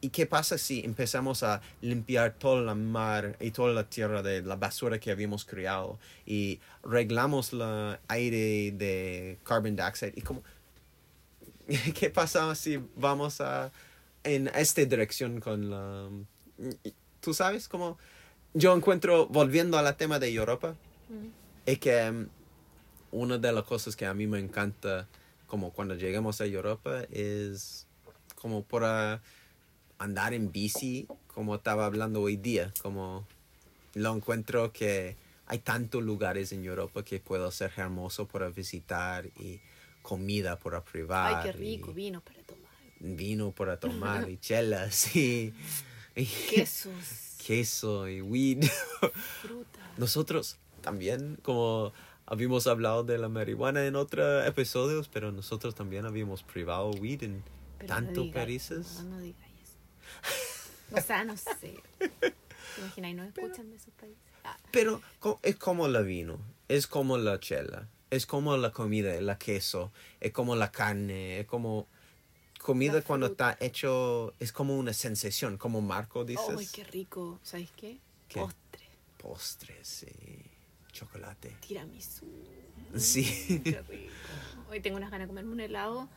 ¿Y 0.00 0.10
qué 0.10 0.26
pasa 0.26 0.58
si 0.58 0.80
empezamos 0.80 1.42
a 1.42 1.60
limpiar 1.80 2.34
toda 2.34 2.62
la 2.62 2.74
mar 2.74 3.36
y 3.40 3.50
toda 3.50 3.72
la 3.72 3.84
tierra 3.84 4.22
de 4.22 4.42
la 4.42 4.56
basura 4.56 4.98
que 4.98 5.10
habíamos 5.10 5.44
creado 5.44 5.98
y 6.24 6.60
arreglamos 6.84 7.52
el 7.52 7.98
aire 8.08 8.72
de 8.72 9.38
carbon 9.44 9.76
dioxide? 9.76 10.12
¿Y 10.16 10.22
cómo, 10.22 10.42
qué 11.94 12.10
pasa 12.10 12.54
si 12.54 12.80
vamos 12.96 13.40
a 13.40 13.70
en 14.24 14.48
esta 14.54 14.84
dirección 14.84 15.40
con 15.40 15.70
la... 15.70 16.08
Tú 17.20 17.34
sabes 17.34 17.68
cómo 17.68 17.98
yo 18.54 18.74
encuentro, 18.74 19.26
volviendo 19.26 19.78
al 19.78 19.96
tema 19.96 20.18
de 20.18 20.32
Europa, 20.32 20.74
Mm. 21.10 21.28
es 21.66 21.78
que 21.80 22.08
um, 22.08 22.28
una 23.10 23.38
de 23.38 23.52
las 23.52 23.64
cosas 23.64 23.96
que 23.96 24.06
a 24.06 24.14
mí 24.14 24.26
me 24.28 24.38
encanta 24.38 25.08
como 25.48 25.72
cuando 25.72 25.96
lleguemos 25.96 26.40
a 26.40 26.46
Europa 26.46 27.02
es 27.10 27.88
como 28.36 28.62
para 28.62 29.20
andar 30.00 30.34
en 30.34 30.50
bici, 30.50 31.06
como 31.28 31.54
estaba 31.54 31.86
hablando 31.86 32.20
hoy 32.22 32.36
día, 32.36 32.72
como 32.82 33.26
lo 33.94 34.14
encuentro 34.14 34.72
que 34.72 35.16
hay 35.46 35.58
tantos 35.58 36.02
lugares 36.02 36.52
en 36.52 36.64
Europa 36.64 37.04
que 37.04 37.20
puedo 37.20 37.50
ser 37.50 37.72
hermoso 37.76 38.26
para 38.26 38.48
visitar 38.48 39.26
y 39.38 39.60
comida 40.02 40.58
para 40.58 40.82
probar. 40.82 41.34
Ay, 41.36 41.42
qué 41.44 41.52
rico, 41.52 41.92
vino 41.92 42.20
para 42.20 42.42
tomar. 42.42 42.70
vino 43.00 43.52
para 43.52 43.78
tomar 43.78 44.30
y 44.30 44.36
chelas 44.40 45.14
y, 45.16 45.52
y 46.16 46.24
Quesos, 46.24 47.36
queso 47.46 48.08
y 48.08 48.22
weed. 48.22 48.64
fruta. 49.42 49.80
Nosotros 49.98 50.56
también, 50.80 51.36
como 51.42 51.92
habíamos 52.26 52.66
hablado 52.66 53.04
de 53.04 53.18
la 53.18 53.28
marihuana 53.28 53.84
en 53.86 53.96
otros 53.96 54.46
episodios, 54.46 55.08
pero 55.08 55.30
nosotros 55.32 55.74
también 55.74 56.06
habíamos 56.06 56.42
privado 56.42 56.90
weed 56.92 57.24
en 57.24 57.42
Pero 57.78 57.88
tanto 57.88 58.22
diga- 58.24 58.32
países. 58.32 59.02
No, 59.04 59.18
no. 59.18 59.34
O 60.92 61.00
sea, 61.00 61.24
no 61.24 61.36
sé. 61.36 61.80
¿Te 61.98 62.80
imaginas? 62.80 63.14
No 63.14 63.24
escuchan 63.24 63.70
de 63.70 63.76
esos 63.76 63.94
países. 63.94 64.18
Ah, 64.44 64.56
Pero 64.72 65.00
es 65.42 65.56
como 65.56 65.86
la 65.86 66.00
vino, 66.00 66.38
es 66.68 66.86
como 66.86 67.16
la 67.18 67.38
chela, 67.38 67.88
es 68.10 68.26
como 68.26 68.56
la 68.56 68.72
comida, 68.72 69.20
la 69.20 69.38
queso, 69.38 69.92
es 70.20 70.32
como 70.32 70.56
la 70.56 70.72
carne, 70.72 71.40
es 71.40 71.46
como 71.46 71.86
comida 72.60 73.02
cuando 73.02 73.26
está 73.26 73.56
hecho, 73.60 74.34
es 74.40 74.52
como 74.52 74.76
una 74.76 74.92
sensación, 74.92 75.58
como 75.58 75.80
Marco 75.80 76.24
dices. 76.24 76.56
¡Ay, 76.58 76.68
qué 76.72 76.84
rico! 76.84 77.38
¿Sabes 77.42 77.70
qué? 77.76 77.98
¿Qué? 78.28 78.40
Postre. 78.40 78.88
Postres, 79.18 79.86
sí. 79.88 80.08
chocolate. 80.92 81.56
Tiramisú. 81.60 82.26
Sí. 82.96 83.60
Qué 83.62 83.80
rico. 83.82 84.12
Hoy 84.70 84.80
tengo 84.80 84.96
unas 84.96 85.10
ganas 85.10 85.26
de 85.26 85.28
comerme 85.28 85.52
un 85.52 85.60
helado 85.60 86.08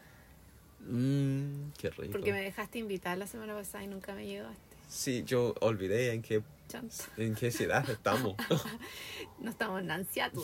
Mmm, 0.85 1.71
qué 1.77 1.89
rico. 1.91 2.11
porque 2.11 2.31
me 2.33 2.41
dejaste 2.41 2.79
invitar 2.79 3.17
la 3.17 3.27
semana 3.27 3.53
pasada 3.55 3.83
y 3.83 3.87
nunca 3.87 4.13
me 4.13 4.25
llegaste. 4.25 4.61
Sí, 4.89 5.23
yo 5.25 5.55
olvidé 5.61 6.13
en 6.13 6.21
qué, 6.21 6.43
Chanta. 6.67 6.95
en 7.17 7.35
qué 7.35 7.51
ciudad 7.51 7.89
estamos. 7.89 8.35
No 9.39 9.49
estamos 9.49 9.81
en 9.81 9.91
Ansiato. 9.91 10.41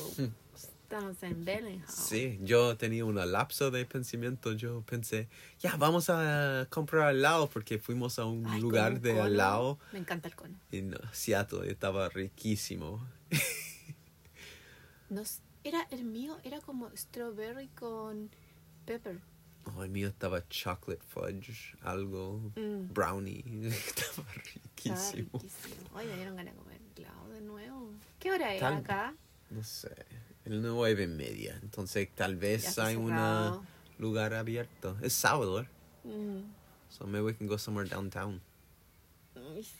Estamos 0.56 1.22
en 1.22 1.46
Bellingham. 1.46 1.88
Sí, 1.88 2.40
yo 2.42 2.76
tenía 2.76 3.06
un 3.06 3.16
lapso 3.32 3.70
de 3.70 3.86
pensamiento. 3.86 4.54
Yo 4.54 4.82
pensé, 4.82 5.28
ya, 5.60 5.76
vamos 5.78 6.10
a 6.10 6.66
comprar 6.72 7.14
helado 7.14 7.48
porque 7.48 7.78
fuimos 7.78 8.18
a 8.18 8.26
un 8.26 8.46
Ay, 8.48 8.60
lugar 8.60 8.94
un 8.94 9.02
de 9.02 9.12
cono. 9.14 9.26
helado 9.28 9.80
Me 9.94 10.00
encanta 10.00 10.28
el 10.30 10.36
cono. 10.36 10.58
en 10.72 10.96
Seattle 11.12 11.68
y 11.68 11.70
estaba 11.70 12.10
riquísimo. 12.10 13.06
Nos, 15.10 15.42
era 15.64 15.88
el 15.92 16.04
mío, 16.06 16.38
era 16.44 16.60
como 16.62 16.90
strawberry 16.96 17.68
con 17.70 18.30
pepper. 18.86 19.20
Oh, 19.76 19.84
el 19.84 19.89
mío 19.89 20.07
estaba 20.07 20.47
chocolate 20.47 21.03
fudge, 21.07 21.76
algo, 21.82 22.39
Mm. 22.55 22.93
brownie. 22.93 23.43
estaba 23.67 23.70
Estaba 23.78 24.34
riquísimo. 24.34 25.30
riquísimo. 25.39 25.76
Ay, 25.95 26.07
me 26.07 26.15
dieron 26.15 26.36
ganas 26.36 26.53
de 26.53 26.59
comer 26.59 26.82
helado 26.95 27.30
de 27.30 27.41
nuevo. 27.41 27.91
¿Qué 28.20 28.32
hora 28.32 28.53
es 28.55 28.63
acá? 28.63 29.13
No 29.49 29.63
sé, 29.63 29.93
el 30.45 30.61
nueve 30.61 31.03
y 31.03 31.07
media. 31.07 31.59
Entonces 31.61 32.09
tal 32.15 32.36
vez 32.36 32.78
hay 32.80 32.95
un 32.95 33.13
lugar 33.97 34.34
abierto. 34.34 34.97
Es 35.01 35.13
sábado, 35.13 35.65
Mm. 36.03 36.41
so 36.89 37.05
maybe 37.05 37.26
we 37.26 37.36
can 37.36 37.47
go 37.47 37.57
somewhere 37.57 37.89
downtown. 37.89 38.41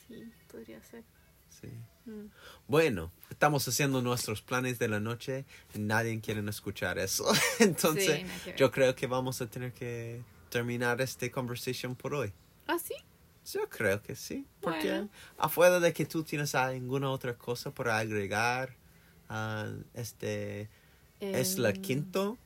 Sí, 0.08 0.32
podría 0.52 0.82
ser. 0.84 1.04
Sí. 1.50 1.70
Mm. 2.10 2.30
Bueno, 2.68 3.12
estamos 3.30 3.68
haciendo 3.68 4.02
nuestros 4.02 4.42
planes 4.42 4.80
de 4.80 4.88
la 4.88 5.00
noche 5.00 5.46
y 5.76 5.80
nadie 5.80 6.20
quiere 6.22 6.48
escuchar 6.50 6.98
eso. 7.00 7.26
Entonces, 7.60 8.22
Sí, 8.44 8.52
yo 8.58 8.72
creo 8.72 8.96
que 8.96 9.08
vamos 9.08 9.42
a 9.42 9.48
tener 9.48 9.72
que 9.74 10.22
terminar 10.50 11.00
esta 11.02 11.30
conversación 11.32 11.96
por 11.96 12.14
hoy. 12.16 12.34
¿Ah, 12.68 12.78
sí? 12.80 12.94
Yo 13.54 13.68
creo 13.70 14.02
que 14.02 14.16
sí. 14.16 14.46
Porque 14.62 14.90
Bueno. 14.90 15.10
afuera 15.38 15.80
de 15.80 15.94
que 15.94 16.06
tú 16.06 16.24
tienes 16.24 16.54
alguna 16.56 17.10
otra 17.12 17.36
cosa 17.36 17.72
para 17.72 17.98
agregar, 17.98 18.76
ah, 19.30 19.72
este 19.94 20.70
es 21.20 21.58
la 21.58 21.70
Em, 21.70 21.82
quinto. 21.82 22.38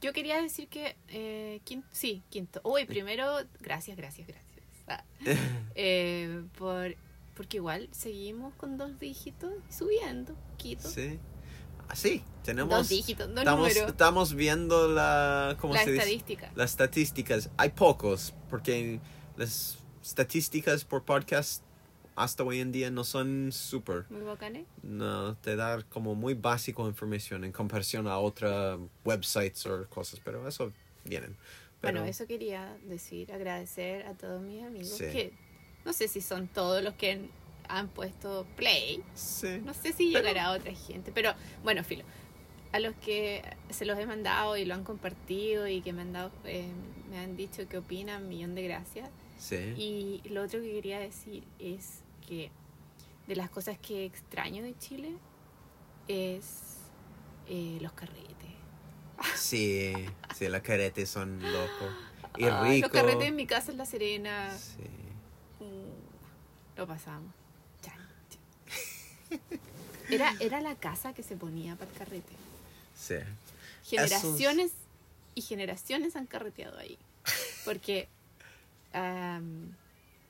Yo 0.00 0.12
quería 0.12 0.40
decir 0.42 0.68
que, 0.68 0.96
eh, 1.08 1.60
quin- 1.64 1.84
sí, 1.90 2.22
quinto. 2.30 2.60
Uy, 2.64 2.84
primero, 2.84 3.38
gracias, 3.60 3.96
gracias, 3.96 4.26
gracias. 4.26 4.54
Ah, 4.86 5.02
eh, 5.74 6.42
por, 6.58 6.94
porque 7.34 7.58
igual 7.58 7.88
seguimos 7.92 8.54
con 8.54 8.76
dos 8.78 8.98
dígitos 8.98 9.52
subiendo, 9.70 10.34
poquito. 10.52 10.88
Sí. 10.88 11.18
Ah, 11.88 11.96
sí, 11.96 12.24
tenemos. 12.42 12.70
Dos 12.74 12.88
dígitos, 12.88 13.28
dos 13.28 13.38
estamos, 13.38 13.68
números. 13.68 13.90
estamos 13.90 14.34
viendo 14.34 14.88
la. 14.88 15.56
¿Cómo 15.60 15.74
La 15.74 15.84
se 15.84 15.90
dice? 15.92 16.02
estadística. 16.02 16.50
Las 16.54 16.70
estadísticas. 16.70 17.50
Hay 17.58 17.70
pocos, 17.70 18.32
porque 18.48 19.00
las 19.36 19.78
estadísticas 20.02 20.84
por 20.84 21.04
podcast 21.04 21.62
hasta 22.16 22.42
hoy 22.44 22.60
en 22.60 22.72
día 22.72 22.90
no 22.90 23.04
son 23.04 23.50
súper. 23.52 24.06
Muy 24.08 24.22
bacanes. 24.22 24.66
No, 24.82 25.36
te 25.38 25.56
da 25.56 25.82
como 25.82 26.14
muy 26.14 26.34
básico 26.34 26.88
información 26.88 27.44
en 27.44 27.52
comparación 27.52 28.06
a 28.06 28.18
otras 28.18 28.78
websites 29.04 29.66
o 29.66 29.86
cosas, 29.88 30.20
pero 30.24 30.46
eso 30.48 30.72
vienen. 31.04 31.36
Pero, 31.80 31.98
Bueno, 31.98 32.06
eso 32.10 32.26
quería 32.26 32.78
decir, 32.84 33.30
agradecer 33.30 34.06
a 34.06 34.14
todos 34.14 34.40
mis 34.40 34.62
amigos 34.64 34.88
Sí. 34.96 35.04
que 35.04 35.34
no 35.84 35.92
sé 35.92 36.08
si 36.08 36.20
son 36.20 36.48
todos 36.48 36.82
los 36.82 36.94
que 36.94 37.12
han- 37.12 37.30
han 37.68 37.88
puesto 37.88 38.46
play, 38.56 39.02
Sí. 39.14 39.60
no 39.64 39.72
sé 39.74 39.92
si 39.92 40.12
Pero- 40.12 40.24
llegará 40.24 40.46
a 40.46 40.52
otra 40.52 40.72
gente, 40.74 41.12
pero 41.12 41.32
bueno, 41.62 41.82
filo, 41.84 42.04
a 42.72 42.78
los 42.80 42.94
que 42.96 43.42
se 43.70 43.84
los 43.84 43.98
he 43.98 44.06
mandado 44.06 44.56
y 44.56 44.64
lo 44.64 44.74
han 44.74 44.84
compartido 44.84 45.66
y 45.68 45.80
que 45.80 45.92
me 45.92 46.02
han 46.02 46.12
dado, 46.12 46.30
eh, 46.44 46.66
me 47.10 47.18
han 47.18 47.36
dicho 47.36 47.66
qué 47.68 47.78
opinan, 47.78 48.28
millón 48.28 48.54
de 48.54 48.62
gracias. 48.64 49.08
Sí. 49.38 49.56
Y 49.76 50.28
lo 50.28 50.42
otro 50.42 50.60
que 50.60 50.72
quería 50.72 50.98
decir 50.98 51.44
es 51.58 52.00
que 52.26 52.50
de 53.26 53.36
las 53.36 53.48
cosas 53.50 53.78
que 53.78 54.04
extraño 54.04 54.62
de 54.62 54.76
Chile 54.78 55.14
es 56.08 56.78
eh, 57.48 57.78
los 57.80 57.92
carretes. 57.92 58.24
Sí, 59.36 59.92
sí, 60.34 60.48
las 60.48 60.62
caretes 60.62 61.08
son 61.08 61.40
locos. 61.42 61.94
Y 62.38 62.44
Ah, 62.44 62.62
rico. 62.64 62.88
Los 62.88 62.92
carretes 63.02 63.28
en 63.28 63.36
mi 63.36 63.46
casa 63.46 63.70
en 63.70 63.78
La 63.78 63.86
Serena. 63.86 64.50
Sí. 64.56 64.82
Lo. 66.76 67.32
Chan, 67.82 67.98
chan. 68.30 69.40
Era, 70.10 70.34
era 70.40 70.60
la 70.60 70.74
casa 70.76 71.12
que 71.14 71.22
se 71.22 71.36
ponía 71.36 71.76
para 71.76 71.90
el 71.90 71.96
carrete. 71.96 72.32
Sí. 72.96 73.16
Generaciones 73.84 74.72
y 75.34 75.42
generaciones 75.42 76.16
han 76.16 76.26
carreteado 76.26 76.78
ahí. 76.78 76.98
Porque 77.64 78.08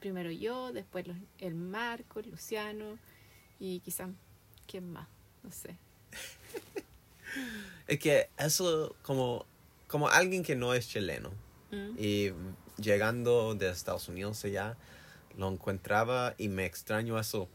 primero 0.00 0.30
yo, 0.30 0.72
después 0.72 1.06
los- 1.06 1.16
el 1.38 1.54
Marco, 1.54 2.20
el 2.20 2.30
Luciano 2.30 2.98
y 3.58 3.80
quizás 3.80 4.08
quién 4.66 4.90
más, 4.92 5.08
no 5.42 5.50
sé. 5.50 5.76
Es 7.86 7.98
que 7.98 8.30
eso, 8.38 8.94
como, 9.02 9.44
como 9.88 10.08
alguien 10.08 10.42
que 10.42 10.54
no 10.56 10.72
es 10.74 10.88
chileno 10.88 11.30
Mm. 11.70 11.96
y 11.98 12.30
llegando 12.76 13.54
de 13.56 13.68
Estados 13.70 14.08
Unidos 14.08 14.44
allá, 14.44 14.76
lo 15.36 15.48
encontraba 15.48 16.34
y 16.38 16.48
me 16.48 16.64
extraño 16.66 17.18
eso 17.18 17.48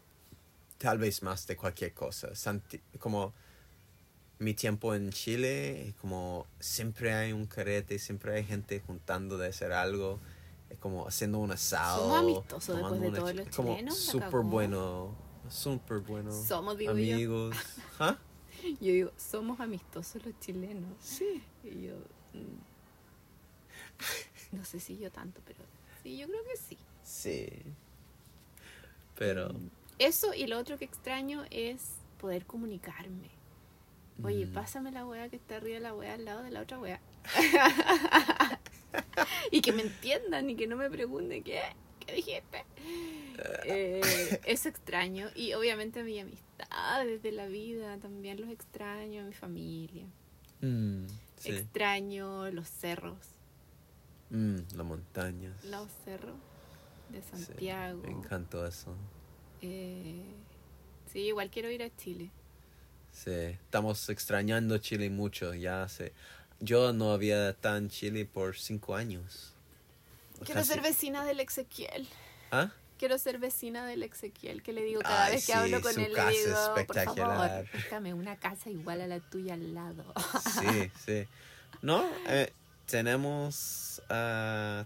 tal 0.78 0.98
vez 0.98 1.24
más 1.24 1.46
de 1.48 1.56
cualquier 1.58 1.94
cosa. 1.94 2.36
Santi- 2.36 2.82
como 3.00 3.34
mi 4.40 4.54
tiempo 4.54 4.96
en 4.96 5.12
Chile, 5.12 5.94
como 6.00 6.48
siempre 6.60 7.14
hay 7.14 7.34
un 7.34 7.46
carrete, 7.46 8.00
siempre 8.00 8.34
hay 8.36 8.46
gente 8.46 8.80
juntando 8.80 9.38
de 9.38 9.48
hacer 9.50 9.74
algo, 9.74 10.20
es 10.70 10.78
como 10.80 11.08
haciendo 11.08 11.40
un 11.40 11.52
asado. 11.52 12.04
Somos 12.04 12.18
amistosos 12.20 12.76
después 12.78 13.02
de 13.02 13.12
todos 13.12 13.36
los 13.36 13.48
como 13.50 13.70
chilenos, 13.74 13.98
súper 13.98 14.42
bueno, 14.42 15.16
súper 15.50 16.00
bueno. 16.00 16.32
Somos, 16.32 16.78
digo 16.78 16.94
yo. 16.94 16.98
amigos. 17.16 17.56
¿Ah? 18.00 18.18
Yo 18.80 18.94
digo, 18.94 19.12
somos 19.18 19.60
amistosos 19.60 20.26
los 20.26 20.38
chilenos. 20.40 20.94
Sí. 21.02 21.44
Y 21.64 21.88
yo. 21.88 21.96
mm, 22.34 22.60
No 24.56 24.64
sé 24.66 24.80
si 24.80 24.98
yo 24.98 25.12
tanto, 25.12 25.42
pero 25.46 25.60
sí, 26.02 26.18
yo 26.18 26.28
creo 26.28 26.44
que 26.46 26.58
sí. 26.58 26.78
Sí. 27.10 27.50
Pero. 29.18 29.52
Eso 29.98 30.34
y 30.34 30.46
lo 30.46 30.60
otro 30.60 30.78
que 30.78 30.86
extraño 30.86 31.44
es 31.50 31.96
poder 32.20 32.46
comunicarme. 32.46 33.32
Oye, 34.24 34.46
mm, 34.46 34.54
pásame 34.54 34.92
la 34.92 35.06
wea 35.06 35.28
que 35.28 35.38
está 35.38 35.58
arriba 35.58 35.76
de 35.76 35.82
la 35.82 35.96
wea 35.96 36.14
al 36.14 36.26
lado 36.26 36.44
de 36.44 36.52
la 36.52 36.62
otra 36.62 36.78
wea. 36.80 37.02
y 39.52 39.62
que 39.62 39.72
me 39.72 39.82
entiendan 39.82 40.50
y 40.50 40.56
que 40.56 40.68
no 40.68 40.76
me 40.76 40.90
pregunten 40.90 41.44
qué, 41.44 41.62
qué 42.06 42.14
dijiste. 42.14 42.64
Eh, 43.66 44.40
eso 44.46 44.70
extraño. 44.70 45.30
Y 45.36 45.54
obviamente 45.54 46.04
mi 46.04 46.20
amistad 46.20 47.06
desde 47.06 47.32
la 47.32 47.48
vida 47.48 47.98
también 47.98 48.40
los 48.40 48.50
extraño, 48.52 49.24
mi 49.24 49.34
familia. 49.34 50.06
mm, 50.62 51.06
sí. 51.38 51.52
Extraño 51.52 52.52
los 52.52 52.70
cerros. 52.70 53.18
Mm, 54.30 54.58
las 54.76 54.86
montañas. 54.86 55.66
Los 55.66 55.90
cerros 56.06 56.49
de 57.12 57.22
Sí, 57.22 57.28
Santiago. 57.46 58.02
me 58.04 58.12
encantó 58.12 58.66
eso. 58.66 58.94
Eh, 59.62 60.22
sí, 61.12 61.20
igual 61.20 61.50
quiero 61.50 61.70
ir 61.70 61.84
a 61.84 61.96
Chile. 61.98 62.30
Sí, 63.12 63.32
estamos 63.32 64.08
extrañando 64.10 64.78
Chile 64.78 65.10
mucho. 65.10 65.54
Ya 65.54 65.88
sé. 65.90 66.14
Yo 66.60 66.94
no 66.94 67.12
había 67.14 67.50
estado 67.50 67.78
en 67.78 67.90
Chile 67.90 68.26
por 68.26 68.58
cinco 68.58 68.96
años. 68.96 69.54
Quiero 70.46 70.62
Casi- 70.62 70.74
ser 70.74 70.82
vecina 70.82 71.26
del 71.26 71.40
Ezequiel. 71.40 72.08
¿Ah? 72.52 72.72
Quiero 72.98 73.18
ser 73.18 73.40
vecina 73.40 73.86
del 73.86 74.04
Ezequiel, 74.04 74.62
que 74.62 74.74
le 74.74 74.84
digo 74.84 75.02
cada 75.02 75.26
Ay, 75.26 75.36
vez 75.36 75.46
que 75.46 75.54
sí, 75.54 75.58
hablo 75.58 75.80
con 75.82 75.94
su 75.94 76.02
él, 76.02 76.12
casa 76.14 76.32
le 76.32 76.38
digo, 76.38 76.52
por 76.54 76.80
espectacular. 76.80 77.28
favor, 77.50 77.66
déjame 77.74 78.14
una 78.14 78.36
casa 78.36 78.70
igual 78.70 79.02
a 79.02 79.08
la 79.08 79.20
tuya 79.22 79.54
al 79.54 79.74
lado. 79.74 80.04
Sí, 80.60 80.92
sí. 81.06 81.28
No, 81.82 82.06
eh, 82.28 82.52
tenemos, 82.88 84.02
ah, 84.10 84.84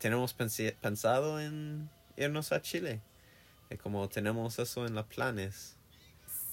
tenemos 0.00 0.34
pensado 0.34 1.40
en 1.40 1.88
irnos 2.16 2.50
a 2.50 2.60
Chile. 2.60 3.00
Como 3.82 4.08
tenemos 4.08 4.58
eso 4.58 4.84
en 4.86 4.94
los 4.96 5.06
planes. 5.06 5.76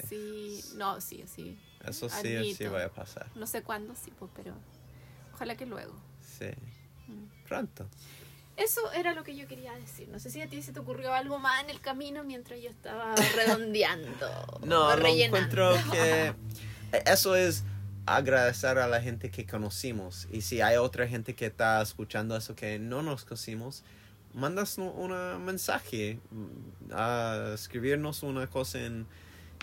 Sí, 0.07 0.63
no, 0.75 1.01
sí, 1.01 1.23
sí. 1.33 1.57
Eso 1.83 2.07
sí, 2.09 2.15
sí 2.21 2.35
Alguito. 2.35 2.71
va 2.71 2.85
a 2.85 2.89
pasar. 2.89 3.27
No 3.35 3.47
sé 3.47 3.63
cuándo, 3.63 3.95
sí, 3.95 4.13
pero 4.35 4.53
ojalá 5.33 5.55
que 5.57 5.65
luego. 5.65 5.93
Sí, 6.21 6.45
Mm. 7.07 7.45
pronto. 7.47 7.87
Eso 8.57 8.91
era 8.91 9.13
lo 9.13 9.23
que 9.23 9.35
yo 9.35 9.47
quería 9.47 9.73
decir. 9.77 10.09
No 10.09 10.19
sé 10.19 10.29
si 10.29 10.41
a 10.41 10.49
ti 10.49 10.61
se 10.61 10.73
te 10.73 10.79
ocurrió 10.79 11.13
algo 11.13 11.39
más 11.39 11.63
en 11.63 11.69
el 11.69 11.79
camino 11.79 12.23
mientras 12.23 12.59
yo 12.61 12.69
estaba 12.69 13.15
redondeando. 13.35 14.27
No, 14.65 14.87
o 14.87 14.89
lo 14.89 14.95
rellenando. 14.97 15.37
encuentro 15.37 15.73
que 15.91 16.33
eso 17.11 17.35
es 17.35 17.63
agradecer 18.08 18.80
a 18.80 18.88
la 18.88 19.01
gente 19.01 19.30
que 19.30 19.45
conocimos. 19.45 20.28
Y 20.32 20.41
si 20.41 20.62
hay 20.62 20.78
otra 20.78 21.08
gente 21.08 21.36
que 21.36 21.45
está 21.45 21.82
escuchando 21.82 22.36
eso 22.36 22.55
que 22.55 22.80
no 22.80 23.03
nos 23.03 23.26
conocimos, 23.26 23.84
mandas 24.34 24.78
un 24.78 25.12
mensaje, 25.45 26.20
mm, 26.32 26.93
a 26.93 27.51
escribirnos 27.53 28.24
una 28.24 28.47
cosa 28.47 28.80
en, 28.80 29.05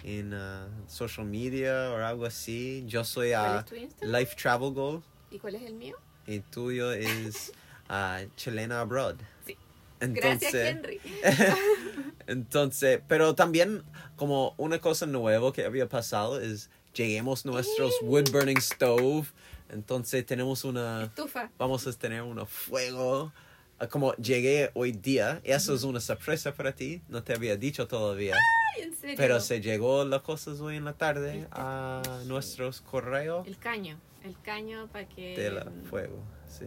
en 0.05 0.35
ah, 0.35 0.69
social 0.87 1.27
media 1.27 1.91
o 1.91 1.97
algo 1.97 2.27
así. 2.27 2.85
Yo 2.87 3.03
soy 3.03 3.31
¿Cuál 3.31 3.65
a? 4.03 4.07
Life 4.07 4.37
Travel 4.37 4.73
Goal 4.73 5.03
¿Y 5.31 5.39
cuál 5.39 5.55
es 5.57 5.63
el 5.63 5.75
mío? 5.75 5.97
y 6.27 6.41
tuyo 6.41 6.93
es 6.93 7.53
a 7.89 8.23
Chilena 8.37 8.81
Abroad. 8.81 9.17
Sí. 9.47 9.57
Entonces, 10.01 10.53
Gracias, 10.53 10.55
Henry. 10.55 11.01
entonces, 12.27 13.01
pero 13.09 13.35
también 13.35 13.83
como 14.17 14.55
una 14.59 14.81
cosa 14.81 15.07
nueva 15.07 15.53
que 15.53 15.65
había 15.65 15.89
pasado 15.89 16.41
es 16.41 16.69
lleguemos 16.95 17.45
nuestros 17.45 17.93
wood 18.03 18.31
burning 18.31 18.61
stove. 18.61 19.27
Entonces 19.69 20.25
tenemos 20.25 20.65
una, 20.65 21.05
Estufa. 21.05 21.51
vamos 21.59 21.87
a 21.87 21.93
tener 21.93 22.23
un 22.23 22.47
fuego. 22.47 23.33
Ah, 23.79 23.89
Como 23.89 24.15
llegué 24.17 24.71
hoy 24.75 24.93
día, 24.93 25.41
eso 25.43 25.75
es 25.75 25.83
una 25.83 26.01
sorpresa 26.01 26.55
para 26.55 26.73
ti, 26.73 27.03
no 27.09 27.23
te 27.25 27.35
había 27.35 27.57
dicho 27.57 27.89
todavía. 27.89 28.37
Ay, 28.77 28.83
en 28.85 28.95
serio. 28.95 29.17
Pero 29.17 29.41
se 29.41 29.61
llegó 29.61 30.05
las 30.05 30.23
cosas 30.23 30.61
hoy 30.61 30.77
en 30.77 30.85
la 30.85 30.93
tarde 30.93 31.49
a 31.51 32.03
nuestros 32.27 32.81
correos 32.81 33.47
El 33.47 33.59
caño. 33.59 33.99
El 34.23 34.41
caño 34.41 34.89
para 34.93 35.09
que. 35.09 35.37
de 35.37 35.51
la 35.51 35.67
fuego. 35.91 36.19
Sí. 36.49 36.67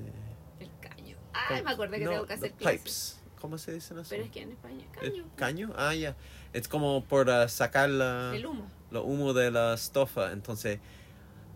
Ay, 1.34 1.64
me 1.64 1.72
acuerdo 1.72 1.94
que 1.94 2.04
No, 2.04 2.12
tengo 2.12 2.26
que 2.26 2.34
hacer 2.34 2.52
pipes. 2.54 3.20
¿Cómo 3.40 3.58
se 3.58 3.72
dicen 3.74 4.00
eso? 4.00 4.10
Pero 4.10 4.24
es 4.24 4.32
que 4.32 4.42
en 4.42 4.52
España, 4.52 4.86
¿El 5.02 5.12
caño. 5.12 5.26
caño? 5.36 5.74
Ah, 5.78 5.94
ya. 5.94 6.16
Es 6.54 6.68
como 6.68 7.04
por 7.06 7.30
ah, 7.30 7.48
sacar 7.48 7.90
la, 7.90 8.32
El 8.36 8.46
humo. 8.48 8.70
Lo 8.92 9.04
humo 9.04 9.34
de 9.34 9.52
la 9.52 9.74
estofa. 9.74 10.32
Entonces, 10.32 10.80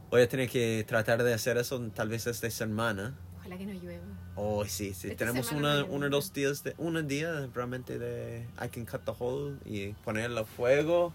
voy 0.10 0.22
a 0.22 0.30
tener 0.30 0.50
que 0.50 0.84
tratar 0.88 1.24
de 1.24 1.34
hacer 1.34 1.58
eso 1.58 1.80
tal 1.94 2.10
vez 2.10 2.28
esta 2.28 2.50
semana. 2.50 3.16
Ojalá 3.40 3.58
que 3.58 3.66
no 3.66 3.74
llueva. 3.74 4.04
Oh, 4.36 4.66
sí, 4.66 4.94
sí. 4.94 5.08
Esta 5.08 5.26
Tenemos 5.26 5.52
una, 5.52 5.84
uno 5.86 6.08
o 6.08 6.10
dos 6.10 6.34
días, 6.34 6.64
de, 6.64 6.76
un 6.78 7.08
día 7.08 7.48
realmente 7.54 7.98
de 7.98 8.46
I 8.64 8.70
can 8.70 8.86
cut 8.86 9.04
the 9.06 9.14
hole 9.18 9.58
y 9.66 9.94
ponerlo 10.06 10.42
a 10.42 10.46
fuego, 10.46 11.14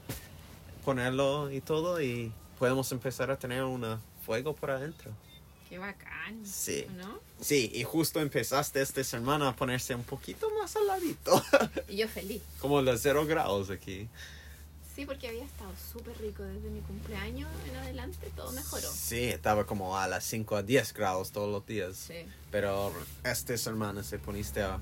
ponerlo 0.84 1.50
y 1.50 1.60
todo 1.60 2.00
y 2.00 2.32
podemos 2.58 2.90
empezar 2.92 3.30
a 3.30 3.38
tener 3.38 3.62
un 3.64 3.98
fuego 4.24 4.54
por 4.54 4.70
adentro. 4.70 5.12
Qué 5.68 5.78
bacán. 5.78 6.44
Sí. 6.44 6.86
¿No? 6.96 7.18
Sí, 7.40 7.70
y 7.74 7.82
justo 7.82 8.20
empezaste 8.20 8.80
esta 8.80 9.02
semana 9.02 9.48
a 9.48 9.56
ponerse 9.56 9.94
un 9.94 10.04
poquito 10.04 10.48
más 10.60 10.70
saladito, 10.70 11.42
Y 11.88 11.96
yo 11.96 12.08
feliz. 12.08 12.42
como 12.60 12.80
los 12.82 13.00
cero 13.00 13.26
grados 13.26 13.70
aquí. 13.70 14.08
Sí, 14.96 15.04
porque 15.04 15.28
había 15.28 15.44
estado 15.44 15.70
súper 15.92 16.16
rico 16.22 16.42
desde 16.42 16.70
mi 16.70 16.80
cumpleaños 16.80 17.50
en 17.68 17.76
adelante, 17.76 18.30
todo 18.34 18.50
mejoró. 18.52 18.88
Sí, 18.90 19.24
estaba 19.24 19.66
como 19.66 19.98
a 19.98 20.08
las 20.08 20.24
5 20.24 20.56
a 20.56 20.62
10 20.62 20.94
grados 20.94 21.32
todos 21.32 21.50
los 21.52 21.66
días. 21.66 21.96
Sí. 21.98 22.24
Pero 22.50 22.90
esta 23.22 23.58
semana 23.58 24.02
se 24.02 24.18
poniste 24.18 24.62
a, 24.62 24.80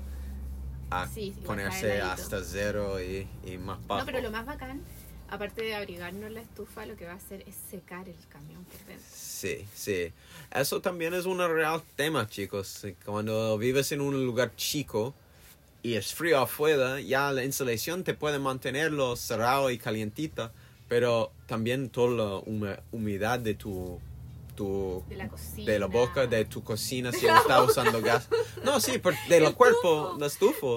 a 0.89 1.07
Sí, 1.09 1.35
ponerse 1.45 1.99
hasta 1.99 2.41
cero 2.45 3.01
y, 3.01 3.27
y 3.45 3.57
más 3.57 3.85
bajo. 3.85 3.99
No, 3.99 4.05
pero 4.05 4.21
lo 4.21 4.31
más 4.31 4.45
bacán, 4.45 4.81
aparte 5.29 5.63
de 5.63 5.75
abrigarnos 5.75 6.31
la 6.31 6.39
estufa, 6.39 6.85
lo 6.85 6.95
que 6.95 7.05
va 7.05 7.11
a 7.11 7.17
hacer 7.17 7.43
es 7.45 7.55
secar 7.69 8.07
el 8.07 8.15
camión 8.29 8.63
por 8.63 8.79
dentro. 8.85 9.05
Sí, 9.13 9.67
sí. 9.75 10.13
Eso 10.49 10.79
también 10.79 11.13
es 11.13 11.25
un 11.25 11.39
real 11.39 11.83
tema, 11.97 12.25
chicos. 12.25 12.87
Cuando 13.03 13.57
vives 13.57 13.91
en 13.91 13.99
un 13.99 14.25
lugar 14.25 14.55
chico 14.55 15.13
y 15.85 15.93
es 15.93 16.15
frío 16.15 16.39
afuera, 16.39 16.99
ya 16.99 17.31
la 17.31 17.43
insulación 17.43 18.03
te 18.03 18.15
puede 18.15 18.39
mantenerlo 18.39 19.15
cerrado 19.15 19.69
y 19.69 19.77
calientita, 19.77 20.51
pero 20.87 21.31
también 21.45 21.89
toda 21.89 22.09
la 22.15 22.79
humedad 22.91 23.37
de 23.37 23.53
tu, 23.53 23.99
tu 24.55 25.03
De 25.07 25.15
la 25.15 25.27
cocina. 25.27 25.71
de 25.71 25.77
la 25.77 25.85
boca 25.85 26.25
de 26.25 26.43
tu 26.45 26.63
cocina 26.63 27.11
si 27.11 27.25
no 27.27 27.37
está 27.37 27.61
usando 27.61 28.01
gas. 28.01 28.29
No, 28.63 28.79
sí, 28.79 28.97
por, 28.97 29.13
del 29.29 29.43
El 29.43 29.53
cuerpo, 29.53 30.07
tufo. 30.13 30.17
la 30.19 30.25
estufa, 30.25 30.67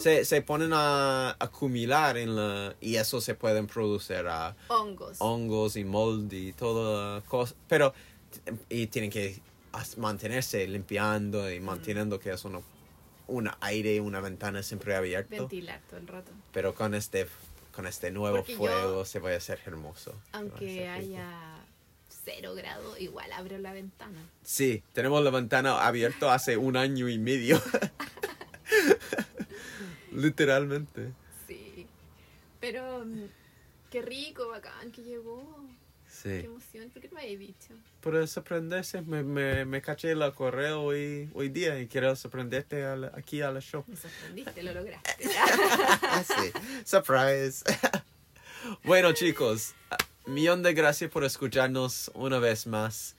se, 0.00 0.24
se 0.24 0.42
ponen 0.42 0.72
a 0.72 1.36
acumular 1.38 2.16
en 2.16 2.34
la, 2.34 2.74
y 2.80 2.96
eso 2.96 3.20
se 3.20 3.36
pueden 3.36 3.68
producir 3.68 4.26
a 4.26 4.56
Hongos. 4.66 5.18
hongos 5.20 5.76
y 5.76 5.84
mold 5.84 6.32
y 6.32 6.52
toda 6.54 7.20
cosa. 7.20 7.54
Pero, 7.68 7.94
y 8.68 8.88
tienen 8.88 9.10
que 9.10 9.38
mantenerse 9.96 10.66
limpiando 10.66 11.52
y 11.52 11.60
manteniendo 11.60 12.18
que 12.18 12.32
es 12.32 12.44
uno, 12.44 12.64
un 13.28 13.50
aire, 13.60 14.00
una 14.00 14.20
ventana 14.20 14.62
siempre 14.62 14.94
abierto. 14.94 15.30
Ventilar 15.30 15.80
todo 15.88 15.98
el 16.00 16.06
rato. 16.06 16.30
Pero 16.52 16.74
con 16.74 16.94
este, 16.94 17.26
con 17.72 17.86
este 17.86 18.10
nuevo 18.10 18.36
Porque 18.38 18.52
yo- 18.52 18.58
fuego 18.58 19.04
se 19.04 19.18
va 19.18 19.30
a 19.32 19.36
hacer 19.36 19.60
hermoso. 19.66 20.14
Aunque 20.32 20.88
haya 20.88 21.58
cero 22.24 22.54
grado, 22.54 22.96
igual 22.98 23.30
abro 23.32 23.58
la 23.58 23.72
ventana. 23.72 24.20
Sí, 24.42 24.82
tenemos 24.92 25.22
la 25.22 25.30
ventana 25.30 25.86
abierta 25.86 26.32
hace 26.34 26.56
un 26.56 26.76
año 26.76 27.08
y 27.08 27.18
medio. 27.18 27.60
Literalmente. 30.12 31.12
Sí. 31.46 31.86
Pero 32.60 33.04
mm, 33.04 33.24
qué 33.90 34.02
rico, 34.02 34.48
bacán 34.48 34.90
que 34.92 35.02
llegó. 35.02 35.42
Qué 36.22 36.40
Sí. 36.40 36.46
emoción. 36.46 36.90
¿Por 36.90 37.02
qué 37.02 37.08
no 37.08 37.14
me 37.14 37.20
habéis 37.22 37.38
dicho? 37.38 37.74
Por 38.06 38.28
sorprenderse, 38.28 39.02
me, 39.02 39.24
me, 39.24 39.64
me 39.64 39.82
caché 39.82 40.12
el 40.12 40.32
correo 40.32 40.80
hoy, 40.82 41.28
hoy 41.34 41.48
día 41.48 41.80
y 41.80 41.88
quiero 41.88 42.14
sorprenderte 42.14 42.84
a 42.84 42.94
la- 42.94 43.10
aquí 43.16 43.42
a 43.42 43.50
la 43.50 43.58
show. 43.58 43.82
Me 43.88 43.96
sorprendiste, 43.96 44.62
lo 44.62 44.74
lograste. 44.74 45.24
sí. 46.24 46.52
Surprise. 46.84 47.64
bueno, 48.84 49.10
chicos, 49.12 49.74
millón 50.24 50.62
de 50.62 50.72
gracias 50.72 51.10
por 51.10 51.24
escucharnos 51.24 52.12
una 52.14 52.38
vez 52.38 52.68
más. 52.68 53.16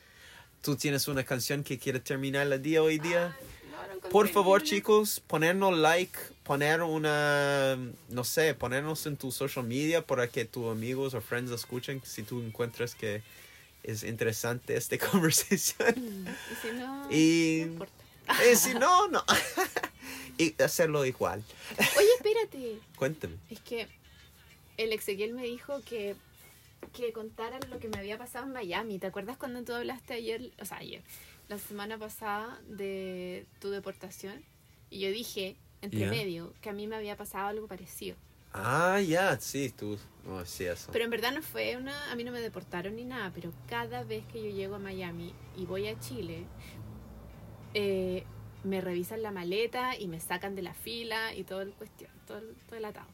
¿Tú 0.62 0.78
tienes 0.78 1.10
una 1.10 1.26
canción 1.26 1.66
que 1.66 1.78
quieres 1.78 2.06
terminar 2.06 2.50
el 2.50 2.62
día 2.62 2.82
hoy 2.82 2.98
día? 2.98 3.36
Ay, 3.38 3.70
no, 3.70 3.78
no 3.80 3.84
encontré 3.88 4.10
Por 4.10 4.30
favor, 4.30 4.64
chicos, 4.64 5.20
ponernos 5.20 5.78
like, 5.78 6.18
poner 6.44 6.82
una, 6.82 7.78
no 8.08 8.24
sé, 8.24 8.54
ponernos 8.54 9.06
en 9.06 9.18
tu 9.18 9.34
social 9.34 9.66
media 9.66 10.02
para 10.02 10.30
que 10.30 10.46
tus 10.46 10.72
amigos 10.72 11.14
o 11.14 11.20
friends 11.20 11.52
escuchen 11.52 12.02
si 12.06 12.24
tú 12.24 12.42
encuentras 12.42 12.96
que 12.96 13.22
es 13.88 14.04
interesante 14.04 14.76
esta 14.76 14.98
conversación. 15.12 15.96
Y 16.52 16.56
si 16.62 16.72
no, 16.78 17.08
Y- 17.12 17.60
no 17.66 17.72
importa. 17.74 17.94
y 18.52 18.56
si 18.56 18.74
no, 18.74 19.08
no. 19.08 19.24
y 20.38 20.62
hacerlo 20.62 21.06
igual. 21.06 21.44
Oye, 21.98 22.08
espérate. 22.18 22.80
Cuéntame. 22.98 23.36
Es 23.50 23.60
que 23.62 23.88
el 24.78 24.94
Ezequiel 24.94 25.34
me 25.34 25.44
dijo 25.44 25.82
que, 25.84 26.16
que 26.94 27.12
contaran 27.14 27.62
lo 27.70 27.80
que 27.80 27.88
me 27.88 27.98
había 27.98 28.18
pasado 28.18 28.46
en 28.46 28.54
Miami. 28.54 29.00
¿Te 29.00 29.08
acuerdas 29.08 29.38
cuando 29.38 29.64
tú 29.64 29.74
hablaste 29.74 30.14
ayer, 30.14 30.52
o 30.60 30.66
sea, 30.66 30.78
ayer, 30.78 31.02
la 31.48 31.58
semana 31.58 31.98
pasada 31.98 32.60
de 32.68 33.46
tu 33.60 33.70
deportación? 33.72 34.44
Y 34.90 35.00
yo 35.00 35.10
dije, 35.12 35.56
entre 35.82 36.06
medio, 36.08 36.54
que 36.62 36.70
a 36.70 36.74
mí 36.74 36.88
me 36.88 36.96
había 36.96 37.18
pasado 37.18 37.48
algo 37.48 37.68
parecido. 37.68 38.16
Ah, 38.54 39.00
ya, 39.02 39.40
sí, 39.40 39.70
tú. 39.70 39.98
Oh, 40.28 40.44
sí, 40.46 40.66
eso. 40.66 40.90
Pero 40.92 41.06
en 41.06 41.12
verdad 41.12 41.32
no 41.34 41.42
fue 41.42 41.78
una, 41.78 42.12
a 42.12 42.16
mí 42.16 42.24
no 42.24 42.32
me 42.32 42.42
deportaron 42.42 42.96
ni 42.96 43.06
nada, 43.06 43.32
pero 43.34 43.52
cada 43.68 44.04
vez 44.04 44.26
que 44.26 44.42
yo 44.44 44.50
llego 44.50 44.76
a 44.76 44.80
Miami 44.80 45.34
y 45.56 45.66
voy 45.66 45.88
a 45.88 46.00
Chile, 46.00 46.46
eh, 47.74 48.24
me 48.64 48.82
revisan 48.82 49.22
la 49.22 49.32
maleta 49.32 49.98
y 49.98 50.08
me 50.08 50.20
sacan 50.20 50.56
de 50.56 50.62
la 50.64 50.74
fila 50.74 51.34
y 51.36 51.44
todo 51.44 51.62
el 51.62 51.72
cuestión, 51.74 52.12
todo 52.26 52.40
el, 52.40 52.56
todo 52.68 52.78
el 52.78 52.86
atado. 52.86 53.08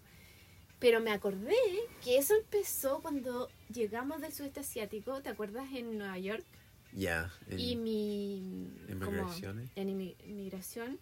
Pero 0.80 1.00
me 1.02 1.12
acordé 1.12 1.56
que 2.04 2.18
eso 2.18 2.34
empezó 2.36 3.02
cuando 3.02 3.50
llegamos 3.72 4.22
del 4.22 4.34
sudeste 4.34 4.62
asiático, 4.62 5.22
¿te 5.22 5.30
acuerdas? 5.30 5.68
En 5.74 5.98
Nueva 5.98 6.18
York. 6.18 6.44
Ya. 6.94 7.32
en- 7.50 7.60
y 7.60 7.76
mi... 7.76 8.70
como 8.88 9.12
Inmigraciones. 9.18 9.70
en 9.76 9.90
inmi- 9.90 10.16
inmigración, 10.26 11.00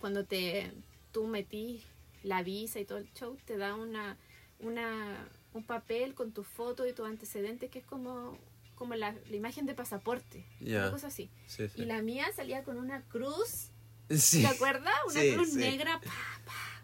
cuando 0.00 0.24
te 0.24 0.72
tú 1.12 1.26
metís 1.26 1.84
la 2.22 2.42
visa 2.42 2.80
y 2.80 2.84
todo 2.84 2.98
el 2.98 3.12
show, 3.12 3.36
te 3.44 3.56
da 3.56 3.74
una, 3.74 4.16
una 4.60 5.28
un 5.54 5.64
papel 5.64 6.14
con 6.14 6.32
tu 6.32 6.44
foto 6.44 6.86
y 6.86 6.92
tus 6.92 7.06
antecedentes 7.06 7.70
que 7.70 7.80
es 7.80 7.84
como, 7.84 8.38
como 8.74 8.94
la, 8.94 9.12
la 9.28 9.36
imagen 9.36 9.66
de 9.66 9.74
pasaporte, 9.74 10.46
una 10.60 10.90
cosa 10.90 11.08
así. 11.08 11.30
Sí, 11.46 11.68
sí. 11.68 11.82
Y 11.82 11.84
la 11.84 12.00
mía 12.02 12.26
salía 12.34 12.64
con 12.64 12.78
una 12.78 13.02
cruz, 13.02 13.70
Sí. 14.10 14.42
¿te 14.42 14.46
acuerdas? 14.48 14.94
Una 15.10 15.34
cruz 15.34 15.54
negra, 15.54 16.00
pa, 16.00 16.10
pa. 16.44 16.82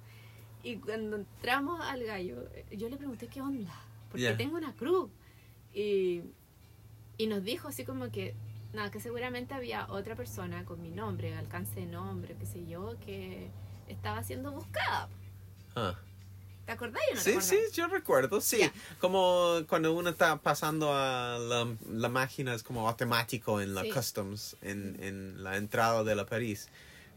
Y 0.62 0.76
cuando 0.76 1.16
entramos 1.16 1.80
al 1.80 2.02
gallo, 2.04 2.48
yo 2.70 2.88
le 2.88 2.96
pregunté 2.96 3.28
qué 3.28 3.40
onda, 3.40 3.74
porque 4.10 4.32
tengo 4.34 4.56
una 4.56 4.74
cruz. 4.74 5.10
Y, 5.72 6.22
y 7.16 7.26
nos 7.26 7.42
dijo 7.44 7.68
así 7.68 7.84
como 7.84 8.10
que, 8.10 8.34
nada, 8.72 8.90
que 8.90 9.00
seguramente 9.00 9.54
había 9.54 9.86
otra 9.90 10.14
persona 10.14 10.64
con 10.64 10.80
mi 10.82 10.90
nombre, 10.90 11.34
alcance 11.36 11.80
de 11.80 11.86
nombre, 11.86 12.34
qué 12.38 12.46
sé 12.46 12.66
yo, 12.66 12.98
que 13.00 13.50
estaba 13.88 14.22
siendo 14.22 14.52
buscada. 14.52 15.08
Ah. 15.78 15.94
¿Te 16.66 16.72
acordás 16.72 17.00
o 17.10 17.14
no 17.14 17.18
te 17.18 17.24
Sí, 17.24 17.30
acordás? 17.30 17.48
sí, 17.48 17.58
yo 17.72 17.86
recuerdo, 17.86 18.40
sí. 18.40 18.58
Ya. 18.58 18.72
Como 19.00 19.60
cuando 19.68 19.94
uno 19.94 20.10
está 20.10 20.36
pasando 20.36 20.92
a 20.92 21.38
la, 21.38 21.66
la 21.90 22.08
máquina, 22.10 22.54
es 22.54 22.62
como 22.62 22.86
automático 22.88 23.60
en 23.60 23.74
la 23.74 23.82
Sí. 23.82 23.90
customs, 23.90 24.56
en, 24.62 24.96
en 25.02 25.42
la 25.42 25.56
entrada 25.56 26.04
de 26.04 26.14
la 26.14 26.26
París. 26.26 26.68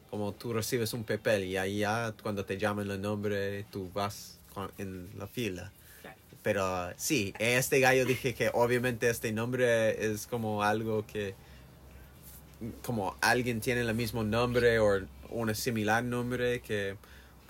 Como 0.09 0.33
tú 0.33 0.53
recibes 0.53 0.93
un 0.93 1.03
papel 1.03 1.45
y 1.45 1.57
ahí 1.57 1.79
ya 1.79 2.13
cuando 2.21 2.45
te 2.45 2.57
llaman 2.57 2.89
el 2.91 3.01
nombre, 3.01 3.65
tú 3.71 3.91
vas 3.93 4.39
con- 4.53 4.71
en 4.77 5.09
la 5.17 5.27
fila. 5.27 5.71
Claro. 6.01 6.17
Pero 6.43 6.87
uh, 6.89 6.93
sí, 6.97 7.33
este 7.39 7.79
gallo 7.81 8.05
dije 8.05 8.33
que 8.33 8.51
obviamente 8.53 9.09
este 9.09 9.31
nombre 9.33 10.11
es 10.13 10.27
como 10.27 10.63
algo 10.63 11.05
que 11.07 11.35
como 12.85 13.15
alguien 13.21 13.59
tiene 13.59 13.81
el 13.81 13.93
mismo 13.95 14.23
nombre 14.23 14.79
o 14.79 15.01
un 15.29 15.53
similar 15.55 16.03
nombre 16.03 16.61
que 16.61 16.95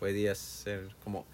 podía 0.01 0.33
ser 0.33 0.89
como 1.03 1.27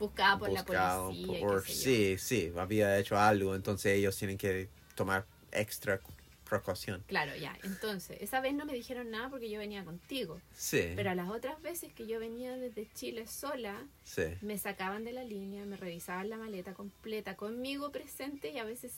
Buscada 0.00 0.36
por 0.36 0.50
buscado 0.50 1.12
la 1.12 1.16
policía. 1.16 1.40
por- 1.40 1.64
sí, 1.68 2.18
sí, 2.18 2.52
había 2.56 2.98
hecho 2.98 3.16
algo, 3.16 3.54
entonces 3.54 3.96
ellos 3.96 4.16
tienen 4.16 4.36
que 4.36 4.68
tomar 4.96 5.24
extra 5.52 6.00
precaución. 6.48 7.04
Claro, 7.06 7.36
ya. 7.36 7.56
Entonces, 7.62 8.18
esa 8.20 8.40
vez 8.40 8.52
no 8.54 8.64
me 8.64 8.72
dijeron 8.74 9.10
nada 9.12 9.28
porque 9.30 9.48
yo 9.48 9.60
venía 9.60 9.84
contigo. 9.84 10.40
Sí, 10.56 10.92
Pero 10.96 11.14
las 11.14 11.28
otras 11.30 11.62
veces 11.62 11.92
que 11.92 12.06
yo 12.08 12.18
venía 12.18 12.56
desde 12.56 12.88
Chile 12.94 13.28
sola, 13.28 13.86
sí, 14.04 14.24
me 14.42 14.58
sacaban 14.58 15.04
de 15.04 15.12
la 15.12 15.22
línea, 15.22 15.64
me 15.64 15.76
revisaban 15.76 16.30
la 16.30 16.36
maleta 16.36 16.74
completa 16.74 17.36
conmigo 17.36 17.92
presente 17.92 18.50
y 18.50 18.58
a 18.58 18.64
veces 18.64 18.92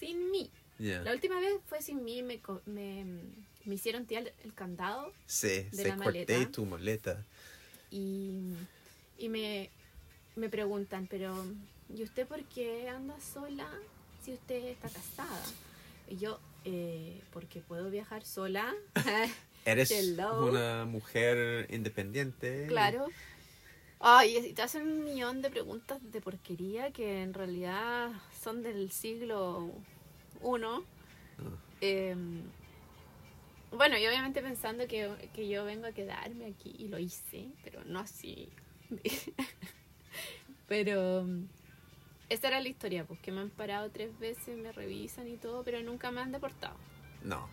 sin 0.00 0.30
mí. 0.30 0.50
ya. 0.78 1.02
La 1.02 1.12
última 1.12 1.40
vez 1.40 1.52
fue 1.66 1.82
sin 1.82 2.04
mí, 2.04 2.22
me, 2.22 2.40
me, 2.66 3.04
me 3.64 3.74
hicieron 3.74 4.06
tirar 4.06 4.32
el 4.44 4.54
candado 4.54 5.12
Sí, 5.26 5.48
de 5.48 5.70
se 5.70 5.88
la 5.88 5.96
corté 5.96 6.12
maleta. 6.26 6.50
tu 6.52 6.64
maleta. 6.64 7.24
Y, 7.90 8.54
y 9.18 9.28
me, 9.28 9.70
me 10.36 10.48
preguntan, 10.48 11.06
pero 11.08 11.34
¿y 11.94 12.02
usted 12.02 12.26
por 12.26 12.42
qué 12.44 12.88
anda 12.88 13.18
sola 13.20 13.68
si 14.24 14.32
usted 14.32 14.66
está 14.66 14.88
casada? 14.88 15.42
Y 16.08 16.16
yo, 16.16 16.38
eh, 16.64 17.20
porque 17.32 17.60
puedo 17.60 17.90
viajar 17.90 18.24
sola. 18.24 18.74
eres 19.64 19.90
Hello. 19.90 20.46
una 20.46 20.84
mujer 20.84 21.66
independiente. 21.70 22.66
Claro. 22.68 23.08
Ay, 24.00 24.36
y 24.36 24.52
te 24.52 24.62
hacen 24.62 24.82
un 24.82 25.04
millón 25.04 25.42
de 25.42 25.50
preguntas 25.50 25.98
de 26.12 26.20
porquería 26.20 26.92
que 26.92 27.22
en 27.22 27.34
realidad 27.34 28.10
son 28.40 28.62
del 28.62 28.90
siglo 28.92 29.72
I. 30.42 30.84
Eh, 31.80 32.14
bueno, 33.72 33.96
y 33.98 34.06
obviamente 34.06 34.40
pensando 34.42 34.86
que, 34.86 35.10
que 35.34 35.48
yo 35.48 35.64
vengo 35.64 35.86
a 35.86 35.92
quedarme 35.92 36.46
aquí 36.46 36.74
y 36.78 36.88
lo 36.88 36.98
hice, 36.98 37.48
pero 37.62 37.84
no 37.84 38.00
así. 38.00 38.48
pero 40.68 41.24
mm, 41.24 41.44
esta 42.28 42.48
era 42.48 42.60
la 42.60 42.68
historia, 42.68 43.04
pues 43.04 43.20
que 43.20 43.32
me 43.32 43.40
han 43.40 43.50
parado 43.50 43.90
tres 43.90 44.18
veces, 44.18 44.56
me 44.58 44.72
revisan 44.72 45.28
y 45.28 45.36
todo, 45.36 45.62
pero 45.64 45.82
nunca 45.82 46.10
me 46.10 46.20
han 46.20 46.32
deportado. 46.32 46.76
No, 47.22 47.48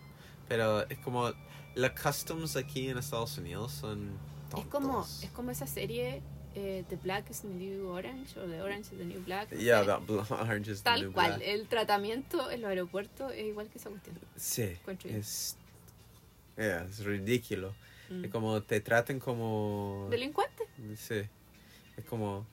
pero 0.48 0.88
es 0.88 0.98
como 0.98 1.32
las 1.74 2.00
customs 2.00 2.56
aquí 2.56 2.88
en 2.88 2.98
Estados 2.98 3.36
Unidos 3.38 3.72
son 3.72 4.16
tontos. 4.50 4.60
Es 4.64 4.66
como, 4.66 5.02
es 5.22 5.30
como 5.30 5.50
esa 5.50 5.66
serie 5.66 6.22
eh, 6.54 6.84
The 6.88 6.96
Black 6.96 7.30
is 7.30 7.42
the 7.42 7.48
New 7.48 7.88
Orange 7.88 8.38
o 8.40 8.46
The 8.46 8.62
Orange 8.62 8.92
is 8.92 8.98
the 8.98 9.04
New 9.04 9.22
Black. 9.24 9.52
no 9.52 9.58
Yeah, 9.60 9.82
that 9.84 10.00
orange 10.30 10.70
is 10.70 10.82
the 10.82 10.90
Tal 10.90 11.02
new 11.02 11.12
cual, 11.12 11.36
black. 11.36 11.42
el 11.46 11.68
tratamiento 11.68 12.50
en 12.50 12.62
los 12.62 12.70
aeropuertos 12.70 13.32
es 13.32 13.44
igual 13.46 13.68
que 13.68 13.78
esa 13.78 13.90
cuestión. 13.90 14.18
Sí, 14.36 14.76
es, 15.04 15.56
yeah, 16.56 16.84
es 16.84 17.04
ridículo. 17.04 17.74
Mm. 18.08 18.24
Es 18.24 18.30
como 18.30 18.62
te 18.62 18.80
traten 18.80 19.18
como... 19.18 20.08
¿Delincuente? 20.10 20.64
Sí, 20.96 21.22
es 21.96 22.04
como... 22.08 22.46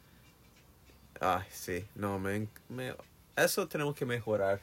Ay, 1.19 1.45
sí, 1.51 1.85
no, 1.95 2.19
me, 2.19 2.47
me- 2.69 2.95
eso 3.35 3.67
tenemos 3.67 3.95
que 3.95 4.05
mejorar, 4.05 4.61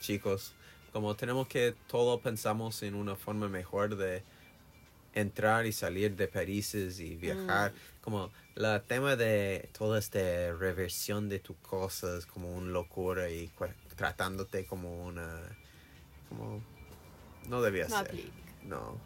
chicos. 0.00 0.52
Como 0.92 1.16
tenemos 1.16 1.48
que 1.48 1.74
todo 1.86 2.20
pensamos 2.20 2.82
en 2.82 2.94
una 2.94 3.16
forma 3.16 3.48
mejor 3.48 3.96
de 3.96 4.22
entrar 5.14 5.64
y 5.66 5.72
salir 5.72 6.16
de 6.16 6.28
países 6.28 7.00
y 7.00 7.16
viajar. 7.16 7.72
Como 8.00 8.30
la 8.54 8.82
tema 8.82 9.16
de 9.16 9.70
toda 9.76 9.98
esta 9.98 10.18
reversión 10.52 11.28
de 11.28 11.38
tus 11.38 11.56
cosas 11.58 12.26
como 12.26 12.52
una 12.52 12.70
locura 12.70 13.30
y 13.30 13.50
tratándote 13.96 14.66
como 14.66 15.04
una... 15.04 15.40
como... 16.28 16.62
No 17.48 17.60
debía 17.62 17.84
No 17.88 17.98
ser. 17.98 18.06
aplica. 18.06 18.30
No. 18.62 18.98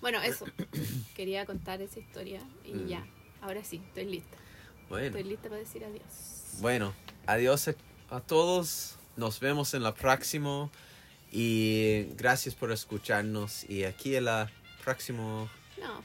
Bueno, 0.00 0.20
eso. 0.22 0.44
Quería 1.16 1.46
contar 1.46 1.80
esa 1.82 1.98
historia 1.98 2.40
y 2.64 2.72
Mm. 2.72 2.86
ya. 2.88 3.06
Ahora 3.42 3.62
sí, 3.64 3.80
estoy 3.88 4.04
lista. 4.06 4.36
Bueno. 4.88 5.06
Estoy 5.06 5.24
lista 5.24 5.48
para 5.48 5.60
decir 5.60 5.84
adiós. 5.84 6.02
Bueno, 6.60 6.94
adiós 7.26 7.68
a, 8.10 8.20
todos. 8.20 8.96
Nos 9.16 9.40
vemos 9.40 9.74
en 9.74 9.82
la 9.82 9.94
próxima. 9.94 10.70
Y 11.30 12.04
gracias 12.16 12.54
por 12.54 12.70
escucharnos. 12.72 13.68
Y 13.68 13.84
aquí 13.84 14.14
en 14.16 14.26
la 14.26 14.50
próxima, 14.82 15.50
No. 15.78 16.02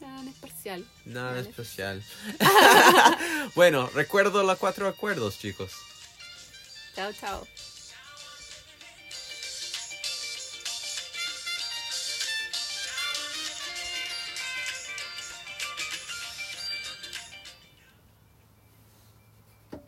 Nada 0.00 0.20
en 0.20 0.28
especial. 0.28 0.84
nada 1.06 1.30
Nada 1.30 1.40
especial. 1.40 2.02
bueno, 3.54 3.88
recuerdo 3.94 4.42
los 4.42 4.58
cuatro 4.58 4.88
acuerdos, 4.88 5.38
chicos. 5.38 5.72
Chao, 6.94 7.12
chao. 7.12 7.46